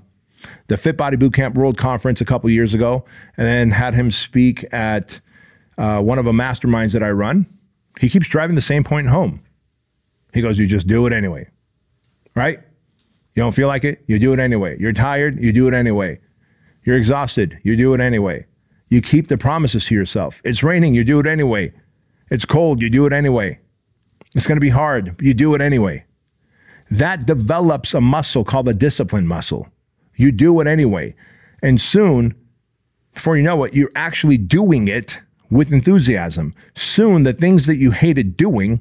the 0.68 0.78
Fit 0.78 0.98
Body 0.98 1.18
Bootcamp 1.18 1.56
World 1.56 1.78
Conference 1.78 2.22
a 2.22 2.26
couple 2.26 2.50
years 2.50 2.74
ago, 2.74 3.06
and 3.38 3.48
then 3.48 3.72
had 3.72 3.94
him 3.94 4.12
speak 4.12 4.66
at 4.74 5.20
uh, 5.78 6.02
one 6.02 6.18
of 6.18 6.26
the 6.26 6.32
masterminds 6.32 6.94
that 6.94 7.04
I 7.04 7.12
run. 7.12 7.46
He 8.00 8.10
keeps 8.10 8.28
driving 8.28 8.56
the 8.56 8.62
same 8.62 8.84
point 8.84 9.08
home. 9.08 9.42
He 10.34 10.42
goes, 10.42 10.58
You 10.60 10.68
just 10.68 10.88
do 10.88 11.06
it 11.06 11.14
anyway, 11.14 11.50
right? 12.36 12.60
You 13.36 13.44
don't 13.44 13.54
feel 13.54 13.68
like 13.68 13.84
it, 13.84 14.04
you 14.08 14.18
do 14.18 14.34
it 14.34 14.40
anyway. 14.40 14.78
You're 14.80 14.94
tired, 14.94 15.40
you 15.40 15.52
do 15.52 15.68
it 15.68 15.74
anyway. 15.74 16.20
You're 16.84 16.98
exhausted, 16.98 17.60
you 17.64 17.76
do 17.76 17.94
it 17.94 18.00
anyway. 18.00 18.46
You 18.90 19.02
keep 19.02 19.28
the 19.28 19.38
promises 19.38 19.86
to 19.86 19.96
yourself. 19.96 20.42
It's 20.44 20.64
raining, 20.64 20.94
you 20.96 21.04
do 21.04 21.20
it 21.20 21.28
anyway. 21.28 21.74
It's 22.30 22.46
cold, 22.46 22.82
you 22.82 22.90
do 22.90 23.06
it 23.06 23.14
anyway. 23.14 23.60
It's 24.36 24.48
going 24.48 24.58
to 24.58 24.62
be 24.62 24.70
hard, 24.70 25.18
but 25.18 25.26
you 25.26 25.34
do 25.34 25.56
it 25.56 25.62
anyway. 25.62 26.06
That 26.90 27.26
develops 27.26 27.94
a 27.94 28.02
muscle 28.02 28.44
called 28.44 28.68
the 28.68 28.74
discipline 28.74 29.28
muscle. 29.28 29.68
You 30.16 30.32
do 30.32 30.60
it 30.62 30.68
anyway. 30.68 31.16
And 31.62 31.82
soon, 31.82 32.36
before 33.14 33.36
you 33.36 33.44
know 33.44 33.64
it, 33.64 33.74
you're 33.74 33.92
actually 33.96 34.38
doing 34.38 34.88
it 34.88 35.20
with 35.50 35.74
enthusiasm. 35.74 36.54
Soon, 36.76 37.24
the 37.24 37.34
things 37.34 37.66
that 37.66 37.78
you 37.78 37.92
hated 37.92 38.38
doing 38.38 38.80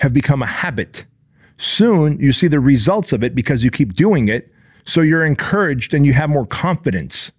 have 0.00 0.12
become 0.12 0.42
a 0.42 0.46
habit. 0.46 1.04
Soon, 1.56 2.18
you 2.20 2.32
see 2.32 2.48
the 2.48 2.60
results 2.60 3.12
of 3.12 3.24
it 3.24 3.34
because 3.34 3.64
you 3.64 3.70
keep 3.70 3.94
doing 3.94 4.28
it. 4.28 4.52
So 4.84 5.00
you're 5.00 5.24
encouraged 5.24 5.94
and 5.94 6.06
you 6.06 6.12
have 6.12 6.30
more 6.30 6.46
confidence. 6.46 7.32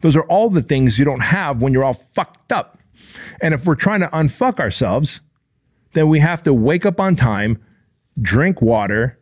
Those 0.00 0.16
are 0.16 0.24
all 0.24 0.50
the 0.50 0.62
things 0.62 0.98
you 0.98 1.04
don't 1.04 1.20
have 1.20 1.62
when 1.62 1.72
you're 1.72 1.84
all 1.84 1.92
fucked 1.92 2.52
up. 2.52 2.78
And 3.40 3.54
if 3.54 3.66
we're 3.66 3.74
trying 3.74 4.00
to 4.00 4.08
unfuck 4.08 4.58
ourselves, 4.58 5.20
then 5.92 6.08
we 6.08 6.20
have 6.20 6.42
to 6.42 6.54
wake 6.54 6.86
up 6.86 7.00
on 7.00 7.16
time, 7.16 7.62
drink 8.20 8.62
water, 8.62 9.18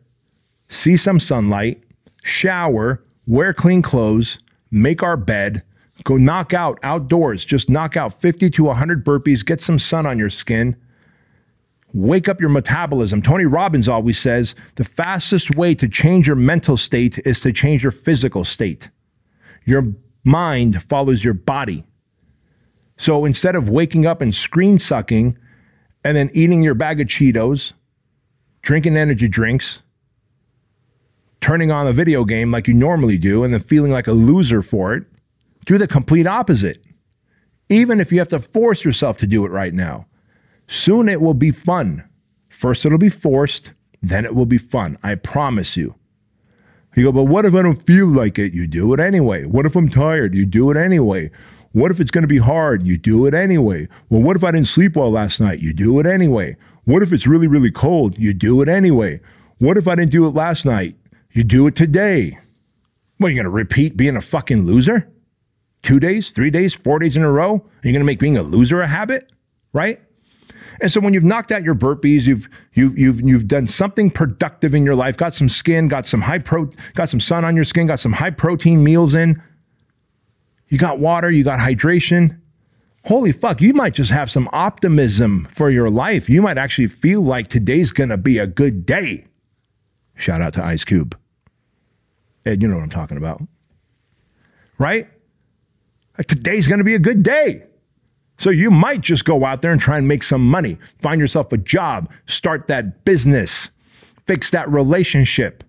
see 0.67 0.97
some 0.97 1.19
sunlight, 1.19 1.83
shower, 2.23 3.03
wear 3.27 3.53
clean 3.53 3.81
clothes, 3.81 4.39
make 4.71 5.01
our 5.01 5.17
bed, 5.17 5.63
go 6.03 6.15
knock 6.15 6.53
out 6.53 6.79
outdoors, 6.83 7.43
just 7.43 7.69
knock 7.69 7.97
out 7.97 8.13
50 8.13 8.49
to 8.51 8.63
100 8.65 9.05
burpees, 9.05 9.45
get 9.45 9.61
some 9.61 9.79
sun 9.79 10.05
on 10.05 10.17
your 10.17 10.29
skin. 10.29 10.75
Wake 11.91 12.29
up 12.29 12.39
your 12.39 12.51
metabolism. 12.51 13.19
Tony 13.19 13.45
Robbins 13.45 13.89
always 13.89 14.19
says 14.19 14.53
the 14.75 14.83
fastest 14.83 15.55
way 15.55 15.73
to 15.73 15.87
change 15.87 16.27
your 16.27 16.35
mental 16.35 16.77
state 16.77 17.17
is 17.25 17.39
to 17.39 17.51
change 17.51 17.81
your 17.81 17.91
physical 17.91 18.43
state. 18.43 18.91
Your 19.65 19.95
mind 20.23 20.81
follows 20.83 21.23
your 21.23 21.33
body. 21.33 21.85
So 22.97 23.25
instead 23.25 23.55
of 23.55 23.69
waking 23.69 24.05
up 24.05 24.21
and 24.21 24.33
screen 24.35 24.79
sucking 24.79 25.37
and 26.03 26.17
then 26.17 26.29
eating 26.33 26.63
your 26.63 26.73
bag 26.73 26.99
of 26.99 27.07
Cheetos, 27.07 27.73
drinking 28.61 28.97
energy 28.97 29.27
drinks, 29.27 29.81
turning 31.41 31.71
on 31.71 31.87
a 31.87 31.93
video 31.93 32.25
game 32.25 32.51
like 32.51 32.67
you 32.67 32.73
normally 32.73 33.17
do, 33.17 33.43
and 33.43 33.53
then 33.53 33.61
feeling 33.61 33.91
like 33.91 34.07
a 34.07 34.11
loser 34.11 34.61
for 34.61 34.93
it, 34.93 35.05
do 35.65 35.77
the 35.77 35.87
complete 35.87 36.27
opposite. 36.27 36.83
Even 37.69 37.99
if 37.99 38.11
you 38.11 38.19
have 38.19 38.29
to 38.29 38.39
force 38.39 38.83
yourself 38.83 39.17
to 39.19 39.27
do 39.27 39.45
it 39.45 39.49
right 39.49 39.73
now, 39.73 40.07
soon 40.67 41.07
it 41.07 41.21
will 41.21 41.33
be 41.33 41.51
fun. 41.51 42.03
First, 42.49 42.85
it'll 42.85 42.97
be 42.97 43.09
forced, 43.09 43.73
then 44.01 44.25
it 44.25 44.35
will 44.35 44.45
be 44.45 44.57
fun. 44.57 44.97
I 45.03 45.15
promise 45.15 45.77
you. 45.77 45.95
You 46.95 47.03
go, 47.03 47.11
but 47.11 47.23
what 47.25 47.45
if 47.45 47.53
I 47.53 47.61
don't 47.61 47.81
feel 47.81 48.07
like 48.07 48.39
it? 48.39 48.53
You 48.53 48.67
do 48.67 48.93
it 48.93 48.99
anyway. 48.99 49.45
What 49.45 49.65
if 49.65 49.75
I'm 49.75 49.89
tired? 49.89 50.33
You 50.33 50.45
do 50.45 50.71
it 50.71 50.77
anyway. 50.77 51.31
What 51.71 51.91
if 51.91 51.99
it's 51.99 52.11
going 52.11 52.23
to 52.23 52.27
be 52.27 52.39
hard? 52.39 52.85
You 52.85 52.97
do 52.97 53.25
it 53.27 53.33
anyway. 53.33 53.87
Well, 54.09 54.23
what 54.23 54.35
if 54.35 54.43
I 54.43 54.51
didn't 54.51 54.67
sleep 54.67 54.95
well 54.95 55.11
last 55.11 55.39
night? 55.39 55.59
You 55.59 55.71
do 55.73 55.99
it 55.99 56.07
anyway. 56.07 56.57
What 56.85 57.03
if 57.03 57.13
it's 57.13 57.27
really, 57.27 57.47
really 57.47 57.69
cold? 57.69 58.17
You 58.17 58.33
do 58.33 58.61
it 58.61 58.67
anyway. 58.67 59.21
What 59.59 59.77
if 59.77 59.87
I 59.87 59.95
didn't 59.95 60.11
do 60.11 60.25
it 60.25 60.33
last 60.33 60.65
night? 60.65 60.95
You 61.31 61.43
do 61.43 61.67
it 61.67 61.75
today. 61.75 62.39
What, 63.17 63.27
are 63.27 63.29
you 63.31 63.35
going 63.35 63.43
to 63.43 63.51
repeat 63.51 63.95
being 63.95 64.15
a 64.15 64.21
fucking 64.21 64.63
loser? 64.63 65.07
Two 65.83 65.99
days, 65.99 66.31
three 66.31 66.49
days, 66.49 66.73
four 66.73 66.97
days 66.97 67.15
in 67.15 67.23
a 67.23 67.31
row? 67.31 67.53
Are 67.53 67.87
you 67.87 67.93
going 67.93 67.99
to 67.99 68.05
make 68.05 68.19
being 68.19 68.37
a 68.37 68.41
loser 68.41 68.81
a 68.81 68.87
habit? 68.87 69.31
Right? 69.71 70.01
And 70.81 70.91
so 70.91 70.99
when 70.99 71.13
you've 71.13 71.23
knocked 71.23 71.51
out 71.51 71.63
your 71.63 71.75
burpees, 71.75 72.27
you've 72.27 72.47
you've 72.73 72.97
you've 72.97 73.21
you've 73.21 73.47
done 73.47 73.67
something 73.67 74.09
productive 74.09 74.73
in 74.73 74.85
your 74.85 74.95
life, 74.95 75.17
got 75.17 75.33
some 75.33 75.49
skin, 75.49 75.87
got 75.87 76.05
some 76.05 76.21
high 76.21 76.39
pro, 76.39 76.69
got 76.93 77.09
some 77.09 77.19
sun 77.19 77.45
on 77.45 77.55
your 77.55 77.65
skin, 77.65 77.87
got 77.87 77.99
some 77.99 78.13
high 78.13 78.31
protein 78.31 78.83
meals 78.83 79.15
in. 79.15 79.41
You 80.67 80.77
got 80.77 80.99
water, 80.99 81.29
you 81.29 81.43
got 81.43 81.59
hydration. 81.59 82.39
Holy 83.05 83.31
fuck, 83.31 83.61
you 83.61 83.73
might 83.73 83.93
just 83.93 84.11
have 84.11 84.29
some 84.29 84.49
optimism 84.51 85.47
for 85.53 85.69
your 85.69 85.89
life. 85.89 86.29
You 86.29 86.41
might 86.41 86.57
actually 86.57 86.87
feel 86.87 87.21
like 87.21 87.47
today's 87.47 87.91
gonna 87.91 88.17
be 88.17 88.37
a 88.37 88.47
good 88.47 88.85
day. 88.85 89.27
Shout 90.15 90.41
out 90.41 90.53
to 90.53 90.65
Ice 90.65 90.83
Cube. 90.83 91.17
Ed, 92.45 92.61
you 92.61 92.67
know 92.67 92.75
what 92.75 92.83
I'm 92.83 92.89
talking 92.89 93.17
about. 93.17 93.41
Right? 94.77 95.07
Like 96.17 96.27
today's 96.27 96.67
gonna 96.67 96.83
be 96.83 96.95
a 96.95 96.99
good 96.99 97.23
day. 97.23 97.63
So 98.39 98.49
you 98.51 98.71
might 98.71 99.01
just 99.01 99.25
go 99.25 99.43
out 99.43 99.61
there 99.61 99.73
and 99.73 99.81
try 99.81 99.97
and 99.97 100.07
make 100.07 100.23
some 100.23 100.49
money, 100.49 100.77
find 101.01 101.19
yourself 101.19 101.51
a 101.51 101.57
job, 101.57 102.09
start 102.25 102.69
that 102.69 103.03
business, 103.03 103.69
fix 104.25 104.49
that 104.51 104.69
relationship. 104.71 105.65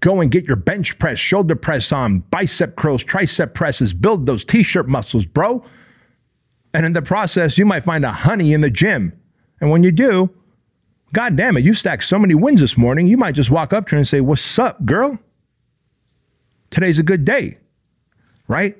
Go 0.00 0.22
and 0.22 0.30
get 0.30 0.46
your 0.46 0.56
bench 0.56 0.98
press, 0.98 1.18
shoulder 1.18 1.54
press 1.54 1.92
on, 1.92 2.20
bicep 2.30 2.76
curls, 2.76 3.04
tricep 3.04 3.52
presses, 3.52 3.92
build 3.92 4.24
those 4.24 4.42
t 4.42 4.62
shirt 4.62 4.88
muscles, 4.88 5.26
bro. 5.26 5.64
And 6.72 6.86
in 6.86 6.94
the 6.94 7.02
process, 7.02 7.58
you 7.58 7.66
might 7.66 7.84
find 7.84 8.06
a 8.06 8.12
honey 8.12 8.54
in 8.54 8.62
the 8.62 8.70
gym. 8.70 9.12
And 9.60 9.70
when 9.70 9.82
you 9.82 9.92
do, 9.92 10.30
God 11.12 11.36
damn 11.36 11.58
it, 11.58 11.64
you 11.64 11.74
stacked 11.74 12.04
so 12.04 12.18
many 12.18 12.34
wins 12.34 12.62
this 12.62 12.78
morning, 12.78 13.06
you 13.06 13.18
might 13.18 13.34
just 13.34 13.50
walk 13.50 13.74
up 13.74 13.86
to 13.88 13.96
her 13.96 13.98
and 13.98 14.08
say, 14.08 14.22
What's 14.22 14.58
up, 14.58 14.86
girl? 14.86 15.18
Today's 16.70 16.98
a 16.98 17.02
good 17.02 17.26
day, 17.26 17.58
right? 18.48 18.76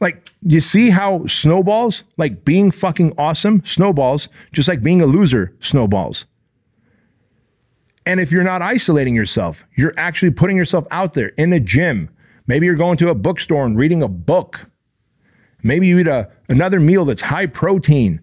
Like, 0.00 0.32
you 0.42 0.60
see 0.62 0.90
how 0.90 1.26
snowballs, 1.26 2.04
like 2.16 2.44
being 2.44 2.70
fucking 2.70 3.14
awesome, 3.18 3.62
snowballs, 3.64 4.28
just 4.50 4.68
like 4.68 4.82
being 4.82 5.02
a 5.02 5.06
loser, 5.06 5.54
snowballs. 5.60 6.24
And 8.06 8.18
if 8.18 8.32
you're 8.32 8.42
not 8.42 8.62
isolating 8.62 9.14
yourself, 9.14 9.64
you're 9.76 9.92
actually 9.96 10.30
putting 10.30 10.56
yourself 10.56 10.86
out 10.90 11.14
there 11.14 11.28
in 11.36 11.50
the 11.50 11.60
gym. 11.60 12.08
Maybe 12.46 12.66
you're 12.66 12.74
going 12.74 12.96
to 12.96 13.10
a 13.10 13.14
bookstore 13.14 13.66
and 13.66 13.76
reading 13.76 14.02
a 14.02 14.08
book. 14.08 14.70
Maybe 15.62 15.86
you 15.86 15.98
eat 15.98 16.08
a, 16.08 16.30
another 16.48 16.80
meal 16.80 17.04
that's 17.04 17.22
high 17.22 17.46
protein, 17.46 18.22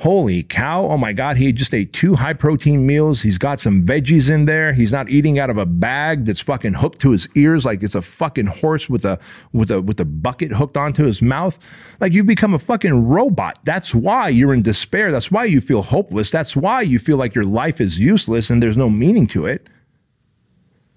Holy 0.00 0.42
cow. 0.42 0.84
Oh 0.88 0.98
my 0.98 1.14
God. 1.14 1.38
He 1.38 1.50
just 1.52 1.72
ate 1.72 1.94
two 1.94 2.16
high 2.16 2.34
protein 2.34 2.86
meals. 2.86 3.22
He's 3.22 3.38
got 3.38 3.60
some 3.60 3.82
veggies 3.86 4.28
in 4.28 4.44
there. 4.44 4.74
He's 4.74 4.92
not 4.92 5.08
eating 5.08 5.38
out 5.38 5.48
of 5.48 5.56
a 5.56 5.64
bag 5.64 6.26
that's 6.26 6.42
fucking 6.42 6.74
hooked 6.74 7.00
to 7.00 7.12
his 7.12 7.28
ears 7.34 7.64
like 7.64 7.82
it's 7.82 7.94
a 7.94 8.02
fucking 8.02 8.46
horse 8.46 8.90
with 8.90 9.06
a 9.06 9.18
with 9.54 9.70
a 9.70 9.80
with 9.80 9.98
a 9.98 10.04
bucket 10.04 10.52
hooked 10.52 10.76
onto 10.76 11.04
his 11.06 11.22
mouth. 11.22 11.58
Like 11.98 12.12
you've 12.12 12.26
become 12.26 12.52
a 12.52 12.58
fucking 12.58 13.08
robot. 13.08 13.58
That's 13.64 13.94
why 13.94 14.28
you're 14.28 14.52
in 14.52 14.60
despair. 14.60 15.10
That's 15.10 15.30
why 15.30 15.44
you 15.44 15.62
feel 15.62 15.80
hopeless. 15.80 16.30
That's 16.30 16.54
why 16.54 16.82
you 16.82 16.98
feel 16.98 17.16
like 17.16 17.34
your 17.34 17.44
life 17.44 17.80
is 17.80 17.98
useless 17.98 18.50
and 18.50 18.62
there's 18.62 18.76
no 18.76 18.90
meaning 18.90 19.26
to 19.28 19.46
it. 19.46 19.66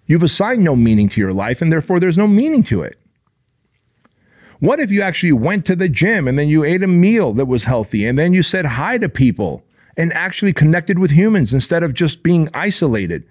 You've 0.07 0.23
assigned 0.23 0.61
no 0.61 0.75
meaning 0.75 1.07
to 1.09 1.21
your 1.21 1.33
life 1.33 1.61
and 1.61 1.71
therefore 1.71 2.01
there's 2.01 2.17
no 2.17 2.27
meaning 2.27 2.63
to 2.65 2.81
it. 2.81 2.97
What 4.59 4.79
if 4.81 4.91
you 4.91 5.01
actually 5.01 5.31
went 5.31 5.65
to 5.65 5.75
the 5.75 5.87
gym 5.87 6.27
and 6.27 6.37
then 6.37 6.49
you 6.49 6.63
ate 6.65 6.83
a 6.83 6.87
meal 6.87 7.33
that 7.33 7.45
was 7.45 7.63
healthy 7.63 8.05
and 8.05 8.17
then 8.17 8.33
you 8.33 8.43
said 8.43 8.65
hi 8.65 8.97
to 8.97 9.07
people 9.07 9.63
and 9.95 10.11
actually 10.13 10.51
connected 10.51 10.99
with 10.99 11.11
humans 11.11 11.53
instead 11.53 11.81
of 11.81 11.93
just 11.93 12.23
being 12.23 12.49
isolated? 12.53 13.25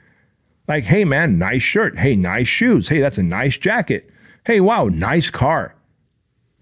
Like, 0.66 0.84
hey 0.84 1.04
man, 1.04 1.38
nice 1.38 1.62
shirt. 1.62 1.98
Hey, 1.98 2.16
nice 2.16 2.48
shoes. 2.48 2.88
Hey, 2.88 3.00
that's 3.00 3.18
a 3.18 3.22
nice 3.22 3.58
jacket. 3.58 4.10
Hey, 4.46 4.60
wow, 4.60 4.86
nice 4.86 5.28
car. 5.28 5.74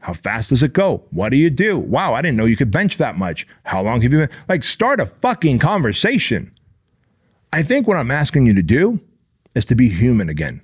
How 0.00 0.12
fast 0.12 0.50
does 0.50 0.62
it 0.62 0.72
go? 0.72 1.04
What 1.10 1.30
do 1.30 1.36
you 1.36 1.50
do? 1.50 1.78
Wow, 1.78 2.14
I 2.14 2.22
didn't 2.22 2.36
know 2.36 2.44
you 2.44 2.56
could 2.56 2.70
bench 2.70 2.96
that 2.96 3.16
much. 3.16 3.46
How 3.64 3.82
long 3.82 4.02
have 4.02 4.12
you 4.12 4.26
been? 4.26 4.36
Like, 4.48 4.64
start 4.64 5.00
a 5.00 5.06
fucking 5.06 5.58
conversation. 5.58 6.52
I 7.52 7.62
think 7.62 7.86
what 7.86 7.96
I'm 7.96 8.10
asking 8.10 8.46
you 8.46 8.54
to 8.54 8.62
do 8.62 9.00
is 9.54 9.64
to 9.66 9.74
be 9.74 9.88
human 9.88 10.28
again. 10.28 10.62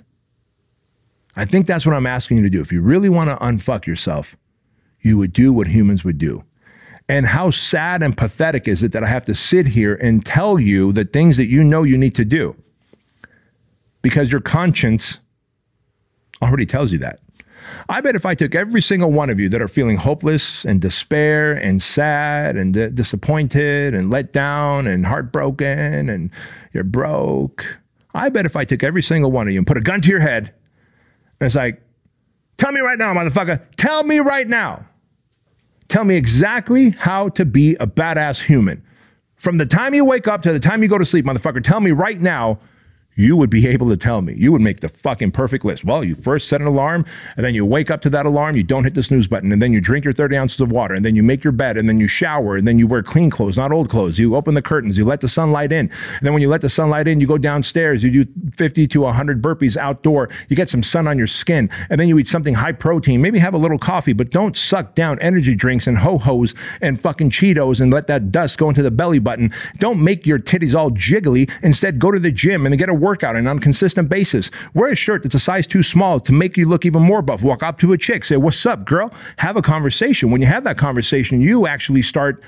I 1.34 1.44
think 1.44 1.66
that's 1.66 1.86
what 1.86 1.94
I'm 1.94 2.06
asking 2.06 2.38
you 2.38 2.42
to 2.42 2.50
do. 2.50 2.60
If 2.60 2.72
you 2.72 2.82
really 2.82 3.08
want 3.08 3.30
to 3.30 3.36
unfuck 3.36 3.86
yourself, 3.86 4.36
you 5.00 5.18
would 5.18 5.32
do 5.32 5.52
what 5.52 5.68
humans 5.68 6.04
would 6.04 6.18
do. 6.18 6.44
And 7.08 7.26
how 7.26 7.50
sad 7.50 8.02
and 8.02 8.16
pathetic 8.16 8.68
is 8.68 8.82
it 8.82 8.92
that 8.92 9.02
I 9.02 9.08
have 9.08 9.24
to 9.26 9.34
sit 9.34 9.68
here 9.68 9.94
and 9.94 10.24
tell 10.24 10.58
you 10.58 10.92
the 10.92 11.04
things 11.04 11.36
that 11.36 11.46
you 11.46 11.64
know 11.64 11.82
you 11.82 11.98
need 11.98 12.14
to 12.14 12.24
do? 12.24 12.56
Because 14.02 14.30
your 14.30 14.40
conscience 14.40 15.20
already 16.40 16.66
tells 16.66 16.92
you 16.92 16.98
that. 16.98 17.20
I 17.88 18.00
bet 18.00 18.16
if 18.16 18.26
I 18.26 18.34
took 18.34 18.54
every 18.54 18.82
single 18.82 19.10
one 19.10 19.30
of 19.30 19.38
you 19.38 19.48
that 19.48 19.62
are 19.62 19.68
feeling 19.68 19.96
hopeless 19.96 20.64
and 20.64 20.80
despair 20.80 21.52
and 21.52 21.82
sad 21.82 22.56
and 22.56 22.74
d- 22.74 22.90
disappointed 22.90 23.94
and 23.94 24.10
let 24.10 24.32
down 24.32 24.86
and 24.86 25.06
heartbroken 25.06 26.08
and 26.08 26.30
you're 26.72 26.84
broke, 26.84 27.78
I 28.14 28.28
bet 28.28 28.46
if 28.46 28.56
I 28.56 28.64
took 28.64 28.82
every 28.82 29.02
single 29.02 29.30
one 29.30 29.46
of 29.48 29.52
you 29.52 29.60
and 29.60 29.66
put 29.66 29.76
a 29.76 29.80
gun 29.80 30.00
to 30.02 30.08
your 30.08 30.20
head 30.20 30.52
it's 31.46 31.54
like, 31.54 31.82
tell 32.56 32.72
me 32.72 32.80
right 32.80 32.98
now, 32.98 33.14
motherfucker. 33.14 33.62
Tell 33.76 34.04
me 34.04 34.20
right 34.20 34.48
now. 34.48 34.86
Tell 35.88 36.04
me 36.04 36.16
exactly 36.16 36.90
how 36.90 37.28
to 37.30 37.44
be 37.44 37.74
a 37.74 37.86
badass 37.86 38.44
human. 38.44 38.82
From 39.36 39.58
the 39.58 39.66
time 39.66 39.94
you 39.94 40.04
wake 40.04 40.28
up 40.28 40.42
to 40.42 40.52
the 40.52 40.60
time 40.60 40.82
you 40.82 40.88
go 40.88 40.98
to 40.98 41.04
sleep, 41.04 41.24
motherfucker, 41.24 41.62
tell 41.62 41.80
me 41.80 41.90
right 41.90 42.20
now 42.20 42.60
you 43.14 43.36
would 43.36 43.50
be 43.50 43.66
able 43.66 43.88
to 43.88 43.96
tell 43.96 44.22
me. 44.22 44.34
You 44.36 44.52
would 44.52 44.60
make 44.60 44.80
the 44.80 44.88
fucking 44.88 45.32
perfect 45.32 45.64
list. 45.64 45.84
Well, 45.84 46.04
you 46.04 46.14
first 46.14 46.48
set 46.48 46.60
an 46.60 46.66
alarm, 46.66 47.04
and 47.36 47.44
then 47.44 47.54
you 47.54 47.66
wake 47.66 47.90
up 47.90 48.00
to 48.02 48.10
that 48.10 48.26
alarm, 48.26 48.56
you 48.56 48.62
don't 48.62 48.84
hit 48.84 48.94
the 48.94 49.02
snooze 49.02 49.26
button, 49.26 49.52
and 49.52 49.60
then 49.60 49.72
you 49.72 49.80
drink 49.80 50.04
your 50.04 50.14
30 50.14 50.36
ounces 50.36 50.60
of 50.60 50.72
water, 50.72 50.94
and 50.94 51.04
then 51.04 51.16
you 51.16 51.22
make 51.22 51.44
your 51.44 51.52
bed, 51.52 51.76
and 51.76 51.88
then 51.88 52.00
you 52.00 52.08
shower, 52.08 52.56
and 52.56 52.66
then 52.66 52.78
you 52.78 52.86
wear 52.86 53.02
clean 53.02 53.30
clothes, 53.30 53.56
not 53.56 53.72
old 53.72 53.90
clothes. 53.90 54.18
You 54.18 54.36
open 54.36 54.54
the 54.54 54.62
curtains, 54.62 54.96
you 54.96 55.04
let 55.04 55.20
the 55.20 55.28
sunlight 55.28 55.72
in. 55.72 55.90
And 55.90 56.20
then 56.22 56.32
when 56.32 56.42
you 56.42 56.48
let 56.48 56.60
the 56.60 56.68
sunlight 56.68 57.08
in, 57.08 57.20
you 57.20 57.26
go 57.26 57.38
downstairs, 57.38 58.02
you 58.02 58.24
do 58.24 58.50
50 58.54 58.86
to 58.88 59.00
100 59.02 59.42
burpees 59.42 59.76
outdoor, 59.76 60.28
you 60.48 60.56
get 60.56 60.70
some 60.70 60.82
sun 60.82 61.06
on 61.06 61.18
your 61.18 61.26
skin, 61.26 61.68
and 61.90 62.00
then 62.00 62.08
you 62.08 62.18
eat 62.18 62.28
something 62.28 62.54
high 62.54 62.72
protein, 62.72 63.20
maybe 63.20 63.38
have 63.38 63.54
a 63.54 63.58
little 63.58 63.78
coffee, 63.78 64.12
but 64.12 64.30
don't 64.30 64.56
suck 64.56 64.94
down 64.94 65.18
energy 65.20 65.54
drinks 65.54 65.86
and 65.86 65.98
ho 65.98 66.18
hos 66.18 66.54
and 66.80 67.00
fucking 67.00 67.30
Cheetos 67.30 67.80
and 67.80 67.92
let 67.92 68.06
that 68.06 68.30
dust 68.30 68.58
go 68.58 68.68
into 68.68 68.82
the 68.82 68.90
belly 68.90 69.18
button. 69.18 69.50
Don't 69.78 70.02
make 70.02 70.26
your 70.26 70.38
titties 70.38 70.74
all 70.74 70.90
jiggly. 70.90 71.50
Instead, 71.62 71.98
go 71.98 72.10
to 72.10 72.18
the 72.18 72.30
gym 72.30 72.66
and 72.66 72.78
get 72.78 72.88
a 72.88 73.01
workout 73.02 73.36
on 73.36 73.46
a 73.46 73.58
consistent 73.58 74.08
basis. 74.08 74.50
Wear 74.72 74.92
a 74.92 74.96
shirt 74.96 75.24
that's 75.24 75.34
a 75.34 75.40
size 75.40 75.66
too 75.66 75.82
small 75.82 76.20
to 76.20 76.32
make 76.32 76.56
you 76.56 76.66
look 76.66 76.86
even 76.86 77.02
more 77.02 77.20
buff. 77.20 77.42
Walk 77.42 77.62
up 77.62 77.78
to 77.80 77.92
a 77.92 77.98
chick, 77.98 78.24
say, 78.24 78.36
What's 78.36 78.64
up, 78.64 78.86
girl? 78.86 79.12
Have 79.38 79.56
a 79.56 79.62
conversation. 79.62 80.30
When 80.30 80.40
you 80.40 80.46
have 80.46 80.64
that 80.64 80.78
conversation, 80.78 81.42
you 81.42 81.66
actually 81.66 82.02
start 82.02 82.42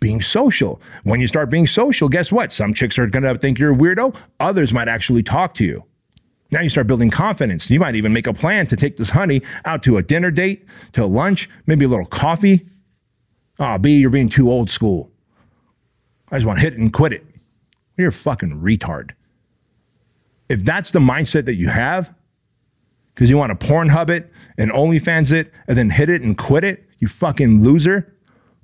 being 0.00 0.22
social. 0.22 0.80
When 1.04 1.20
you 1.20 1.28
start 1.28 1.50
being 1.50 1.66
social, 1.66 2.08
guess 2.08 2.32
what? 2.32 2.52
Some 2.52 2.74
chicks 2.74 2.98
are 2.98 3.06
going 3.06 3.22
to 3.22 3.34
think 3.36 3.58
you're 3.58 3.72
a 3.72 3.76
weirdo, 3.76 4.16
others 4.40 4.72
might 4.72 4.88
actually 4.88 5.22
talk 5.22 5.54
to 5.54 5.64
you. 5.64 5.84
Now 6.50 6.62
you 6.62 6.70
start 6.70 6.88
building 6.88 7.10
confidence. 7.10 7.70
You 7.70 7.78
might 7.78 7.94
even 7.94 8.12
make 8.12 8.26
a 8.26 8.34
plan 8.34 8.66
to 8.68 8.76
take 8.76 8.96
this 8.96 9.10
honey 9.10 9.42
out 9.64 9.84
to 9.84 9.98
a 9.98 10.02
dinner 10.02 10.32
date, 10.32 10.66
to 10.92 11.06
lunch, 11.06 11.48
maybe 11.66 11.84
a 11.84 11.88
little 11.88 12.06
coffee. 12.06 12.66
Oh, 13.60 13.78
B, 13.78 13.98
you're 13.98 14.10
being 14.10 14.28
too 14.28 14.50
old 14.50 14.68
school. 14.68 15.12
I 16.32 16.36
just 16.36 16.46
want 16.46 16.58
to 16.58 16.64
hit 16.64 16.72
it 16.72 16.80
and 16.80 16.92
quit 16.92 17.12
it. 17.12 17.24
You're 17.96 18.08
a 18.08 18.12
fucking 18.12 18.60
retard 18.60 19.12
if 20.50 20.64
that's 20.64 20.90
the 20.90 20.98
mindset 20.98 21.44
that 21.44 21.54
you 21.54 21.68
have, 21.68 22.12
because 23.14 23.30
you 23.30 23.38
want 23.38 23.58
to 23.58 23.66
Pornhub 23.66 24.10
it 24.10 24.32
and 24.58 24.72
OnlyFans 24.72 25.30
it 25.30 25.52
and 25.68 25.78
then 25.78 25.90
hit 25.90 26.10
it 26.10 26.22
and 26.22 26.36
quit 26.36 26.64
it, 26.64 26.84
you 26.98 27.06
fucking 27.06 27.62
loser. 27.62 28.12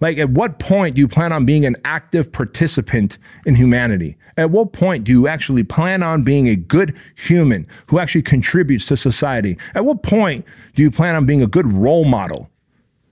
Like, 0.00 0.18
at 0.18 0.30
what 0.30 0.58
point 0.58 0.96
do 0.96 1.00
you 1.00 1.06
plan 1.06 1.32
on 1.32 1.46
being 1.46 1.64
an 1.64 1.76
active 1.84 2.32
participant 2.32 3.18
in 3.46 3.54
humanity? 3.54 4.16
At 4.36 4.50
what 4.50 4.72
point 4.72 5.04
do 5.04 5.12
you 5.12 5.28
actually 5.28 5.62
plan 5.62 6.02
on 6.02 6.24
being 6.24 6.48
a 6.48 6.56
good 6.56 6.94
human 7.14 7.68
who 7.86 8.00
actually 8.00 8.22
contributes 8.22 8.86
to 8.86 8.96
society? 8.96 9.56
At 9.76 9.84
what 9.84 10.02
point 10.02 10.44
do 10.74 10.82
you 10.82 10.90
plan 10.90 11.14
on 11.14 11.24
being 11.24 11.40
a 11.40 11.46
good 11.46 11.72
role 11.72 12.04
model 12.04 12.50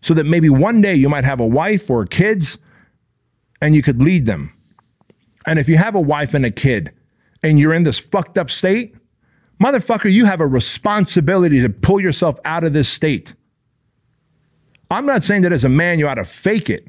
so 0.03 0.15
that 0.15 0.25
maybe 0.25 0.51
one 0.51 0.81
day 0.81 0.97
you 0.97 1.09
might 1.09 1.25
have 1.25 1.39
a 1.39 1.47
wife 1.47 1.89
or 1.89 2.05
kids 2.07 2.59
and 3.63 3.77
you 3.77 3.83
could 3.83 4.03
lead 4.03 4.27
them? 4.27 4.53
And 5.47 5.61
if 5.61 5.69
you 5.69 5.77
have 5.77 5.95
a 5.95 6.01
wife 6.01 6.35
and 6.35 6.45
a 6.45 6.51
kid, 6.51 6.93
and 7.45 7.61
you're 7.61 7.75
in 7.75 7.83
this 7.83 7.99
fucked 7.99 8.39
up 8.39 8.51
state, 8.51 8.97
motherfucker, 9.63 10.11
you 10.11 10.25
have 10.25 10.41
a 10.41 10.47
responsibility 10.47 11.61
to 11.61 11.69
pull 11.69 12.01
yourself 12.01 12.39
out 12.45 12.65
of 12.65 12.73
this 12.73 12.89
state. 12.89 13.35
I'm 14.91 15.05
not 15.05 15.25
saying 15.25 15.43
that 15.43 15.53
as 15.53 15.63
a 15.63 15.69
man 15.69 15.99
you 15.99 16.09
ought 16.09 16.15
to 16.15 16.25
fake 16.25 16.71
it, 16.71 16.89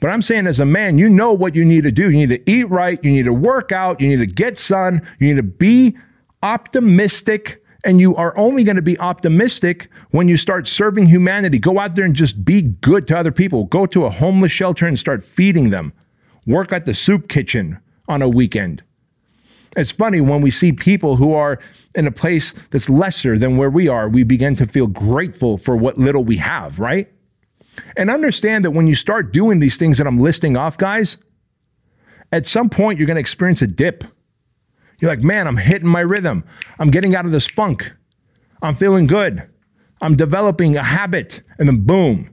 but 0.00 0.10
I'm 0.10 0.20
saying 0.20 0.48
as 0.48 0.58
a 0.58 0.66
man, 0.66 0.98
you 0.98 1.08
know 1.08 1.32
what 1.32 1.54
you 1.54 1.64
need 1.64 1.84
to 1.84 1.92
do. 1.92 2.10
You 2.10 2.26
need 2.26 2.30
to 2.30 2.50
eat 2.50 2.68
right, 2.68 3.02
you 3.04 3.12
need 3.12 3.26
to 3.26 3.32
work 3.32 3.70
out, 3.70 4.00
you 4.00 4.08
need 4.08 4.16
to 4.16 4.26
get 4.26 4.58
sun, 4.58 5.00
you 5.20 5.28
need 5.28 5.36
to 5.36 5.44
be 5.44 5.96
optimistic. 6.42 7.60
And 7.84 8.00
you 8.00 8.14
are 8.14 8.36
only 8.38 8.62
going 8.62 8.76
to 8.76 8.82
be 8.82 8.98
optimistic 9.00 9.88
when 10.10 10.28
you 10.28 10.36
start 10.36 10.68
serving 10.68 11.06
humanity. 11.06 11.58
Go 11.58 11.80
out 11.80 11.96
there 11.96 12.04
and 12.04 12.14
just 12.14 12.44
be 12.44 12.62
good 12.62 13.08
to 13.08 13.18
other 13.18 13.32
people. 13.32 13.64
Go 13.64 13.86
to 13.86 14.04
a 14.04 14.10
homeless 14.10 14.52
shelter 14.52 14.86
and 14.86 14.96
start 14.96 15.24
feeding 15.24 15.70
them. 15.70 15.92
Work 16.46 16.72
at 16.72 16.84
the 16.84 16.94
soup 16.94 17.28
kitchen 17.28 17.80
on 18.08 18.22
a 18.22 18.28
weekend. 18.28 18.84
It's 19.76 19.90
funny 19.90 20.20
when 20.20 20.42
we 20.42 20.50
see 20.50 20.72
people 20.72 21.16
who 21.16 21.32
are 21.34 21.58
in 21.94 22.06
a 22.06 22.12
place 22.12 22.54
that's 22.70 22.88
lesser 22.88 23.38
than 23.38 23.56
where 23.56 23.70
we 23.70 23.88
are, 23.88 24.08
we 24.08 24.24
begin 24.24 24.56
to 24.56 24.66
feel 24.66 24.86
grateful 24.86 25.58
for 25.58 25.76
what 25.76 25.98
little 25.98 26.24
we 26.24 26.36
have, 26.38 26.78
right? 26.78 27.10
And 27.96 28.10
understand 28.10 28.64
that 28.64 28.72
when 28.72 28.86
you 28.86 28.94
start 28.94 29.32
doing 29.32 29.60
these 29.60 29.76
things 29.76 29.98
that 29.98 30.06
I'm 30.06 30.18
listing 30.18 30.56
off, 30.56 30.76
guys, 30.76 31.18
at 32.30 32.46
some 32.46 32.68
point 32.68 32.98
you're 32.98 33.06
going 33.06 33.16
to 33.16 33.20
experience 33.20 33.62
a 33.62 33.66
dip. 33.66 34.04
You're 35.00 35.10
like, 35.10 35.22
man, 35.22 35.46
I'm 35.46 35.56
hitting 35.56 35.88
my 35.88 36.00
rhythm. 36.00 36.44
I'm 36.78 36.90
getting 36.90 37.14
out 37.14 37.26
of 37.26 37.32
this 37.32 37.46
funk. 37.46 37.94
I'm 38.62 38.76
feeling 38.76 39.06
good. 39.06 39.48
I'm 40.00 40.16
developing 40.16 40.76
a 40.76 40.82
habit. 40.82 41.42
And 41.58 41.68
then 41.68 41.84
boom, 41.84 42.30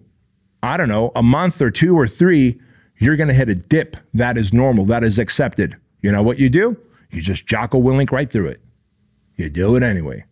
I 0.61 0.77
don't 0.77 0.89
know, 0.89 1.11
a 1.15 1.23
month 1.23 1.61
or 1.61 1.71
two 1.71 1.97
or 1.97 2.07
three, 2.07 2.59
you're 2.97 3.15
going 3.15 3.27
to 3.27 3.33
hit 3.33 3.49
a 3.49 3.55
dip. 3.55 3.97
That 4.13 4.37
is 4.37 4.53
normal. 4.53 4.85
That 4.85 5.03
is 5.03 5.19
accepted. 5.19 5.77
You 6.01 6.11
know 6.11 6.21
what 6.21 6.37
you 6.37 6.49
do? 6.49 6.77
You 7.11 7.21
just 7.21 7.45
Jocko 7.45 7.81
Willink 7.81 8.11
right 8.11 8.31
through 8.31 8.47
it. 8.47 8.61
You 9.35 9.49
do 9.49 9.75
it 9.75 9.83
anyway. 9.83 10.25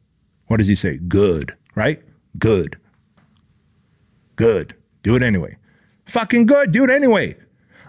What 0.48 0.58
does 0.58 0.68
he 0.68 0.76
say? 0.76 0.98
Good, 0.98 1.56
right? 1.76 2.02
Good. 2.38 2.78
Good. 4.36 4.76
Do 5.04 5.16
it 5.16 5.24
anyway. 5.24 5.58
Fucking 6.06 6.46
good. 6.46 6.72
Do 6.72 6.84
it 6.84 6.90
anyway. 6.90 7.36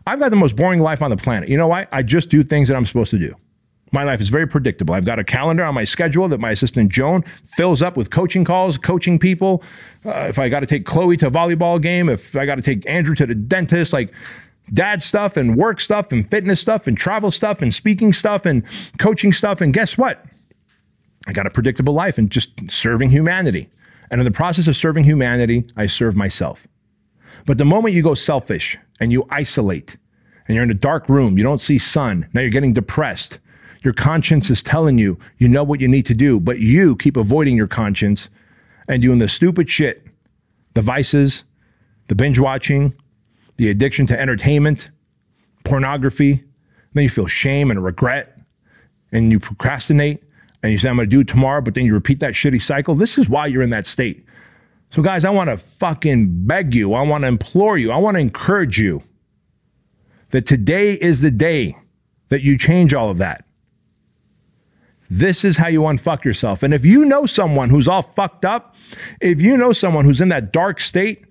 I've 0.07 0.19
got 0.19 0.31
the 0.31 0.37
most 0.37 0.57
boring 0.57 0.81
life 0.81 1.03
on 1.03 1.11
the 1.11 1.17
planet. 1.17 1.49
You 1.49 1.57
know 1.57 1.69
why? 1.69 1.87
I 1.93 2.03
just 2.03 2.31
do 2.31 2.43
things 2.43 2.69
that 2.69 2.77
I'm 2.77 2.87
supposed 2.87 3.11
to 3.11 3.19
do. 3.19 3.35
My 3.93 4.05
life 4.05 4.21
is 4.21 4.29
very 4.29 4.47
predictable. 4.47 4.95
I've 4.95 5.05
got 5.05 5.19
a 5.19 5.25
calendar 5.25 5.65
on 5.65 5.75
my 5.75 5.85
schedule 5.85 6.29
that 6.29 6.39
my 6.39 6.51
assistant 6.51 6.93
Joan 6.93 7.25
fills 7.45 7.83
up 7.83 7.97
with 7.97 8.11
coaching 8.11 8.45
calls, 8.45 8.77
coaching 8.77 9.19
people. 9.19 9.63
Uh, 10.05 10.27
if 10.29 10.39
I 10.39 10.49
got 10.49 10.61
to 10.61 10.67
take 10.67 10.85
Chloe 10.85 11.17
to 11.19 11.29
a 11.29 11.31
volleyball 11.31 11.81
game, 11.81 12.09
if 12.09 12.37
I 12.37 12.47
got 12.47 12.57
to 12.57 12.63
take 12.63 12.89
Andrew 12.89 13.15
to 13.15 13.27
the 13.27 13.35
dentist, 13.35 13.93
like 13.93 14.13
dad 14.73 15.03
stuff 15.03 15.37
and 15.37 15.57
work 15.57 15.81
stuff 15.81 16.13
and 16.13 16.29
fitness 16.29 16.61
stuff 16.61 16.87
and 16.87 16.97
travel 16.97 17.31
stuff 17.31 17.63
and 17.63 17.73
speaking 17.73 18.13
stuff 18.13 18.47
and 18.47 18.63
coaching 18.99 19.33
stuff. 19.33 19.61
And 19.61 19.73
guess 19.73 19.97
what? 19.97 20.25
I 21.27 21.33
got 21.33 21.47
a 21.47 21.51
predictable 21.51 21.95
life 21.95 22.19
and 22.19 22.31
just 22.31 22.71
serving 22.71 23.11
humanity. 23.11 23.69
And 24.11 24.21
in 24.21 24.25
the 24.25 24.31
process 24.31 24.67
of 24.67 24.77
serving 24.77 25.05
humanity, 25.05 25.67
I 25.77 25.87
serve 25.87 26.17
myself. 26.17 26.67
But 27.47 27.59
the 27.59 27.65
moment 27.65 27.95
you 27.95 28.03
go 28.03 28.15
selfish 28.15 28.79
and 29.01 29.13
you 29.13 29.27
isolate 29.31 29.97
and 30.47 30.55
you're 30.55 30.65
in 30.65 30.71
a 30.71 30.75
dark 30.75 31.09
room, 31.09 31.37
you 31.37 31.45
don't 31.45 31.61
see 31.61 31.79
sun, 31.79 32.29
now 32.33 32.41
you're 32.41 32.51
getting 32.51 32.73
depressed 32.73 33.39
your 33.83 33.95
conscience 33.95 34.51
is 34.51 34.63
telling 34.63 34.99
you 34.99 35.19
you 35.39 35.49
know 35.49 35.63
what 35.63 35.81
you 35.81 35.89
need 35.89 36.07
to 36.07 36.15
do, 36.15 36.41
but 36.41 36.59
you 36.59 36.97
keep 36.97 37.17
avoiding 37.17 37.57
your 37.57 37.67
conscience 37.67 38.29
and 38.89 39.03
doing 39.03 39.19
the 39.19 39.29
stupid 39.29 39.69
shit, 39.69 40.07
the 40.75 40.83
vices, 40.83 41.45
the 42.09 42.15
binge 42.15 42.39
watching, 42.39 42.95
the 43.59 43.69
addiction 43.69 44.07
to 44.07 44.19
entertainment, 44.19 44.91
pornography. 45.65 46.45
Then 46.95 47.03
you 47.03 47.11
feel 47.11 47.27
shame 47.27 47.71
and 47.71 47.85
regret 47.85 48.39
and 49.13 49.31
you 49.31 49.39
procrastinate 49.39 50.23
and 50.63 50.73
you 50.73 50.79
say, 50.79 50.89
I'm 50.89 50.97
going 50.97 51.09
to 51.09 51.15
do 51.15 51.21
it 51.21 51.29
tomorrow, 51.29 51.61
but 51.61 51.75
then 51.75 51.85
you 51.85 51.93
repeat 51.93 52.21
that 52.21 52.33
shitty 52.33 52.63
cycle. 52.63 52.95
This 52.95 53.19
is 53.19 53.29
why 53.29 53.47
you're 53.47 53.63
in 53.63 53.71
that 53.71 53.87
state. 53.87 54.25
So, 54.91 55.03
guys, 55.03 55.25
I 55.25 55.31
want 55.31 55.51
to 55.51 55.59
fucking 55.59 56.47
beg 56.47 56.75
you. 56.75 56.95
I 56.95 57.03
want 57.03 57.23
to 57.23 57.29
implore 57.29 57.77
you. 57.77 57.93
I 57.93 57.99
want 57.99 58.15
to 58.17 58.21
encourage 58.21 58.79
you 58.79 59.03
that 60.31 60.47
today 60.47 60.95
is 60.95 61.21
the 61.21 61.31
day 61.31 61.77
that 62.31 62.43
you 62.43 62.57
change 62.57 62.95
all 62.95 63.11
of 63.11 63.19
that. 63.19 63.45
This 65.11 65.45
is 65.45 65.57
how 65.57 65.69
you 65.69 65.83
unfuck 65.83 66.25
yourself. 66.25 66.63
And 66.63 66.73
if 66.73 66.85
you 66.85 67.05
know 67.05 67.27
someone 67.27 67.71
who's 67.71 67.89
all 67.89 68.03
fucked 68.03 68.45
up, 68.45 68.75
if 69.21 69.41
you 69.41 69.57
know 69.57 69.73
someone 69.73 70.05
who's 70.05 70.21
in 70.21 70.29
that 70.29 70.53
dark 70.53 70.81
state 70.81 71.25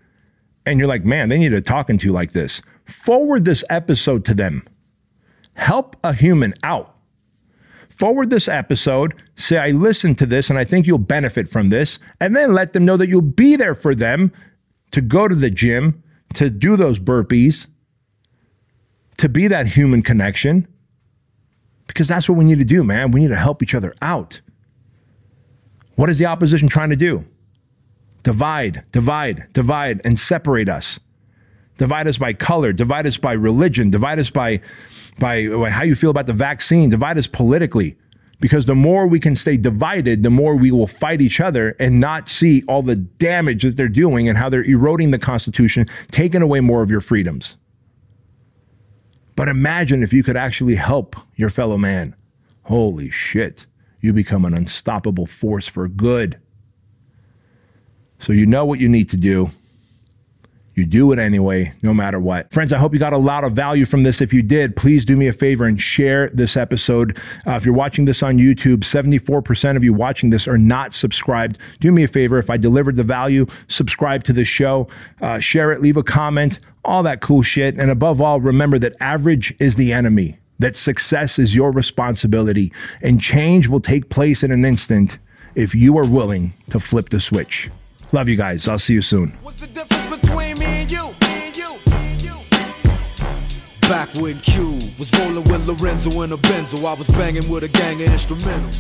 and 0.68 0.80
you're 0.80 0.88
like, 0.88 1.06
man, 1.06 1.30
they 1.30 1.38
need 1.38 1.54
a 1.54 1.62
talking 1.62 1.98
to 1.98 2.06
you 2.06 2.12
like 2.12 2.34
this, 2.34 2.62
forward 2.86 3.46
this 3.46 3.64
episode 3.70 4.26
to 4.26 4.34
them. 4.34 4.68
Help 5.54 5.96
a 6.04 6.14
human 6.14 6.54
out. 6.62 6.96
Forward 7.90 8.30
this 8.30 8.48
episode, 8.48 9.16
say, 9.36 9.58
I 9.58 9.72
listened 9.72 10.20
to 10.20 10.28
this 10.28 10.52
and 10.52 10.60
I 10.60 10.64
think 10.64 10.86
you'll 10.86 11.00
benefit 11.00 11.50
from 11.50 11.70
this, 11.70 11.98
and 12.20 12.36
then 12.36 12.54
let 12.54 12.74
them 12.74 12.86
know 12.86 12.98
that 12.98 13.10
you'll 13.10 13.22
be 13.22 13.56
there 13.56 13.74
for 13.74 13.96
them 13.96 14.32
to 14.92 15.02
go 15.02 15.28
to 15.28 15.34
the 15.34 15.50
gym, 15.50 16.04
to 16.36 16.52
do 16.52 16.76
those 16.76 17.00
burpees, 17.00 17.66
to 19.18 19.28
be 19.28 19.48
that 19.48 19.68
human 19.68 20.04
connection 20.04 20.68
because 21.88 22.08
that's 22.08 22.30
what 22.30 22.38
we 22.38 22.46
need 22.46 22.60
to 22.60 22.66
do, 22.66 22.84
man. 22.84 23.12
We 23.12 23.22
need 23.22 23.30
to 23.30 23.36
help 23.36 23.64
each 23.64 23.74
other 23.74 23.96
out. 24.02 24.42
What 25.96 26.10
is 26.10 26.20
the 26.20 26.28
opposition 26.28 26.68
trying 26.68 26.92
to 26.92 26.96
do? 26.96 27.26
Divide, 28.24 28.84
divide, 28.92 29.48
divide, 29.54 30.02
and 30.04 30.20
separate 30.20 30.70
us. 30.70 31.00
Divide 31.78 32.08
us 32.08 32.18
by 32.18 32.34
color, 32.34 32.74
divide 32.74 33.06
us 33.06 33.18
by 33.18 33.34
religion, 33.34 33.90
divide 33.90 34.20
us 34.20 34.30
by, 34.30 34.62
by 35.20 35.44
how 35.70 35.84
you 35.84 35.96
feel 35.96 36.10
about 36.10 36.26
the 36.26 36.34
vaccine, 36.34 36.90
divide 36.90 37.18
us 37.18 37.28
politically. 37.28 37.96
Because 38.40 38.68
the 38.68 38.76
more 38.76 39.08
we 39.08 39.20
can 39.20 39.36
stay 39.36 39.58
divided, 39.58 40.22
the 40.22 40.30
more 40.30 40.56
we 40.56 40.72
will 40.72 40.88
fight 40.88 41.22
each 41.22 41.40
other 41.40 41.76
and 41.80 42.00
not 42.00 42.30
see 42.30 42.64
all 42.68 42.84
the 42.84 42.96
damage 42.96 43.64
that 43.64 43.78
they're 43.78 43.88
doing 43.88 44.30
and 44.30 44.38
how 44.38 44.48
they're 44.48 44.64
eroding 44.64 45.10
the 45.12 45.18
Constitution, 45.18 45.88
taking 46.12 46.44
away 46.44 46.60
more 46.60 46.84
of 46.84 46.92
your 46.92 47.02
freedoms. 47.02 47.58
But 49.36 49.48
imagine 49.48 50.04
if 50.04 50.14
you 50.14 50.24
could 50.24 50.38
actually 50.38 50.76
help 50.76 51.16
your 51.36 51.50
fellow 51.50 51.78
man. 51.78 52.16
Holy 52.64 53.10
shit, 53.10 53.66
you 54.02 54.14
become 54.14 54.46
an 54.46 54.54
unstoppable 54.54 55.26
force 55.26 55.68
for 55.68 55.88
good. 55.88 56.40
So 58.20 58.34
you 58.34 58.46
know 58.46 58.66
what 58.66 58.80
you 58.80 58.90
need 58.90 59.10
to 59.10 59.18
do. 59.18 59.52
You 60.78 60.86
do 60.86 61.12
it 61.12 61.18
anyway, 61.18 61.74
no 61.82 61.92
matter 61.92 62.20
what. 62.20 62.54
Friends, 62.54 62.72
I 62.72 62.78
hope 62.78 62.94
you 62.94 63.00
got 63.00 63.12
a 63.12 63.18
lot 63.18 63.44
of 63.44 63.54
value 63.54 63.84
from 63.84 64.04
this. 64.04 64.22
If 64.22 64.32
you 64.32 64.44
did, 64.44 64.76
please 64.76 65.06
do 65.06 65.18
me 65.18 65.28
a 65.28 65.34
favor 65.34 65.66
and 65.66 65.82
share 65.82 66.30
this 66.30 66.56
episode. 66.56 67.18
Uh, 67.48 67.54
if 67.54 67.66
you're 67.66 67.74
watching 67.74 68.06
this 68.06 68.22
on 68.22 68.38
YouTube, 68.38 68.82
74% 68.82 69.76
of 69.76 69.84
you 69.84 69.92
watching 69.92 70.30
this 70.30 70.48
are 70.48 70.60
not 70.60 70.94
subscribed. 70.94 71.58
Do 71.80 71.92
me 71.92 72.04
a 72.04 72.08
favor. 72.08 72.38
If 72.38 72.52
I 72.52 72.58
delivered 72.58 72.96
the 72.96 73.02
value, 73.02 73.48
subscribe 73.68 74.24
to 74.26 74.34
the 74.34 74.46
show, 74.46 74.88
uh, 75.20 75.40
share 75.40 75.72
it, 75.72 75.82
leave 75.82 75.98
a 75.98 76.04
comment, 76.04 76.60
all 76.86 77.02
that 77.02 77.22
cool 77.22 77.42
shit. 77.42 77.80
And 77.80 77.90
above 77.90 78.22
all, 78.22 78.40
remember 78.40 78.78
that 78.78 78.94
average 79.00 79.56
is 79.60 79.78
the 79.78 79.92
enemy, 79.92 80.38
that 80.60 80.76
success 80.76 81.40
is 81.40 81.56
your 81.56 81.72
responsibility, 81.72 82.72
and 83.02 83.20
change 83.20 83.68
will 83.68 83.80
take 83.80 84.10
place 84.10 84.44
in 84.44 84.52
an 84.52 84.64
instant 84.64 85.18
if 85.56 85.74
you 85.74 85.98
are 85.98 86.06
willing 86.06 86.54
to 86.70 86.80
flip 86.80 87.10
the 87.10 87.20
switch. 87.20 87.72
Love 88.12 88.30
you 88.30 88.36
guys. 88.36 88.68
I'll 88.68 88.80
see 88.80 88.94
you 88.94 89.02
soon. 89.02 89.34
Back 93.82 94.14
when 94.16 94.38
Q 94.40 94.80
was 95.00 95.18
rolling 95.18 95.44
with 95.46 95.66
Lorenzo 95.66 96.22
in 96.22 96.34
a 96.34 96.38
Benzo, 96.38 96.86
I 96.86 96.94
was 96.94 97.08
banging 97.10 97.50
with 97.50 97.64
a 97.64 97.70
gang 97.70 98.02
of. 98.02 98.74